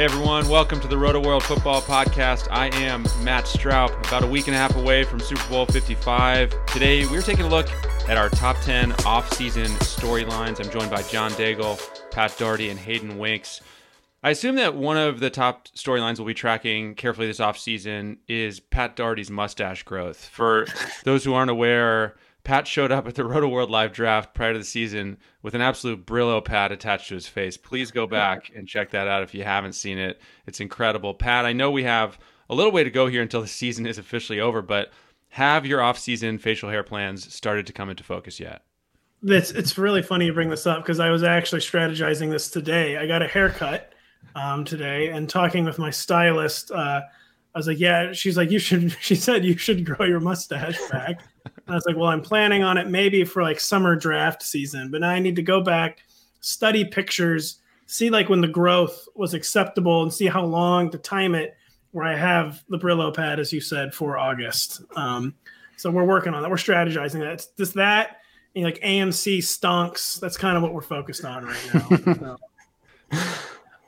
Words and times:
Hey 0.00 0.06
everyone, 0.06 0.48
welcome 0.48 0.80
to 0.80 0.88
the 0.88 0.96
Rotoworld 0.96 1.42
Football 1.42 1.82
Podcast. 1.82 2.48
I 2.50 2.68
am 2.68 3.02
Matt 3.22 3.44
Stroup, 3.44 3.90
about 4.08 4.22
a 4.22 4.26
week 4.26 4.46
and 4.46 4.56
a 4.56 4.58
half 4.58 4.74
away 4.76 5.04
from 5.04 5.20
Super 5.20 5.46
Bowl 5.50 5.66
55. 5.66 6.54
Today 6.64 7.04
we're 7.04 7.20
taking 7.20 7.44
a 7.44 7.48
look 7.50 7.68
at 8.08 8.16
our 8.16 8.30
top 8.30 8.56
10 8.62 8.92
off-season 9.04 9.66
storylines. 9.66 10.64
I'm 10.64 10.72
joined 10.72 10.90
by 10.90 11.02
John 11.02 11.32
Daigle, 11.32 11.78
Pat 12.10 12.34
Daugherty, 12.38 12.70
and 12.70 12.80
Hayden 12.80 13.18
Winks. 13.18 13.60
I 14.22 14.30
assume 14.30 14.56
that 14.56 14.74
one 14.74 14.98
of 14.98 15.20
the 15.20 15.30
top 15.30 15.68
storylines 15.68 16.18
we'll 16.18 16.26
be 16.26 16.34
tracking 16.34 16.94
carefully 16.94 17.26
this 17.26 17.38
offseason 17.38 18.18
is 18.28 18.60
Pat 18.60 18.94
Daugherty's 18.94 19.30
mustache 19.30 19.82
growth. 19.82 20.26
For 20.26 20.66
those 21.04 21.24
who 21.24 21.32
aren't 21.32 21.50
aware, 21.50 22.16
Pat 22.44 22.66
showed 22.66 22.92
up 22.92 23.08
at 23.08 23.14
the 23.14 23.22
Rotoworld 23.22 23.70
Live 23.70 23.92
draft 23.92 24.34
prior 24.34 24.52
to 24.52 24.58
the 24.58 24.64
season 24.64 25.16
with 25.40 25.54
an 25.54 25.62
absolute 25.62 26.04
Brillo 26.04 26.44
pad 26.44 26.70
attached 26.70 27.08
to 27.08 27.14
his 27.14 27.26
face. 27.26 27.56
Please 27.56 27.90
go 27.90 28.06
back 28.06 28.50
and 28.54 28.68
check 28.68 28.90
that 28.90 29.08
out 29.08 29.22
if 29.22 29.34
you 29.34 29.42
haven't 29.42 29.72
seen 29.72 29.96
it. 29.96 30.20
It's 30.46 30.60
incredible. 30.60 31.14
Pat, 31.14 31.46
I 31.46 31.54
know 31.54 31.70
we 31.70 31.84
have 31.84 32.18
a 32.50 32.54
little 32.54 32.72
way 32.72 32.84
to 32.84 32.90
go 32.90 33.06
here 33.06 33.22
until 33.22 33.40
the 33.40 33.48
season 33.48 33.86
is 33.86 33.96
officially 33.96 34.38
over, 34.40 34.60
but 34.60 34.92
have 35.30 35.64
your 35.64 35.80
off-season 35.80 36.38
facial 36.38 36.68
hair 36.68 36.82
plans 36.82 37.32
started 37.32 37.66
to 37.68 37.72
come 37.72 37.88
into 37.88 38.04
focus 38.04 38.38
yet? 38.38 38.64
It's 39.22 39.50
it's 39.50 39.76
really 39.76 40.02
funny 40.02 40.26
you 40.26 40.32
bring 40.32 40.48
this 40.48 40.66
up 40.66 40.82
because 40.82 40.98
I 40.98 41.10
was 41.10 41.22
actually 41.22 41.60
strategizing 41.60 42.30
this 42.30 42.48
today. 42.48 42.96
I 42.96 43.06
got 43.06 43.20
a 43.20 43.28
haircut 43.28 43.89
um, 44.34 44.64
today 44.64 45.08
and 45.08 45.28
talking 45.28 45.64
with 45.64 45.78
my 45.78 45.90
stylist. 45.90 46.70
Uh, 46.70 47.00
I 47.54 47.58
was 47.58 47.66
like, 47.66 47.80
"Yeah." 47.80 48.12
She's 48.12 48.36
like, 48.36 48.50
"You 48.50 48.58
should." 48.58 48.96
She 49.00 49.14
said, 49.14 49.44
"You 49.44 49.56
should 49.56 49.84
grow 49.84 50.06
your 50.06 50.20
mustache 50.20 50.78
back." 50.90 51.20
I 51.70 51.74
was 51.74 51.86
like, 51.86 51.96
well, 51.96 52.08
I'm 52.08 52.22
planning 52.22 52.62
on 52.62 52.78
it 52.78 52.88
maybe 52.88 53.24
for 53.24 53.42
like 53.42 53.60
summer 53.60 53.96
draft 53.96 54.42
season, 54.42 54.90
but 54.90 55.00
now 55.02 55.10
I 55.10 55.20
need 55.20 55.36
to 55.36 55.42
go 55.42 55.60
back, 55.60 56.00
study 56.40 56.84
pictures, 56.84 57.60
see 57.86 58.10
like 58.10 58.28
when 58.28 58.40
the 58.40 58.48
growth 58.48 59.06
was 59.14 59.34
acceptable 59.34 60.02
and 60.02 60.12
see 60.12 60.26
how 60.26 60.44
long 60.44 60.90
to 60.90 60.98
time 60.98 61.34
it 61.34 61.54
where 61.92 62.04
I 62.04 62.16
have 62.16 62.62
the 62.68 62.78
Brillo 62.78 63.14
pad, 63.14 63.40
as 63.40 63.52
you 63.52 63.60
said, 63.60 63.94
for 63.94 64.18
August. 64.18 64.82
Um, 64.96 65.34
so 65.76 65.90
we're 65.90 66.04
working 66.04 66.34
on 66.34 66.42
that. 66.42 66.50
We're 66.50 66.56
strategizing 66.56 67.20
that. 67.20 67.32
It's 67.32 67.46
just 67.58 67.74
that, 67.74 68.18
you 68.54 68.62
know, 68.62 68.68
like 68.68 68.80
AMC 68.80 69.38
stonks. 69.38 70.20
That's 70.20 70.36
kind 70.36 70.56
of 70.56 70.62
what 70.62 70.72
we're 70.72 70.82
focused 70.82 71.24
on 71.24 71.46
right 71.46 71.74
now. 71.74 72.36
so 73.10 73.18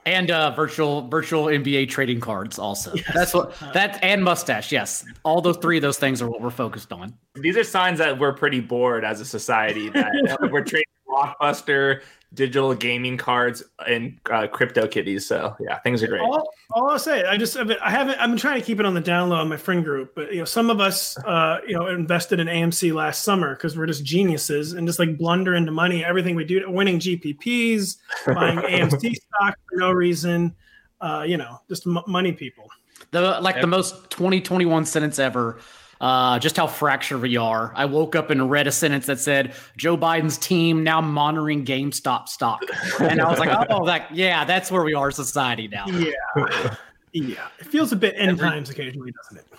and 0.05 0.31
uh, 0.31 0.51
virtual 0.53 1.09
virtual 1.09 1.47
NBA 1.47 1.89
trading 1.89 2.21
cards 2.21 2.59
also. 2.59 2.95
Yes. 2.95 3.11
That's 3.15 3.35
what 3.35 3.55
that 3.75 4.03
and 4.03 4.23
mustache. 4.23 4.73
Yes, 4.73 5.05
all 5.25 5.41
those 5.41 5.57
three 5.59 5.77
of 5.77 5.83
those 5.83 5.99
things 5.99 6.21
are 6.21 6.29
what 6.29 6.41
we're 6.41 6.51
focused 6.51 6.93
on. 6.93 7.15
These 7.35 7.57
are 7.57 7.65
signs 7.65 7.99
that 7.99 8.19
we're 8.19 8.33
pretty 8.33 8.61
bored 8.61 9.05
as 9.05 9.21
a 9.21 9.25
society. 9.25 9.89
That 9.91 10.39
we're 10.53 10.65
trading 10.65 10.85
blockbuster 11.09 12.03
digital 12.35 12.75
gaming 12.75 13.17
cards 13.17 13.63
and 13.87 14.19
uh, 14.31 14.47
crypto 14.47 14.87
kitties. 14.87 15.27
So 15.27 15.55
yeah, 15.61 15.79
things 15.81 16.03
are 16.03 16.07
great. 16.07 16.23
All, 16.23 16.51
all 16.71 16.91
I'll 16.91 16.99
say, 16.99 17.25
I 17.25 17.37
just 17.37 17.57
I 17.57 17.91
haven't 17.91 18.19
I've 18.19 18.31
been 18.31 18.39
trying 18.39 18.61
to 18.61 18.67
keep 18.67 18.81
it 18.81 18.87
on 18.87 18.95
the 18.95 19.01
down 19.01 19.29
low 19.29 19.37
on 19.37 19.49
my 19.49 19.57
friend 19.57 19.85
group, 19.85 20.15
but 20.15 20.33
you 20.33 20.39
know 20.39 20.45
some 20.45 20.71
of 20.71 20.81
us 20.81 21.17
uh, 21.19 21.59
you 21.67 21.75
know 21.75 21.89
invested 21.89 22.41
in 22.41 22.47
AMC 22.47 22.95
last 22.95 23.23
summer 23.23 23.55
because 23.55 23.77
we're 23.77 23.87
just 23.87 24.05
geniuses 24.05 24.73
and 24.73 24.87
just 24.87 24.99
like 24.99 25.19
blunder 25.19 25.55
into 25.55 25.73
money 25.73 26.05
everything 26.05 26.35
we 26.35 26.45
do, 26.45 26.69
winning 26.71 26.99
GPPs, 26.99 27.97
buying 28.27 28.59
AMC 28.59 29.15
stock 29.15 29.59
for 29.69 29.77
no 29.77 29.93
reason, 29.93 30.55
uh, 31.01 31.25
you 31.27 31.37
know, 31.37 31.61
just 31.69 31.87
m- 31.87 32.03
money 32.07 32.33
people. 32.33 32.69
The 33.11 33.41
like 33.41 33.61
the 33.61 33.67
most 33.67 34.11
2021 34.11 34.87
sentence 34.87 35.19
ever 35.19 35.59
uh, 36.03 36.39
just 36.41 36.57
how 36.57 36.67
fractured 36.67 37.23
we 37.23 37.37
are. 37.37 37.73
I 37.77 37.87
woke 37.87 38.17
up 38.17 38.29
and 38.29 38.51
read 38.51 38.67
a 38.67 38.73
sentence 38.73 39.07
that 39.07 39.21
said 39.21 39.55
Joe 39.79 39.97
Biden's 39.97 40.37
team 40.37 40.83
now 40.83 41.01
monitoring 41.01 41.65
GameStop 41.65 42.29
stock, 42.29 42.61
and 43.01 43.23
I 43.23 43.31
was 43.31 43.39
like, 43.39 43.67
oh, 43.71 43.87
that 43.87 44.15
yeah, 44.15 44.45
that's 44.45 44.71
where 44.71 44.83
we 44.83 44.95
are, 44.95 45.13
society 45.13 45.69
now. 45.69 45.87
Yeah, 45.87 46.75
yeah, 47.13 47.49
it 47.61 47.67
feels 47.67 47.93
a 47.93 47.97
bit 47.97 48.15
end 48.19 48.41
times 48.41 48.69
occasionally, 48.69 49.13
doesn't 49.13 49.39
it? 49.39 49.59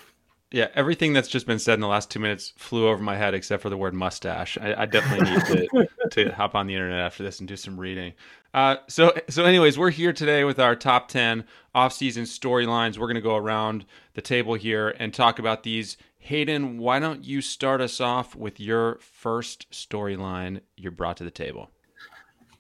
Yeah, 0.52 0.68
everything 0.76 1.14
that's 1.14 1.30
just 1.30 1.48
been 1.48 1.58
said 1.58 1.76
in 1.76 1.80
the 1.80 1.88
last 1.88 2.12
two 2.12 2.20
minutes 2.20 2.54
flew 2.58 2.88
over 2.88 3.02
my 3.02 3.16
head 3.16 3.34
except 3.34 3.64
for 3.64 3.72
the 3.72 3.78
word 3.78 3.96
mustache. 3.96 4.56
I, 4.62 4.84
I 4.84 4.86
definitely 4.86 5.32
need 5.32 5.46
to, 5.46 6.10
to 6.12 6.32
hop 6.36 6.54
on 6.54 6.68
the 6.68 6.76
internet 6.76 7.00
after 7.00 7.24
this 7.24 7.40
and 7.40 7.48
do 7.48 7.56
some 7.56 7.80
reading. 7.80 8.14
Uh, 8.54 8.76
so, 8.88 9.16
so 9.30 9.46
anyways, 9.46 9.80
we're 9.80 9.90
here 9.90 10.14
today 10.14 10.44
with 10.44 10.60
our 10.60 10.76
top 10.76 11.08
ten 11.08 11.46
off-season 11.74 12.26
storylines. 12.26 13.00
We're 13.00 13.08
going 13.08 13.16
to 13.16 13.22
go 13.22 13.36
around 13.36 13.86
the 14.14 14.22
table 14.22 14.54
here 14.54 14.90
and 15.00 15.12
talk 15.12 15.40
about 15.40 15.64
these 15.64 15.98
Hayden, 16.24 16.78
why 16.78 17.00
don't 17.00 17.26
you 17.26 17.42
start 17.42 17.82
us 17.82 18.00
off 18.00 18.34
with 18.34 18.58
your 18.58 18.98
first 19.00 19.70
storyline 19.72 20.62
you're 20.78 20.92
brought 20.92 21.18
to 21.18 21.26
the 21.26 21.32
table? 21.32 21.70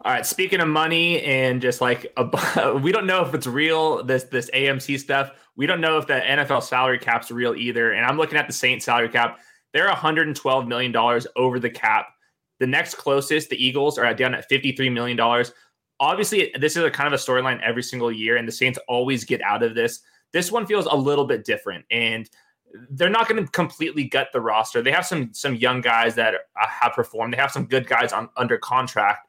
All 0.01 0.11
right. 0.11 0.25
Speaking 0.25 0.59
of 0.59 0.67
money 0.67 1.21
and 1.21 1.61
just 1.61 1.79
like 1.79 2.11
a, 2.17 2.77
we 2.83 2.91
don't 2.91 3.07
know 3.07 3.25
if 3.25 3.33
it's 3.33 3.47
real. 3.47 4.03
This 4.03 4.25
this 4.25 4.49
AMC 4.51 4.99
stuff. 4.99 5.31
We 5.55 5.65
don't 5.65 5.79
know 5.79 5.97
if 5.97 6.07
the 6.07 6.15
NFL 6.15 6.63
salary 6.63 6.99
cap's 6.99 7.31
real 7.31 7.55
either. 7.55 7.93
And 7.93 8.05
I'm 8.05 8.17
looking 8.17 8.37
at 8.37 8.47
the 8.47 8.53
Saints 8.53 8.83
salary 8.83 9.07
cap. 9.07 9.39
They're 9.71 9.87
112 9.87 10.67
million 10.67 10.91
dollars 10.91 11.25
over 11.37 11.57
the 11.57 11.69
cap. 11.69 12.07
The 12.59 12.67
next 12.67 12.95
closest, 12.95 13.49
the 13.49 13.65
Eagles, 13.65 13.97
are 13.97 14.13
down 14.13 14.33
at 14.33 14.49
53 14.49 14.89
million 14.89 15.15
dollars. 15.15 15.53
Obviously, 16.01 16.53
this 16.59 16.75
is 16.75 16.83
a 16.83 16.91
kind 16.91 17.07
of 17.07 17.13
a 17.13 17.23
storyline 17.23 17.61
every 17.61 17.83
single 17.83 18.11
year, 18.11 18.35
and 18.35 18.45
the 18.45 18.51
Saints 18.51 18.77
always 18.89 19.23
get 19.23 19.41
out 19.41 19.63
of 19.63 19.73
this. 19.73 20.01
This 20.33 20.51
one 20.51 20.65
feels 20.65 20.85
a 20.85 20.95
little 20.95 21.25
bit 21.25 21.45
different, 21.45 21.85
and 21.91 22.29
they're 22.89 23.09
not 23.09 23.27
going 23.27 23.43
to 23.43 23.51
completely 23.51 24.05
gut 24.05 24.29
the 24.33 24.41
roster. 24.41 24.81
They 24.81 24.91
have 24.91 25.05
some 25.05 25.33
some 25.33 25.55
young 25.55 25.81
guys 25.81 26.15
that 26.15 26.33
uh, 26.33 26.67
have 26.67 26.93
performed. 26.93 27.33
They 27.33 27.37
have 27.37 27.51
some 27.51 27.65
good 27.65 27.87
guys 27.87 28.11
on 28.11 28.29
under 28.37 28.57
contract, 28.57 29.27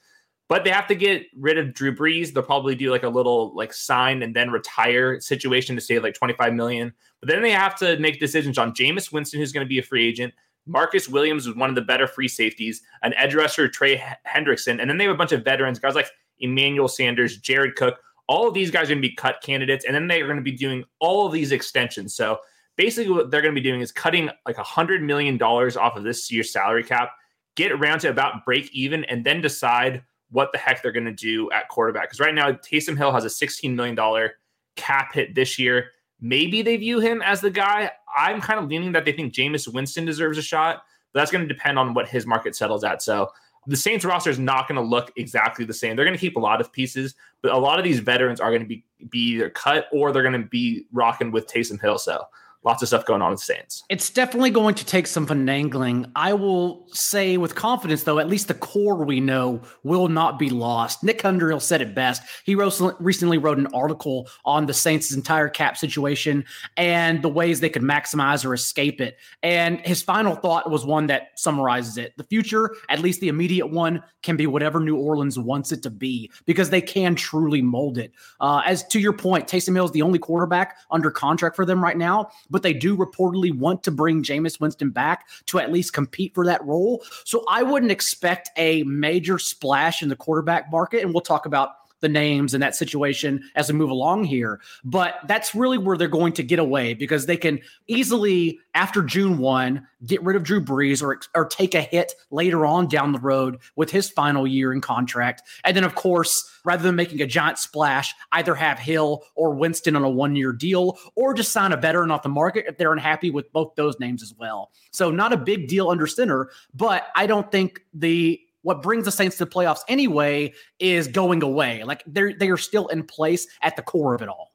but 0.49 0.65
they 0.65 0.71
have 0.71 0.87
to 0.89 0.95
get 0.95 1.27
rid 1.37 1.59
of 1.59 1.75
Drew 1.75 1.95
Brees. 1.95 2.33
They'll 2.33 2.43
probably 2.43 2.75
do 2.75 2.91
like 2.91 3.03
a 3.03 3.09
little 3.09 3.55
like 3.55 3.73
sign 3.73 4.23
and 4.23 4.35
then 4.35 4.51
retire 4.51 5.21
situation 5.21 5.75
to 5.75 5.81
save 5.81 6.03
like 6.03 6.15
25 6.15 6.55
million. 6.55 6.93
But 7.21 7.29
then 7.29 7.43
they 7.43 7.51
have 7.51 7.75
to 7.77 7.99
make 7.99 8.21
decisions 8.21 8.59
on 8.59 8.73
Jameis 8.75 9.13
Winston, 9.13 9.41
who's 9.41 9.53
going 9.53 9.65
to 9.65 9.69
be 9.69 9.79
a 9.79 9.83
free 9.83 10.07
agent. 10.07 10.35
Marcus 10.67 11.09
Williams 11.09 11.47
was 11.47 11.57
one 11.57 11.69
of 11.69 11.75
the 11.75 11.83
better 11.83 12.07
free 12.07 12.29
safeties, 12.29 12.83
an 13.03 13.13
edge 13.15 13.35
rusher, 13.35 13.69
Trey 13.69 14.03
Hendrickson, 14.27 14.81
and 14.81 14.89
then 14.89 14.97
they 14.97 15.05
have 15.05 15.15
a 15.15 15.19
bunch 15.19 15.33
of 15.33 15.45
veterans, 15.45 15.79
guys 15.79 15.95
like 15.95 16.09
Emmanuel 16.39 16.89
Sanders, 16.89 17.37
Jared 17.39 17.77
Cook. 17.77 17.99
All 18.29 18.49
of 18.49 18.55
these 18.55 18.71
guys 18.71 18.85
are 18.85 18.95
going 18.95 19.03
to 19.03 19.09
be 19.09 19.15
cut 19.15 19.43
candidates, 19.43 19.85
and 19.85 19.95
then 19.95 20.07
they 20.07 20.23
are 20.23 20.27
going 20.27 20.39
to 20.39 20.43
be 20.43 20.53
doing 20.53 20.85
all 21.01 21.27
of 21.27 21.33
these 21.33 21.53
extensions. 21.53 22.15
So 22.15 22.39
basically 22.77 23.13
what 23.13 23.31
they're 23.31 23.43
going 23.43 23.55
to 23.55 23.61
be 23.61 23.67
doing 23.67 23.81
is 23.81 23.93
cutting 23.93 24.31
like 24.47 24.59
a 24.59 24.63
hundred 24.63 25.03
million 25.03 25.37
dollars 25.37 25.77
off 25.77 25.97
of 25.97 26.05
this 26.05 26.31
year's 26.31 26.53
salary 26.53 26.85
cap, 26.85 27.13
get 27.57 27.73
around 27.73 28.01
to 28.01 28.09
about 28.09 28.45
break 28.45 28.71
even, 28.73 29.05
and 29.05 29.25
then 29.25 29.41
decide 29.41 30.03
what 30.31 30.51
the 30.53 30.59
heck 30.59 30.83
they're 30.83 30.93
going 30.93 31.05
to 31.05 31.13
do 31.13 31.51
at 31.53 31.69
quarterback. 31.69 32.05
Because 32.05 32.21
right 32.21 32.35
now, 32.35 32.53
Taysom 32.53 32.97
Hill 32.97 33.13
has 33.13 33.25
a 33.25 33.29
$16 33.29 33.75
million 33.75 34.31
cap 34.77 35.15
hit 35.15 35.35
this 35.35 35.59
year. 35.59 35.91
Maybe 36.21 36.63
they 36.63 36.77
view 36.77 37.01
him 37.01 37.23
as 37.23 37.41
the 37.41 37.51
guy. 37.51 37.91
I'm 38.17 38.41
kind 38.41 38.59
of 38.59 38.69
leaning 38.69 38.93
that 38.93 39.05
they 39.05 39.13
think 39.13 39.35
Jameis 39.35 39.73
Winston 39.73 40.05
deserves 40.05 40.39
a 40.39 40.43
shot, 40.43 40.83
but 41.13 41.21
that's 41.21 41.31
going 41.31 41.47
to 41.47 41.53
depend 41.53 41.79
on 41.79 41.95
what 41.95 42.09
his 42.09 42.27
market 42.27 42.57
settles 42.57 42.83
at. 42.83 43.03
So 43.03 43.31
the 43.67 43.77
Saints 43.77 44.05
roster 44.05 44.31
is 44.31 44.39
not 44.39 44.69
going 44.69 44.81
to 44.81 44.87
look 44.87 45.13
exactly 45.17 45.65
the 45.65 45.75
same. 45.75 45.97
They're 45.97 46.05
going 46.05 46.17
to 46.17 46.21
keep 46.21 46.37
a 46.37 46.41
lot 46.41 46.61
of 46.61 46.73
pieces, 46.73 47.15
but 47.43 47.53
a 47.53 47.59
lot 47.59 47.79
of 47.79 47.85
these 47.85 48.01
veterans 48.01 48.41
are 48.41 48.51
going 48.51 48.63
to 48.63 48.69
be 48.69 48.85
be 49.11 49.35
either 49.35 49.51
cut 49.51 49.87
or 49.93 50.13
they're 50.13 50.23
going 50.23 50.41
to 50.41 50.49
be 50.49 50.87
rocking 50.93 51.31
with 51.31 51.47
Taysom 51.47 51.81
Hill. 51.81 51.99
So 51.99 52.25
lots 52.65 52.83
of 52.83 52.89
stuff 52.89 53.05
going 53.05 53.23
on 53.23 53.31
with 53.31 53.41
the 53.41 53.45
Saints. 53.45 53.85
It's 53.91 54.11
definitely 54.11 54.51
going 54.51 54.75
to 54.77 54.85
take 54.85 55.07
some 55.07 55.27
finagling. 55.27 56.11
I 56.17 56.33
will 56.33 56.87
say 56.93 57.37
with 57.37 57.55
confidence, 57.55 58.05
though, 58.05 58.19
at 58.19 58.29
least 58.29 58.49
the 58.49 58.55
core 58.55 59.05
we 59.05 59.21
know 59.21 59.61
will 59.83 60.09
not 60.09 60.39
be 60.39 60.51
lost. 60.51 61.05
Nick 61.05 61.25
Underhill 61.25 61.61
said 61.61 61.83
it 61.83 61.95
best. 61.95 62.23
He 62.45 62.55
recently 62.55 63.39
wrote 63.39 63.59
an 63.59 63.69
article 63.69 64.29
on 64.45 64.67
the 64.67 64.75
Saints' 64.75 65.13
entire 65.13 65.49
cap 65.49 65.77
situation 65.77 66.45
and 66.77 67.23
the 67.23 67.29
ways 67.29 67.61
they 67.61 67.69
could 67.69 67.83
maximize 67.83 68.45
or 68.45 68.55
escape 68.55 69.01
it. 69.01 69.19
And 69.43 69.81
his 69.81 70.03
final 70.03 70.35
thought 70.35 70.71
was 70.71 70.87
one 70.87 71.07
that 71.09 71.39
summarizes 71.39 71.99
it. 71.99 72.17
The 72.17 72.25
future, 72.25 72.75
at 72.89 73.01
least 73.01 73.21
the 73.21 73.29
immediate 73.29 73.67
one, 73.67 74.03
can 74.23 74.37
be 74.37 74.47
whatever 74.47 74.81
New 74.81 74.97
Orleans 74.97 75.39
wants 75.39 75.71
it 75.71 75.83
to 75.83 75.91
be 75.91 76.31
because 76.47 76.71
they 76.71 76.81
can 76.81 77.15
truly 77.15 77.61
mold 77.61 77.99
it. 77.99 78.13
Uh, 78.41 78.63
as 78.65 78.85
to 78.89 78.99
your 78.99 79.13
point, 79.13 79.47
Taysom 79.47 79.75
Hill 79.75 79.85
is 79.85 79.91
the 79.91 80.03
only 80.03 80.19
quarterback 80.19 80.79
under 80.91 81.11
contract 81.11 81.57
for 81.57 81.67
them 81.67 81.83
right 81.83 81.97
now 81.97 82.31
but 82.55 82.63
they 82.63 82.73
do 82.73 82.97
reportedly 82.97 83.53
want 83.53 83.83
to 83.83 83.91
bring 83.91 84.23
Jameis 84.23 84.61
Winston 84.61 84.91
back 84.91 85.27
to 85.47 85.59
at 85.59 85.73
least 85.73 85.93
compete 85.93 86.33
for 86.37 86.47
that 86.47 86.65
role. 86.65 87.03
So 87.25 87.45
I 87.49 87.65
wouldn't 87.65 87.91
expect 87.91 88.49
a 88.57 88.85
major 88.85 89.41
splash 89.41 90.05
in 90.05 90.09
the 90.09 90.15
quarterback 90.15 90.71
market. 90.71 91.03
And 91.03 91.13
we'll 91.13 91.21
talk 91.21 91.47
about 91.47 91.71
the 92.05 92.09
names 92.11 92.53
and 92.53 92.63
that 92.63 92.77
situation 92.77 93.43
as 93.57 93.73
we 93.73 93.79
move 93.79 93.89
along 93.89 94.25
here. 94.25 94.61
But 94.85 95.17
that's 95.27 95.55
really 95.55 95.79
where 95.79 95.97
they're 95.97 96.07
going 96.07 96.35
to 96.35 96.43
get 96.43 96.59
away 96.59 96.93
because 96.93 97.25
they 97.25 97.39
can 97.39 97.61
easily, 97.89 98.61
after 98.75 99.03
June 99.03 99.39
1, 99.39 99.87
get 100.07 100.23
rid 100.23 100.37
of 100.37 100.43
Drew 100.43 100.63
Brees 100.63 101.03
or, 101.03 101.19
or 101.35 101.47
take 101.47 101.75
a 101.75 101.81
hit 101.81 102.13
later 102.31 102.67
on 102.67 102.89
down 102.89 103.13
the 103.13 103.19
road 103.19 103.59
with 103.75 103.91
his 103.91 104.11
final 104.11 104.47
year 104.47 104.71
in 104.71 104.83
contract. 104.83 105.43
And 105.65 105.75
then, 105.75 105.83
of 105.83 105.95
course, 105.95 106.51
rather 106.63 106.83
than 106.83 106.95
making 106.95 107.23
a 107.23 107.27
giant 107.27 107.59
splash, 107.59 108.15
either 108.33 108.55
have 108.55 108.79
Hill 108.79 109.25
or 109.35 109.55
Winston 109.55 109.97
on 109.97 110.05
a 110.05 110.11
one 110.11 110.37
year 110.37 110.53
deal 110.53 110.99
or 111.15 111.33
just 111.33 111.53
sign 111.53 111.73
a 111.73 111.77
veteran 111.77 112.11
off 112.11 112.23
the 112.23 112.29
market 112.29 112.67
if 112.69 112.77
they're 112.77 112.93
unhappy 112.93 113.31
with 113.31 113.51
both 113.53 113.75
those 113.77 113.99
names 113.99 114.23
as 114.23 114.35
well. 114.39 114.73
So, 114.91 115.11
not 115.11 115.33
a 115.33 115.39
big 115.39 115.69
deal 115.69 115.89
under 115.89 116.07
center, 116.07 116.51
but 116.75 117.07
I 117.15 117.27
don't 117.27 117.51
think 117.51 117.81
the 117.95 118.41
what 118.65 118.83
brings 118.83 119.05
the 119.05 119.13
Saints 119.13 119.37
to 119.37 119.45
the 119.45 119.51
playoffs 119.51 119.81
anyway 119.89 120.53
is 120.81 121.07
going 121.07 121.43
away. 121.43 121.85
Like 121.85 122.03
they're 122.07 122.33
they 122.33 122.51
are 122.51 122.57
still 122.57 122.89
in 122.89 123.05
place 123.05 123.47
at 123.63 123.77
the 123.77 123.83
core 123.83 124.15
of 124.15 124.23
it 124.23 124.29
all. 124.29 124.53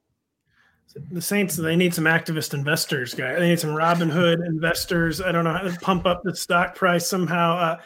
The 1.11 1.21
Saints 1.21 1.55
they 1.55 1.75
need 1.75 1.93
some 1.93 2.05
activist 2.05 2.53
investors, 2.53 3.13
guy. 3.13 3.39
They 3.39 3.47
need 3.47 3.59
some 3.59 3.73
Robin 3.73 4.09
Hood 4.09 4.39
investors. 4.41 5.21
I 5.21 5.31
don't 5.31 5.43
know 5.43 5.53
how 5.53 5.61
to 5.61 5.79
pump 5.79 6.05
up 6.05 6.23
the 6.23 6.35
stock 6.35 6.75
price 6.75 7.07
somehow. 7.07 7.55
Uh, 7.55 7.77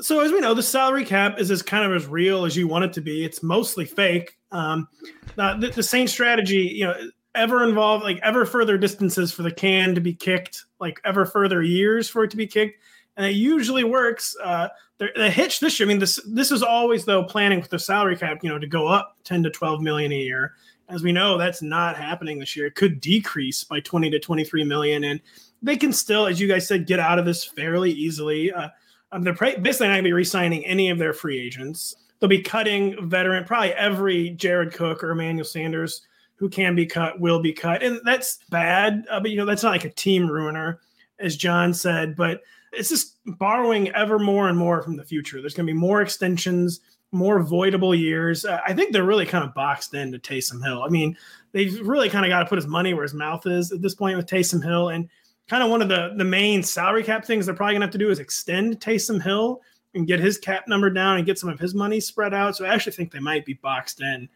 so 0.00 0.20
as 0.20 0.32
we 0.32 0.40
know, 0.40 0.54
the 0.54 0.62
salary 0.62 1.04
cap 1.04 1.38
is 1.38 1.50
as 1.50 1.62
kind 1.62 1.84
of 1.84 1.94
as 1.94 2.06
real 2.06 2.44
as 2.44 2.56
you 2.56 2.68
want 2.68 2.84
it 2.84 2.92
to 2.94 3.00
be. 3.00 3.24
It's 3.24 3.42
mostly 3.42 3.84
fake. 3.84 4.38
Um, 4.52 4.88
the, 5.36 5.72
the 5.74 5.82
same 5.82 6.06
strategy, 6.06 6.72
you 6.74 6.86
know, 6.86 6.94
ever 7.34 7.64
involve 7.64 8.02
like 8.02 8.20
ever 8.22 8.46
further 8.46 8.78
distances 8.78 9.32
for 9.32 9.42
the 9.42 9.50
can 9.50 9.94
to 9.96 10.00
be 10.00 10.14
kicked, 10.14 10.64
like 10.78 11.00
ever 11.04 11.26
further 11.26 11.62
years 11.62 12.08
for 12.08 12.22
it 12.22 12.30
to 12.30 12.36
be 12.36 12.46
kicked, 12.46 12.78
and 13.16 13.26
it 13.26 13.34
usually 13.34 13.84
works. 13.84 14.36
Uh, 14.42 14.68
the, 14.98 15.30
hitch 15.30 15.60
this 15.60 15.78
year, 15.80 15.86
I 15.86 15.88
mean, 15.88 15.98
this 15.98 16.20
this 16.26 16.50
is 16.50 16.62
always 16.62 17.04
though 17.04 17.24
planning 17.24 17.60
with 17.60 17.70
the 17.70 17.78
salary 17.78 18.16
cap, 18.16 18.38
you 18.42 18.48
know, 18.48 18.58
to 18.58 18.66
go 18.66 18.86
up 18.86 19.16
ten 19.24 19.42
to 19.42 19.50
twelve 19.50 19.80
million 19.80 20.12
a 20.12 20.16
year. 20.16 20.54
As 20.88 21.02
we 21.02 21.12
know, 21.12 21.38
that's 21.38 21.62
not 21.62 21.96
happening 21.96 22.38
this 22.38 22.54
year. 22.54 22.66
It 22.66 22.74
could 22.74 23.00
decrease 23.00 23.64
by 23.64 23.80
twenty 23.80 24.10
to 24.10 24.18
twenty 24.18 24.44
three 24.44 24.64
million, 24.64 25.04
and 25.04 25.20
they 25.62 25.76
can 25.76 25.92
still, 25.92 26.26
as 26.26 26.40
you 26.40 26.48
guys 26.48 26.66
said, 26.66 26.86
get 26.86 27.00
out 27.00 27.18
of 27.18 27.24
this 27.24 27.44
fairly 27.44 27.90
easily. 27.90 28.52
Uh, 28.52 28.68
um, 29.12 29.22
they're 29.22 29.34
basically 29.34 29.88
not 29.88 29.94
going 29.94 30.04
to 30.04 30.08
be 30.08 30.12
re-signing 30.12 30.64
any 30.64 30.88
of 30.88 30.98
their 30.98 31.12
free 31.12 31.38
agents. 31.38 31.94
They'll 32.18 32.30
be 32.30 32.40
cutting 32.40 33.08
veteran, 33.08 33.44
probably 33.44 33.72
every 33.74 34.30
Jared 34.30 34.72
Cook 34.72 35.04
or 35.04 35.10
Emmanuel 35.10 35.44
Sanders 35.44 36.06
who 36.36 36.48
can 36.48 36.74
be 36.74 36.86
cut 36.86 37.20
will 37.20 37.40
be 37.40 37.52
cut, 37.52 37.82
and 37.84 38.00
that's 38.04 38.38
bad. 38.50 39.04
Uh, 39.08 39.20
but 39.20 39.30
you 39.30 39.36
know 39.36 39.44
that's 39.44 39.62
not 39.62 39.70
like 39.70 39.84
a 39.84 39.90
team 39.90 40.28
ruiner, 40.28 40.80
as 41.20 41.36
John 41.36 41.72
said. 41.72 42.16
But 42.16 42.42
it's 42.72 42.88
just 42.88 43.18
borrowing 43.24 43.90
ever 43.90 44.18
more 44.18 44.48
and 44.48 44.58
more 44.58 44.82
from 44.82 44.96
the 44.96 45.04
future. 45.04 45.40
There's 45.40 45.54
going 45.54 45.66
to 45.66 45.72
be 45.72 45.78
more 45.78 46.02
extensions, 46.02 46.80
more 47.12 47.44
voidable 47.44 47.98
years. 47.98 48.44
Uh, 48.44 48.60
I 48.66 48.72
think 48.72 48.92
they're 48.92 49.04
really 49.04 49.26
kind 49.26 49.44
of 49.44 49.54
boxed 49.54 49.94
into 49.94 50.18
Taysom 50.18 50.64
Hill. 50.64 50.82
I 50.82 50.88
mean, 50.88 51.16
they've 51.52 51.80
really 51.86 52.08
kind 52.08 52.24
of 52.24 52.30
got 52.30 52.40
to 52.40 52.46
put 52.46 52.56
his 52.56 52.66
money 52.66 52.94
where 52.94 53.02
his 53.02 53.14
mouth 53.14 53.46
is 53.46 53.72
at 53.72 53.82
this 53.82 53.94
point 53.94 54.16
with 54.16 54.26
Taysom 54.26 54.64
Hill, 54.64 54.88
and 54.88 55.08
kind 55.48 55.62
of 55.62 55.70
one 55.70 55.82
of 55.82 55.88
the 55.88 56.14
the 56.16 56.24
main 56.24 56.62
salary 56.62 57.02
cap 57.02 57.24
things 57.24 57.46
they're 57.46 57.54
probably 57.54 57.74
gonna 57.74 57.84
have 57.84 57.92
to 57.92 57.98
do 57.98 58.10
is 58.10 58.18
extend 58.18 58.80
Taysom 58.80 59.22
Hill 59.22 59.60
and 59.94 60.06
get 60.06 60.20
his 60.20 60.38
cap 60.38 60.66
number 60.68 60.88
down 60.88 61.18
and 61.18 61.26
get 61.26 61.38
some 61.38 61.50
of 61.50 61.60
his 61.60 61.74
money 61.74 62.00
spread 62.00 62.32
out. 62.32 62.56
So 62.56 62.64
I 62.64 62.72
actually 62.72 62.92
think 62.92 63.12
they 63.12 63.18
might 63.18 63.44
be 63.44 63.54
boxed 63.54 64.00
in 64.00 64.28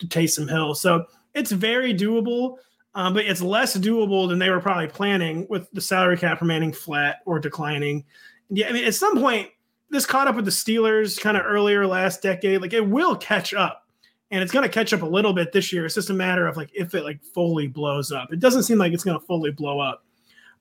to 0.00 0.06
Taysom 0.06 0.48
Hill. 0.48 0.74
So 0.74 1.06
it's 1.34 1.52
very 1.52 1.94
doable, 1.94 2.56
um, 2.94 3.14
but 3.14 3.24
it's 3.24 3.40
less 3.40 3.76
doable 3.76 4.28
than 4.28 4.38
they 4.38 4.50
were 4.50 4.60
probably 4.60 4.88
planning 4.88 5.46
with 5.48 5.70
the 5.72 5.80
salary 5.80 6.16
cap 6.16 6.40
remaining 6.40 6.72
flat 6.72 7.20
or 7.26 7.38
declining. 7.38 8.04
Yeah, 8.50 8.68
I 8.68 8.72
mean, 8.72 8.84
at 8.84 8.94
some 8.94 9.18
point, 9.18 9.48
this 9.90 10.06
caught 10.06 10.28
up 10.28 10.36
with 10.36 10.44
the 10.44 10.50
Steelers 10.50 11.20
kind 11.20 11.36
of 11.36 11.44
earlier 11.44 11.86
last 11.86 12.22
decade. 12.22 12.60
Like 12.60 12.72
it 12.72 12.86
will 12.86 13.16
catch 13.16 13.54
up, 13.54 13.86
and 14.30 14.42
it's 14.42 14.52
going 14.52 14.64
to 14.64 14.68
catch 14.68 14.92
up 14.92 15.02
a 15.02 15.06
little 15.06 15.32
bit 15.32 15.52
this 15.52 15.72
year. 15.72 15.86
It's 15.86 15.94
just 15.94 16.10
a 16.10 16.14
matter 16.14 16.46
of 16.46 16.56
like 16.56 16.70
if 16.74 16.94
it 16.94 17.04
like 17.04 17.22
fully 17.22 17.66
blows 17.66 18.12
up. 18.12 18.32
It 18.32 18.40
doesn't 18.40 18.64
seem 18.64 18.78
like 18.78 18.92
it's 18.92 19.04
going 19.04 19.18
to 19.18 19.26
fully 19.26 19.50
blow 19.50 19.80
up 19.80 20.04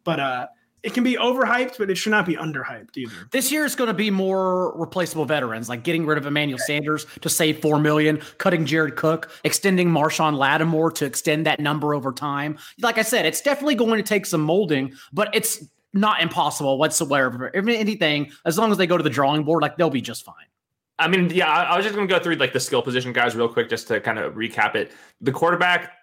but 0.03 0.19
uh, 0.19 0.47
it 0.83 0.93
can 0.93 1.03
be 1.03 1.15
overhyped, 1.15 1.77
but 1.77 1.89
it 1.89 1.95
should 1.95 2.11
not 2.11 2.25
be 2.25 2.35
underhyped 2.35 2.97
either. 2.97 3.13
This 3.31 3.51
year 3.51 3.63
is 3.63 3.75
going 3.75 3.87
to 3.87 3.93
be 3.93 4.11
more 4.11 4.77
replaceable 4.77 5.25
veterans, 5.25 5.69
like 5.69 5.83
getting 5.83 6.05
rid 6.05 6.17
of 6.17 6.25
Emmanuel 6.25 6.59
Sanders 6.59 7.05
to 7.21 7.29
save 7.29 7.59
four 7.59 7.79
million, 7.79 8.21
cutting 8.37 8.65
Jared 8.65 8.97
Cook, 8.97 9.31
extending 9.45 9.89
Marshon 9.89 10.37
Lattimore 10.37 10.91
to 10.91 11.05
extend 11.05 11.45
that 11.45 11.59
number 11.59 11.93
over 11.93 12.11
time. 12.11 12.57
Like 12.81 12.97
I 12.97 13.03
said, 13.03 13.25
it's 13.25 13.41
definitely 13.41 13.75
going 13.75 13.97
to 13.97 14.03
take 14.03 14.25
some 14.25 14.41
molding, 14.41 14.93
but 15.13 15.33
it's 15.33 15.63
not 15.93 16.21
impossible 16.21 16.77
whatsoever. 16.77 17.49
If 17.53 17.67
anything, 17.67 18.31
as 18.45 18.57
long 18.57 18.71
as 18.71 18.77
they 18.77 18.87
go 18.87 18.97
to 18.97 19.03
the 19.03 19.09
drawing 19.09 19.43
board, 19.43 19.61
like 19.61 19.77
they'll 19.77 19.89
be 19.89 20.01
just 20.01 20.25
fine. 20.25 20.35
I 20.99 21.07
mean, 21.07 21.29
yeah, 21.29 21.49
I 21.49 21.75
was 21.75 21.85
just 21.85 21.95
going 21.95 22.07
to 22.07 22.13
go 22.13 22.21
through 22.21 22.35
like 22.35 22.53
the 22.53 22.59
skill 22.59 22.81
position 22.81 23.13
guys 23.13 23.35
real 23.35 23.49
quick, 23.49 23.69
just 23.69 23.87
to 23.87 23.99
kind 23.99 24.19
of 24.19 24.33
recap 24.33 24.75
it. 24.75 24.91
The 25.21 25.31
quarterback 25.31 25.93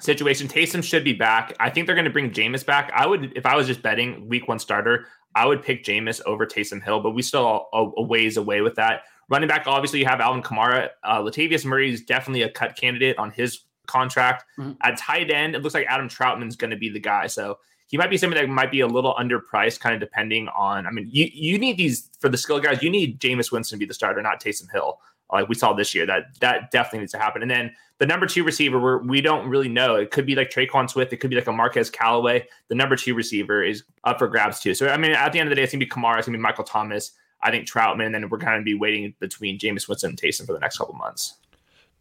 situation. 0.00 0.48
Taysom 0.48 0.82
should 0.82 1.04
be 1.04 1.12
back. 1.12 1.54
I 1.60 1.70
think 1.70 1.86
they're 1.86 1.94
going 1.94 2.04
to 2.04 2.10
bring 2.10 2.30
Jameis 2.30 2.64
back. 2.64 2.90
I 2.94 3.06
would, 3.06 3.32
if 3.36 3.46
I 3.46 3.56
was 3.56 3.66
just 3.66 3.82
betting 3.82 4.28
week 4.28 4.48
one 4.48 4.58
starter, 4.58 5.06
I 5.34 5.46
would 5.46 5.62
pick 5.62 5.84
Jameis 5.84 6.20
over 6.26 6.46
Taysom 6.46 6.82
Hill, 6.82 7.00
but 7.00 7.10
we 7.10 7.22
still 7.22 7.68
a, 7.72 7.90
a 7.96 8.02
ways 8.02 8.36
away 8.36 8.60
with 8.60 8.74
that. 8.76 9.02
Running 9.28 9.48
back, 9.48 9.66
obviously, 9.66 10.00
you 10.00 10.06
have 10.06 10.20
Alvin 10.20 10.42
Kamara. 10.42 10.88
Uh, 11.04 11.20
Latavius 11.20 11.64
Murray 11.64 11.92
is 11.92 12.02
definitely 12.02 12.42
a 12.42 12.50
cut 12.50 12.76
candidate 12.76 13.18
on 13.18 13.30
his 13.30 13.64
contract. 13.86 14.44
Mm-hmm. 14.58 14.72
At 14.82 14.98
tight 14.98 15.30
end, 15.30 15.54
it 15.54 15.62
looks 15.62 15.74
like 15.74 15.86
Adam 15.88 16.08
Trautman's 16.08 16.56
going 16.56 16.70
to 16.70 16.76
be 16.76 16.88
the 16.88 17.00
guy. 17.00 17.26
So 17.26 17.58
he 17.88 17.96
might 17.96 18.10
be 18.10 18.16
somebody 18.16 18.42
that 18.42 18.52
might 18.52 18.70
be 18.70 18.80
a 18.80 18.86
little 18.86 19.14
underpriced, 19.14 19.80
kind 19.80 19.94
of 19.94 20.00
depending 20.00 20.48
on. 20.48 20.86
I 20.86 20.90
mean, 20.90 21.08
you 21.10 21.28
you 21.32 21.58
need 21.58 21.76
these 21.76 22.08
for 22.20 22.28
the 22.28 22.38
skill 22.38 22.60
guys. 22.60 22.82
You 22.82 22.90
need 22.90 23.20
Jameis 23.20 23.50
Winston 23.50 23.76
to 23.76 23.80
be 23.80 23.86
the 23.86 23.94
starter, 23.94 24.22
not 24.22 24.40
Taysom 24.40 24.70
Hill 24.70 25.00
like 25.32 25.48
we 25.48 25.54
saw 25.54 25.72
this 25.72 25.94
year. 25.94 26.06
That 26.06 26.38
that 26.40 26.70
definitely 26.70 27.00
needs 27.00 27.12
to 27.12 27.18
happen. 27.18 27.42
And 27.42 27.50
then 27.50 27.74
the 27.98 28.06
number 28.06 28.26
two 28.26 28.44
receiver, 28.44 28.78
where 28.78 28.98
we 28.98 29.20
don't 29.20 29.48
really 29.48 29.68
know. 29.68 29.96
It 29.96 30.10
could 30.10 30.24
be 30.24 30.34
like 30.34 30.50
Tre'Quan 30.50 30.88
Swift. 30.88 31.12
It 31.12 31.16
could 31.16 31.30
be 31.30 31.36
like 31.36 31.48
a 31.48 31.52
Marquez 31.52 31.90
Callaway. 31.90 32.46
The 32.68 32.74
number 32.74 32.96
two 32.96 33.14
receiver 33.14 33.62
is 33.62 33.84
up 34.04 34.18
for 34.18 34.28
grabs 34.28 34.60
too. 34.60 34.74
So 34.74 34.88
I 34.88 34.96
mean, 34.96 35.12
at 35.12 35.32
the 35.32 35.40
end 35.40 35.48
of 35.48 35.50
the 35.50 35.56
day, 35.56 35.62
it's 35.62 35.72
gonna 35.72 35.84
be 35.84 35.90
Kamara. 35.90 36.18
It's 36.18 36.26
gonna 36.26 36.38
be 36.38 36.42
Michael 36.42 36.64
Thomas. 36.64 37.12
I 37.42 37.50
think 37.50 37.68
Trautman, 37.68 38.06
and 38.06 38.14
then 38.14 38.28
we're 38.28 38.38
going 38.38 38.58
to 38.58 38.64
be 38.64 38.74
waiting 38.74 39.14
between 39.20 39.58
Jameis 39.58 39.88
Winston 39.88 40.10
and 40.10 40.20
Taysom 40.20 40.44
for 40.46 40.52
the 40.52 40.58
next 40.58 40.78
couple 40.78 40.94
months. 40.94 41.34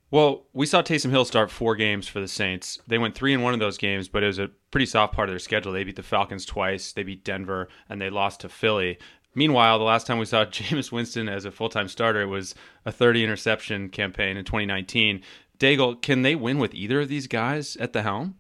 Well, 0.10 0.46
we 0.54 0.66
saw 0.66 0.82
Taysom 0.82 1.10
Hill 1.10 1.26
start 1.26 1.52
four 1.52 1.76
games 1.76 2.08
for 2.08 2.22
the 2.22 2.30
Saints. 2.30 2.80
They 2.88 2.98
went 2.98 3.14
three 3.14 3.34
in 3.34 3.42
one 3.42 3.54
of 3.54 3.60
those 3.60 3.78
games, 3.78 4.08
but 4.08 4.24
it 4.24 4.28
was 4.28 4.40
a 4.40 4.50
pretty 4.72 4.86
soft 4.86 5.14
part 5.14 5.28
of 5.28 5.34
their 5.34 5.40
schedule. 5.40 5.74
They 5.74 5.84
beat 5.84 5.98
the 5.98 6.04
Falcons 6.04 6.46
twice, 6.46 6.94
they 6.94 7.04
beat 7.04 7.26
Denver, 7.26 7.68
and 7.90 8.00
they 8.00 8.10
lost 8.10 8.40
to 8.42 8.50
Philly. 8.50 9.00
Meanwhile, 9.36 9.78
the 9.78 9.86
last 9.86 10.08
time 10.08 10.18
we 10.18 10.26
saw 10.26 10.46
Jameis 10.46 10.94
Winston 10.94 11.28
as 11.28 11.44
a 11.44 11.52
full 11.52 11.68
time 11.68 11.90
starter 11.90 12.26
was 12.26 12.56
a 12.86 12.92
30 12.92 13.24
interception 13.24 13.90
campaign 13.90 14.38
in 14.38 14.46
2019. 14.46 15.22
Daigle, 15.60 16.02
can 16.02 16.22
they 16.22 16.36
win 16.36 16.58
with 16.58 16.74
either 16.74 17.02
of 17.02 17.10
these 17.10 17.28
guys 17.28 17.76
at 17.78 17.92
the 17.92 18.04
helm? 18.04 18.36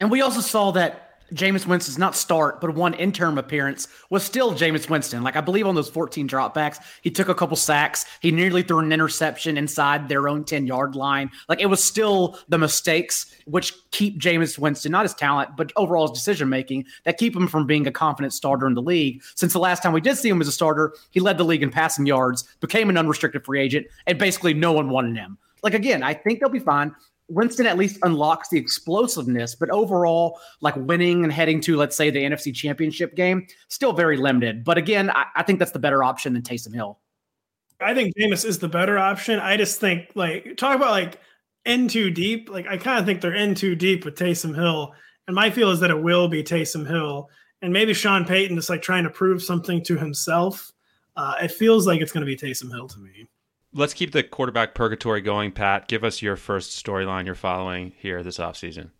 And 0.00 0.10
we 0.10 0.20
also 0.20 0.40
saw 0.40 0.70
that 0.72 1.11
Jameis 1.32 1.66
Winston's 1.66 1.98
not 1.98 2.14
start, 2.14 2.60
but 2.60 2.74
one 2.74 2.94
interim 2.94 3.38
appearance 3.38 3.88
was 4.10 4.22
still 4.22 4.52
Jameis 4.52 4.88
Winston. 4.88 5.22
Like 5.22 5.36
I 5.36 5.40
believe 5.40 5.66
on 5.66 5.74
those 5.74 5.88
14 5.88 6.28
dropbacks, 6.28 6.78
he 7.02 7.10
took 7.10 7.28
a 7.28 7.34
couple 7.34 7.56
sacks. 7.56 8.04
He 8.20 8.30
nearly 8.30 8.62
threw 8.62 8.78
an 8.80 8.92
interception 8.92 9.56
inside 9.56 10.08
their 10.08 10.28
own 10.28 10.44
10 10.44 10.66
yard 10.66 10.94
line. 10.94 11.30
Like 11.48 11.60
it 11.60 11.66
was 11.66 11.82
still 11.82 12.38
the 12.48 12.58
mistakes 12.58 13.34
which 13.46 13.72
keep 13.90 14.20
Jameis 14.20 14.58
Winston, 14.58 14.92
not 14.92 15.04
his 15.04 15.14
talent, 15.14 15.56
but 15.56 15.72
overall 15.76 16.08
his 16.08 16.18
decision 16.18 16.48
making, 16.48 16.84
that 17.04 17.18
keep 17.18 17.34
him 17.34 17.48
from 17.48 17.66
being 17.66 17.86
a 17.86 17.92
confident 17.92 18.32
starter 18.32 18.66
in 18.66 18.74
the 18.74 18.82
league. 18.82 19.22
Since 19.34 19.52
the 19.52 19.58
last 19.58 19.82
time 19.82 19.92
we 19.92 20.00
did 20.00 20.16
see 20.16 20.28
him 20.28 20.40
as 20.40 20.48
a 20.48 20.52
starter, 20.52 20.94
he 21.10 21.20
led 21.20 21.38
the 21.38 21.44
league 21.44 21.62
in 21.62 21.70
passing 21.70 22.06
yards, 22.06 22.44
became 22.60 22.90
an 22.90 22.98
unrestricted 22.98 23.44
free 23.44 23.60
agent, 23.60 23.86
and 24.06 24.18
basically 24.18 24.54
no 24.54 24.72
one 24.72 24.90
wanted 24.90 25.16
him. 25.16 25.38
Like 25.62 25.74
again, 25.74 26.02
I 26.02 26.14
think 26.14 26.40
they'll 26.40 26.48
be 26.48 26.58
fine. 26.58 26.94
Winston 27.32 27.66
at 27.66 27.78
least 27.78 27.98
unlocks 28.02 28.48
the 28.48 28.58
explosiveness, 28.58 29.54
but 29.54 29.70
overall, 29.70 30.38
like 30.60 30.76
winning 30.76 31.24
and 31.24 31.32
heading 31.32 31.60
to, 31.62 31.76
let's 31.76 31.96
say, 31.96 32.10
the 32.10 32.22
NFC 32.22 32.54
Championship 32.54 33.14
game, 33.14 33.46
still 33.68 33.92
very 33.92 34.16
limited. 34.16 34.64
But 34.64 34.78
again, 34.78 35.10
I, 35.10 35.26
I 35.36 35.42
think 35.42 35.58
that's 35.58 35.72
the 35.72 35.78
better 35.78 36.04
option 36.04 36.34
than 36.34 36.42
Taysom 36.42 36.74
Hill. 36.74 36.98
I 37.80 37.94
think 37.94 38.14
Jameis 38.16 38.44
is 38.44 38.58
the 38.58 38.68
better 38.68 38.98
option. 38.98 39.40
I 39.40 39.56
just 39.56 39.80
think, 39.80 40.10
like, 40.14 40.56
talk 40.56 40.76
about 40.76 40.90
like 40.90 41.18
in 41.64 41.88
too 41.88 42.10
deep. 42.10 42.48
Like, 42.48 42.66
I 42.68 42.76
kind 42.76 42.98
of 42.98 43.06
think 43.06 43.20
they're 43.20 43.34
in 43.34 43.54
too 43.54 43.74
deep 43.74 44.04
with 44.04 44.16
Taysom 44.16 44.54
Hill. 44.54 44.94
And 45.26 45.34
my 45.34 45.50
feel 45.50 45.70
is 45.70 45.80
that 45.80 45.90
it 45.90 46.02
will 46.02 46.28
be 46.28 46.44
Taysom 46.44 46.86
Hill. 46.86 47.28
And 47.60 47.72
maybe 47.72 47.94
Sean 47.94 48.24
Payton 48.24 48.58
is 48.58 48.68
like 48.68 48.82
trying 48.82 49.04
to 49.04 49.10
prove 49.10 49.42
something 49.42 49.82
to 49.84 49.96
himself. 49.96 50.72
Uh, 51.16 51.34
it 51.42 51.50
feels 51.50 51.86
like 51.86 52.00
it's 52.00 52.12
going 52.12 52.26
to 52.26 52.26
be 52.26 52.36
Taysom 52.36 52.70
Hill 52.70 52.88
to 52.88 52.98
me 52.98 53.28
let's 53.74 53.94
keep 53.94 54.12
the 54.12 54.22
quarterback 54.22 54.74
purgatory 54.74 55.20
going, 55.20 55.52
Pat. 55.52 55.88
Give 55.88 56.04
us 56.04 56.22
your 56.22 56.36
first 56.36 56.84
storyline 56.84 57.26
you're 57.26 57.34
following 57.34 57.92
here 57.98 58.22
this 58.22 58.38
offseason. 58.38 58.90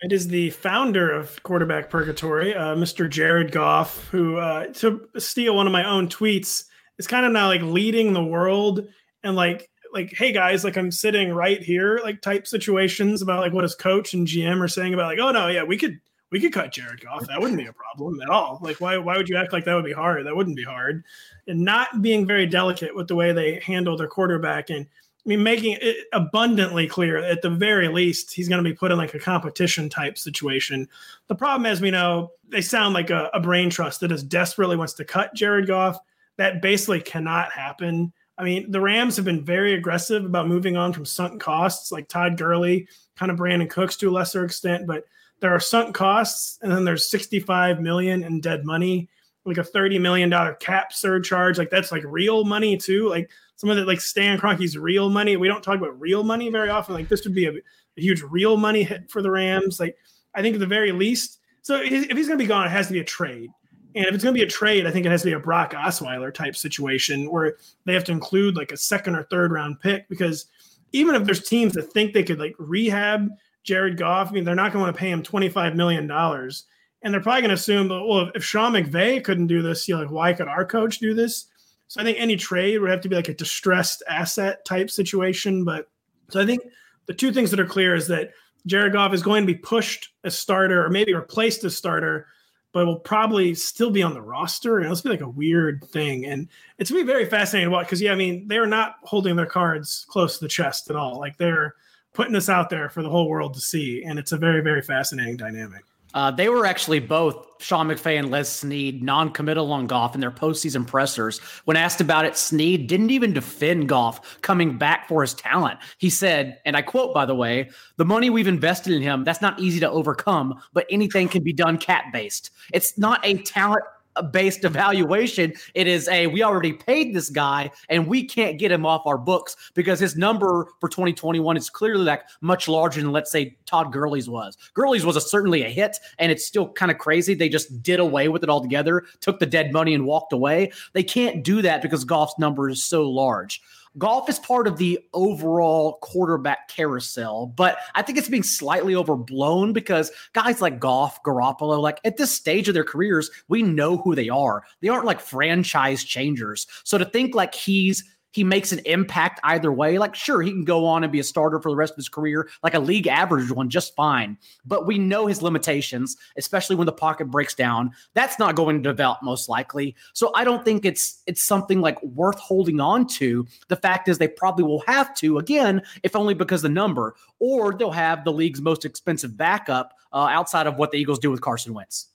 It 0.00 0.12
is 0.12 0.28
the 0.28 0.50
founder 0.50 1.12
of 1.12 1.40
Quarterback 1.44 1.88
Purgatory, 1.88 2.56
uh, 2.56 2.74
Mr. 2.74 3.08
Jared 3.08 3.52
Goff, 3.52 4.08
who, 4.08 4.36
uh, 4.36 4.66
to 4.74 5.08
steal 5.18 5.54
one 5.54 5.68
of 5.68 5.72
my 5.72 5.88
own 5.88 6.08
tweets, 6.08 6.64
is 6.98 7.06
kind 7.06 7.24
of 7.24 7.30
now 7.30 7.46
like 7.46 7.62
leading 7.62 8.12
the 8.12 8.24
world 8.24 8.88
and 9.22 9.36
like, 9.36 9.70
like, 9.92 10.12
hey 10.12 10.32
guys, 10.32 10.64
like 10.64 10.76
I'm 10.76 10.90
sitting 10.90 11.32
right 11.32 11.62
here, 11.62 12.00
like 12.02 12.20
type 12.20 12.48
situations 12.48 13.22
about 13.22 13.40
like 13.40 13.52
what 13.52 13.62
his 13.62 13.76
coach 13.76 14.12
and 14.12 14.26
GM 14.26 14.60
are 14.60 14.66
saying 14.66 14.92
about 14.92 15.06
like, 15.06 15.20
oh 15.20 15.30
no, 15.30 15.46
yeah, 15.46 15.62
we 15.62 15.76
could 15.76 16.00
we 16.32 16.40
could 16.40 16.52
cut 16.52 16.72
Jared 16.72 17.02
Goff. 17.02 17.26
That 17.26 17.40
wouldn't 17.40 17.58
be 17.58 17.66
a 17.66 17.72
problem 17.72 18.20
at 18.22 18.30
all. 18.30 18.58
Like, 18.62 18.80
why 18.80 18.96
why 18.96 19.16
would 19.16 19.28
you 19.28 19.36
act 19.36 19.52
like 19.52 19.64
that 19.66 19.74
would 19.74 19.84
be 19.84 19.92
hard? 19.92 20.26
That 20.26 20.34
wouldn't 20.34 20.56
be 20.56 20.64
hard. 20.64 21.04
And 21.46 21.60
not 21.60 22.00
being 22.00 22.26
very 22.26 22.46
delicate 22.46 22.96
with 22.96 23.06
the 23.06 23.14
way 23.14 23.32
they 23.32 23.60
handle 23.60 23.96
their 23.96 24.08
quarterback. 24.08 24.70
And 24.70 24.86
I 24.86 25.28
mean, 25.28 25.42
making 25.42 25.76
it 25.80 26.08
abundantly 26.12 26.88
clear 26.88 27.18
at 27.18 27.42
the 27.42 27.50
very 27.50 27.86
least 27.88 28.32
he's 28.32 28.48
going 28.48 28.64
to 28.64 28.68
be 28.68 28.74
put 28.74 28.90
in 28.90 28.98
like 28.98 29.14
a 29.14 29.20
competition 29.20 29.88
type 29.88 30.18
situation. 30.18 30.88
The 31.28 31.34
problem, 31.34 31.66
as 31.66 31.80
we 31.80 31.90
know, 31.90 32.32
they 32.48 32.62
sound 32.62 32.94
like 32.94 33.10
a, 33.10 33.30
a 33.34 33.40
brain 33.40 33.70
trust 33.70 34.00
that 34.00 34.10
is 34.10 34.22
desperately 34.22 34.76
wants 34.76 34.94
to 34.94 35.04
cut 35.04 35.34
Jared 35.34 35.66
Goff. 35.66 35.98
That 36.38 36.62
basically 36.62 37.00
cannot 37.02 37.52
happen. 37.52 38.12
I 38.38 38.44
mean, 38.44 38.70
the 38.70 38.80
Rams 38.80 39.16
have 39.16 39.26
been 39.26 39.44
very 39.44 39.74
aggressive 39.74 40.24
about 40.24 40.48
moving 40.48 40.78
on 40.78 40.94
from 40.94 41.04
sunk 41.04 41.40
costs, 41.40 41.92
like 41.92 42.08
Todd 42.08 42.38
Gurley, 42.38 42.88
kind 43.16 43.30
of 43.30 43.38
Brandin 43.38 43.68
Cooks 43.68 43.96
to 43.98 44.08
a 44.08 44.10
lesser 44.10 44.44
extent, 44.44 44.86
but 44.86 45.04
there 45.42 45.52
are 45.52 45.60
sunk 45.60 45.92
costs, 45.92 46.60
and 46.62 46.70
then 46.70 46.84
there's 46.84 47.10
65 47.10 47.80
million 47.80 48.22
in 48.22 48.40
dead 48.40 48.64
money, 48.64 49.08
like 49.44 49.58
a 49.58 49.64
30 49.64 49.98
million 49.98 50.30
dollar 50.30 50.54
cap 50.54 50.92
surcharge. 50.92 51.58
Like 51.58 51.68
that's 51.68 51.90
like 51.90 52.04
real 52.06 52.44
money 52.44 52.76
too. 52.76 53.08
Like 53.08 53.28
some 53.56 53.68
of 53.68 53.76
it, 53.76 53.88
like 53.88 54.00
Stan 54.00 54.38
Kroenke's 54.38 54.78
real 54.78 55.10
money. 55.10 55.36
We 55.36 55.48
don't 55.48 55.62
talk 55.62 55.76
about 55.76 56.00
real 56.00 56.22
money 56.22 56.48
very 56.48 56.70
often. 56.70 56.94
Like 56.94 57.08
this 57.08 57.24
would 57.24 57.34
be 57.34 57.46
a, 57.46 57.50
a 57.50 58.00
huge 58.00 58.22
real 58.22 58.56
money 58.56 58.84
hit 58.84 59.10
for 59.10 59.20
the 59.20 59.32
Rams. 59.32 59.80
Like 59.80 59.96
I 60.32 60.42
think 60.42 60.54
at 60.54 60.60
the 60.60 60.66
very 60.66 60.92
least, 60.92 61.40
so 61.62 61.80
if 61.82 61.90
he's 61.90 62.28
going 62.28 62.38
to 62.38 62.44
be 62.44 62.46
gone, 62.46 62.68
it 62.68 62.70
has 62.70 62.86
to 62.86 62.92
be 62.92 63.00
a 63.00 63.04
trade. 63.04 63.50
And 63.96 64.06
if 64.06 64.14
it's 64.14 64.22
going 64.22 64.34
to 64.34 64.38
be 64.38 64.46
a 64.46 64.50
trade, 64.50 64.86
I 64.86 64.92
think 64.92 65.06
it 65.06 65.10
has 65.10 65.22
to 65.22 65.28
be 65.28 65.34
a 65.34 65.40
Brock 65.40 65.72
Osweiler 65.72 66.32
type 66.32 66.54
situation 66.54 67.28
where 67.30 67.56
they 67.84 67.94
have 67.94 68.04
to 68.04 68.12
include 68.12 68.56
like 68.56 68.70
a 68.70 68.76
second 68.76 69.16
or 69.16 69.24
third 69.24 69.50
round 69.50 69.80
pick 69.80 70.08
because 70.08 70.46
even 70.92 71.16
if 71.16 71.24
there's 71.24 71.42
teams 71.42 71.72
that 71.74 71.92
think 71.92 72.12
they 72.12 72.22
could 72.22 72.38
like 72.38 72.54
rehab 72.58 73.28
Jared 73.64 73.96
Goff, 73.96 74.28
I 74.28 74.32
mean, 74.32 74.44
they're 74.44 74.54
not 74.54 74.72
going 74.72 74.82
to 74.82 74.86
want 74.86 74.96
to 74.96 75.00
pay 75.00 75.10
him 75.10 75.22
$25 75.22 75.74
million. 75.74 76.10
And 76.10 77.12
they're 77.12 77.20
probably 77.20 77.42
going 77.42 77.50
to 77.50 77.54
assume, 77.54 77.88
well, 77.88 78.30
if 78.34 78.44
Sean 78.44 78.72
McVay 78.72 79.22
couldn't 79.22 79.48
do 79.48 79.62
this, 79.62 79.88
you 79.88 79.94
know, 79.94 80.02
like, 80.02 80.10
why 80.10 80.32
could 80.32 80.48
our 80.48 80.64
coach 80.64 80.98
do 80.98 81.14
this? 81.14 81.46
So 81.88 82.00
I 82.00 82.04
think 82.04 82.18
any 82.18 82.36
trade 82.36 82.78
would 82.78 82.90
have 82.90 83.00
to 83.02 83.08
be 83.08 83.16
like 83.16 83.28
a 83.28 83.34
distressed 83.34 84.02
asset 84.08 84.64
type 84.64 84.90
situation. 84.90 85.64
But 85.64 85.90
so 86.30 86.40
I 86.40 86.46
think 86.46 86.62
the 87.06 87.14
two 87.14 87.32
things 87.32 87.50
that 87.50 87.60
are 87.60 87.66
clear 87.66 87.94
is 87.94 88.06
that 88.08 88.30
Jared 88.66 88.92
Goff 88.92 89.12
is 89.12 89.22
going 89.22 89.42
to 89.42 89.52
be 89.52 89.58
pushed 89.58 90.12
as 90.24 90.38
starter 90.38 90.84
or 90.84 90.88
maybe 90.88 91.12
replaced 91.12 91.64
as 91.64 91.76
starter 91.76 92.26
but 92.72 92.86
will 92.86 92.98
probably 92.98 93.54
still 93.54 93.90
be 93.90 94.02
on 94.02 94.14
the 94.14 94.22
roster. 94.22 94.78
And 94.78 94.86
it'll 94.86 95.02
be 95.02 95.10
like 95.10 95.20
a 95.20 95.28
weird 95.28 95.84
thing. 95.84 96.24
And 96.24 96.48
it's 96.78 96.90
gonna 96.90 97.02
be 97.02 97.06
very 97.06 97.26
fascinating 97.26 97.68
to 97.68 97.70
watch 97.70 97.86
because 97.86 98.00
yeah, 98.00 98.12
I 98.12 98.16
mean, 98.16 98.48
they're 98.48 98.66
not 98.66 98.96
holding 99.02 99.36
their 99.36 99.46
cards 99.46 100.06
close 100.08 100.38
to 100.38 100.44
the 100.44 100.48
chest 100.48 100.90
at 100.90 100.96
all. 100.96 101.18
Like 101.18 101.36
they're 101.36 101.74
putting 102.12 102.32
this 102.32 102.48
out 102.48 102.70
there 102.70 102.88
for 102.88 103.02
the 103.02 103.10
whole 103.10 103.28
world 103.28 103.54
to 103.54 103.60
see. 103.60 104.04
And 104.04 104.18
it's 104.18 104.32
a 104.32 104.36
very, 104.36 104.60
very 104.60 104.82
fascinating 104.82 105.36
dynamic. 105.36 105.84
Uh, 106.14 106.30
they 106.30 106.50
were 106.50 106.66
actually 106.66 106.98
both 106.98 107.46
Sean 107.58 107.88
McVay 107.88 108.18
and 108.18 108.30
Les 108.30 108.46
Snead 108.46 109.02
non-committal 109.02 109.72
on 109.72 109.86
Goff 109.86 110.14
in 110.14 110.20
their 110.20 110.30
postseason 110.30 110.86
pressers. 110.86 111.38
When 111.64 111.74
asked 111.74 112.02
about 112.02 112.26
it, 112.26 112.36
Snead 112.36 112.86
didn't 112.86 113.10
even 113.10 113.32
defend 113.32 113.88
Goff 113.88 114.42
coming 114.42 114.76
back 114.76 115.08
for 115.08 115.22
his 115.22 115.32
talent. 115.32 115.78
He 115.96 116.10
said, 116.10 116.58
and 116.66 116.76
I 116.76 116.82
quote, 116.82 117.14
by 117.14 117.24
the 117.24 117.34
way, 117.34 117.70
the 117.96 118.04
money 118.04 118.28
we've 118.28 118.46
invested 118.46 118.92
in 118.92 119.00
him, 119.00 119.24
that's 119.24 119.40
not 119.40 119.58
easy 119.58 119.80
to 119.80 119.90
overcome, 119.90 120.60
but 120.74 120.86
anything 120.90 121.28
can 121.28 121.42
be 121.42 121.54
done 121.54 121.78
cap-based. 121.78 122.50
It's 122.74 122.98
not 122.98 123.24
a 123.24 123.38
talent 123.38 123.84
based 124.30 124.64
evaluation. 124.64 125.52
It 125.74 125.86
is 125.86 126.08
a 126.08 126.26
we 126.26 126.42
already 126.42 126.72
paid 126.72 127.14
this 127.14 127.30
guy 127.30 127.70
and 127.88 128.06
we 128.06 128.24
can't 128.24 128.58
get 128.58 128.70
him 128.70 128.84
off 128.84 129.06
our 129.06 129.18
books 129.18 129.56
because 129.74 130.00
his 130.00 130.16
number 130.16 130.68
for 130.80 130.88
2021 130.88 131.56
is 131.56 131.70
clearly 131.70 132.04
like 132.04 132.22
much 132.40 132.68
larger 132.68 133.00
than 133.00 133.12
let's 133.12 133.30
say 133.30 133.56
Todd 133.66 133.92
Gurley's 133.92 134.28
was. 134.28 134.56
Gurley's 134.74 135.06
was 135.06 135.16
a, 135.16 135.20
certainly 135.20 135.64
a 135.64 135.68
hit 135.68 135.98
and 136.18 136.30
it's 136.30 136.44
still 136.44 136.68
kind 136.68 136.90
of 136.90 136.98
crazy. 136.98 137.34
They 137.34 137.48
just 137.48 137.82
did 137.82 138.00
away 138.00 138.28
with 138.28 138.42
it 138.42 138.50
altogether, 138.50 139.04
took 139.20 139.38
the 139.38 139.46
dead 139.46 139.72
money 139.72 139.94
and 139.94 140.04
walked 140.04 140.32
away. 140.32 140.72
They 140.92 141.02
can't 141.02 141.42
do 141.42 141.62
that 141.62 141.82
because 141.82 142.04
Goff's 142.04 142.38
number 142.38 142.68
is 142.68 142.84
so 142.84 143.08
large. 143.08 143.62
Goff 143.98 144.28
is 144.28 144.38
part 144.38 144.66
of 144.66 144.78
the 144.78 144.98
overall 145.12 145.98
quarterback 146.00 146.68
carousel, 146.68 147.46
but 147.46 147.78
I 147.94 148.02
think 148.02 148.18
it's 148.18 148.28
being 148.28 148.42
slightly 148.42 148.94
overblown 148.94 149.72
because 149.72 150.10
guys 150.32 150.60
like 150.62 150.80
Goff, 150.80 151.22
Garoppolo, 151.22 151.80
like 151.80 152.00
at 152.04 152.16
this 152.16 152.32
stage 152.32 152.68
of 152.68 152.74
their 152.74 152.84
careers, 152.84 153.30
we 153.48 153.62
know 153.62 153.98
who 153.98 154.14
they 154.14 154.28
are. 154.28 154.64
They 154.80 154.88
aren't 154.88 155.04
like 155.04 155.20
franchise 155.20 156.04
changers. 156.04 156.66
So 156.84 156.96
to 156.96 157.04
think 157.04 157.34
like 157.34 157.54
he's 157.54 158.04
he 158.32 158.44
makes 158.44 158.72
an 158.72 158.80
impact 158.80 159.40
either 159.44 159.72
way. 159.72 159.98
Like, 159.98 160.14
sure, 160.14 160.42
he 160.42 160.50
can 160.50 160.64
go 160.64 160.86
on 160.86 161.04
and 161.04 161.12
be 161.12 161.20
a 161.20 161.24
starter 161.24 161.60
for 161.60 161.70
the 161.70 161.76
rest 161.76 161.92
of 161.92 161.96
his 161.96 162.08
career, 162.08 162.48
like 162.62 162.74
a 162.74 162.80
league 162.80 163.06
average 163.06 163.50
one, 163.50 163.70
just 163.70 163.94
fine. 163.94 164.36
But 164.64 164.86
we 164.86 164.98
know 164.98 165.26
his 165.26 165.42
limitations, 165.42 166.16
especially 166.36 166.76
when 166.76 166.86
the 166.86 166.92
pocket 166.92 167.30
breaks 167.30 167.54
down. 167.54 167.92
That's 168.14 168.38
not 168.38 168.56
going 168.56 168.82
to 168.82 168.88
develop 168.88 169.22
most 169.22 169.48
likely. 169.48 169.94
So 170.14 170.32
I 170.34 170.44
don't 170.44 170.64
think 170.64 170.84
it's 170.84 171.22
it's 171.26 171.46
something 171.46 171.80
like 171.80 172.02
worth 172.02 172.38
holding 172.38 172.80
on 172.80 173.06
to. 173.08 173.46
The 173.68 173.76
fact 173.76 174.08
is, 174.08 174.18
they 174.18 174.28
probably 174.28 174.64
will 174.64 174.82
have 174.86 175.14
to 175.16 175.38
again, 175.38 175.82
if 176.02 176.16
only 176.16 176.34
because 176.34 176.62
the 176.62 176.68
number, 176.68 177.14
or 177.38 177.74
they'll 177.74 177.90
have 177.90 178.24
the 178.24 178.32
league's 178.32 178.60
most 178.60 178.84
expensive 178.84 179.36
backup 179.36 179.94
uh, 180.12 180.28
outside 180.30 180.66
of 180.66 180.76
what 180.76 180.90
the 180.90 180.98
Eagles 180.98 181.18
do 181.18 181.30
with 181.30 181.40
Carson 181.40 181.74
Wentz. 181.74 182.08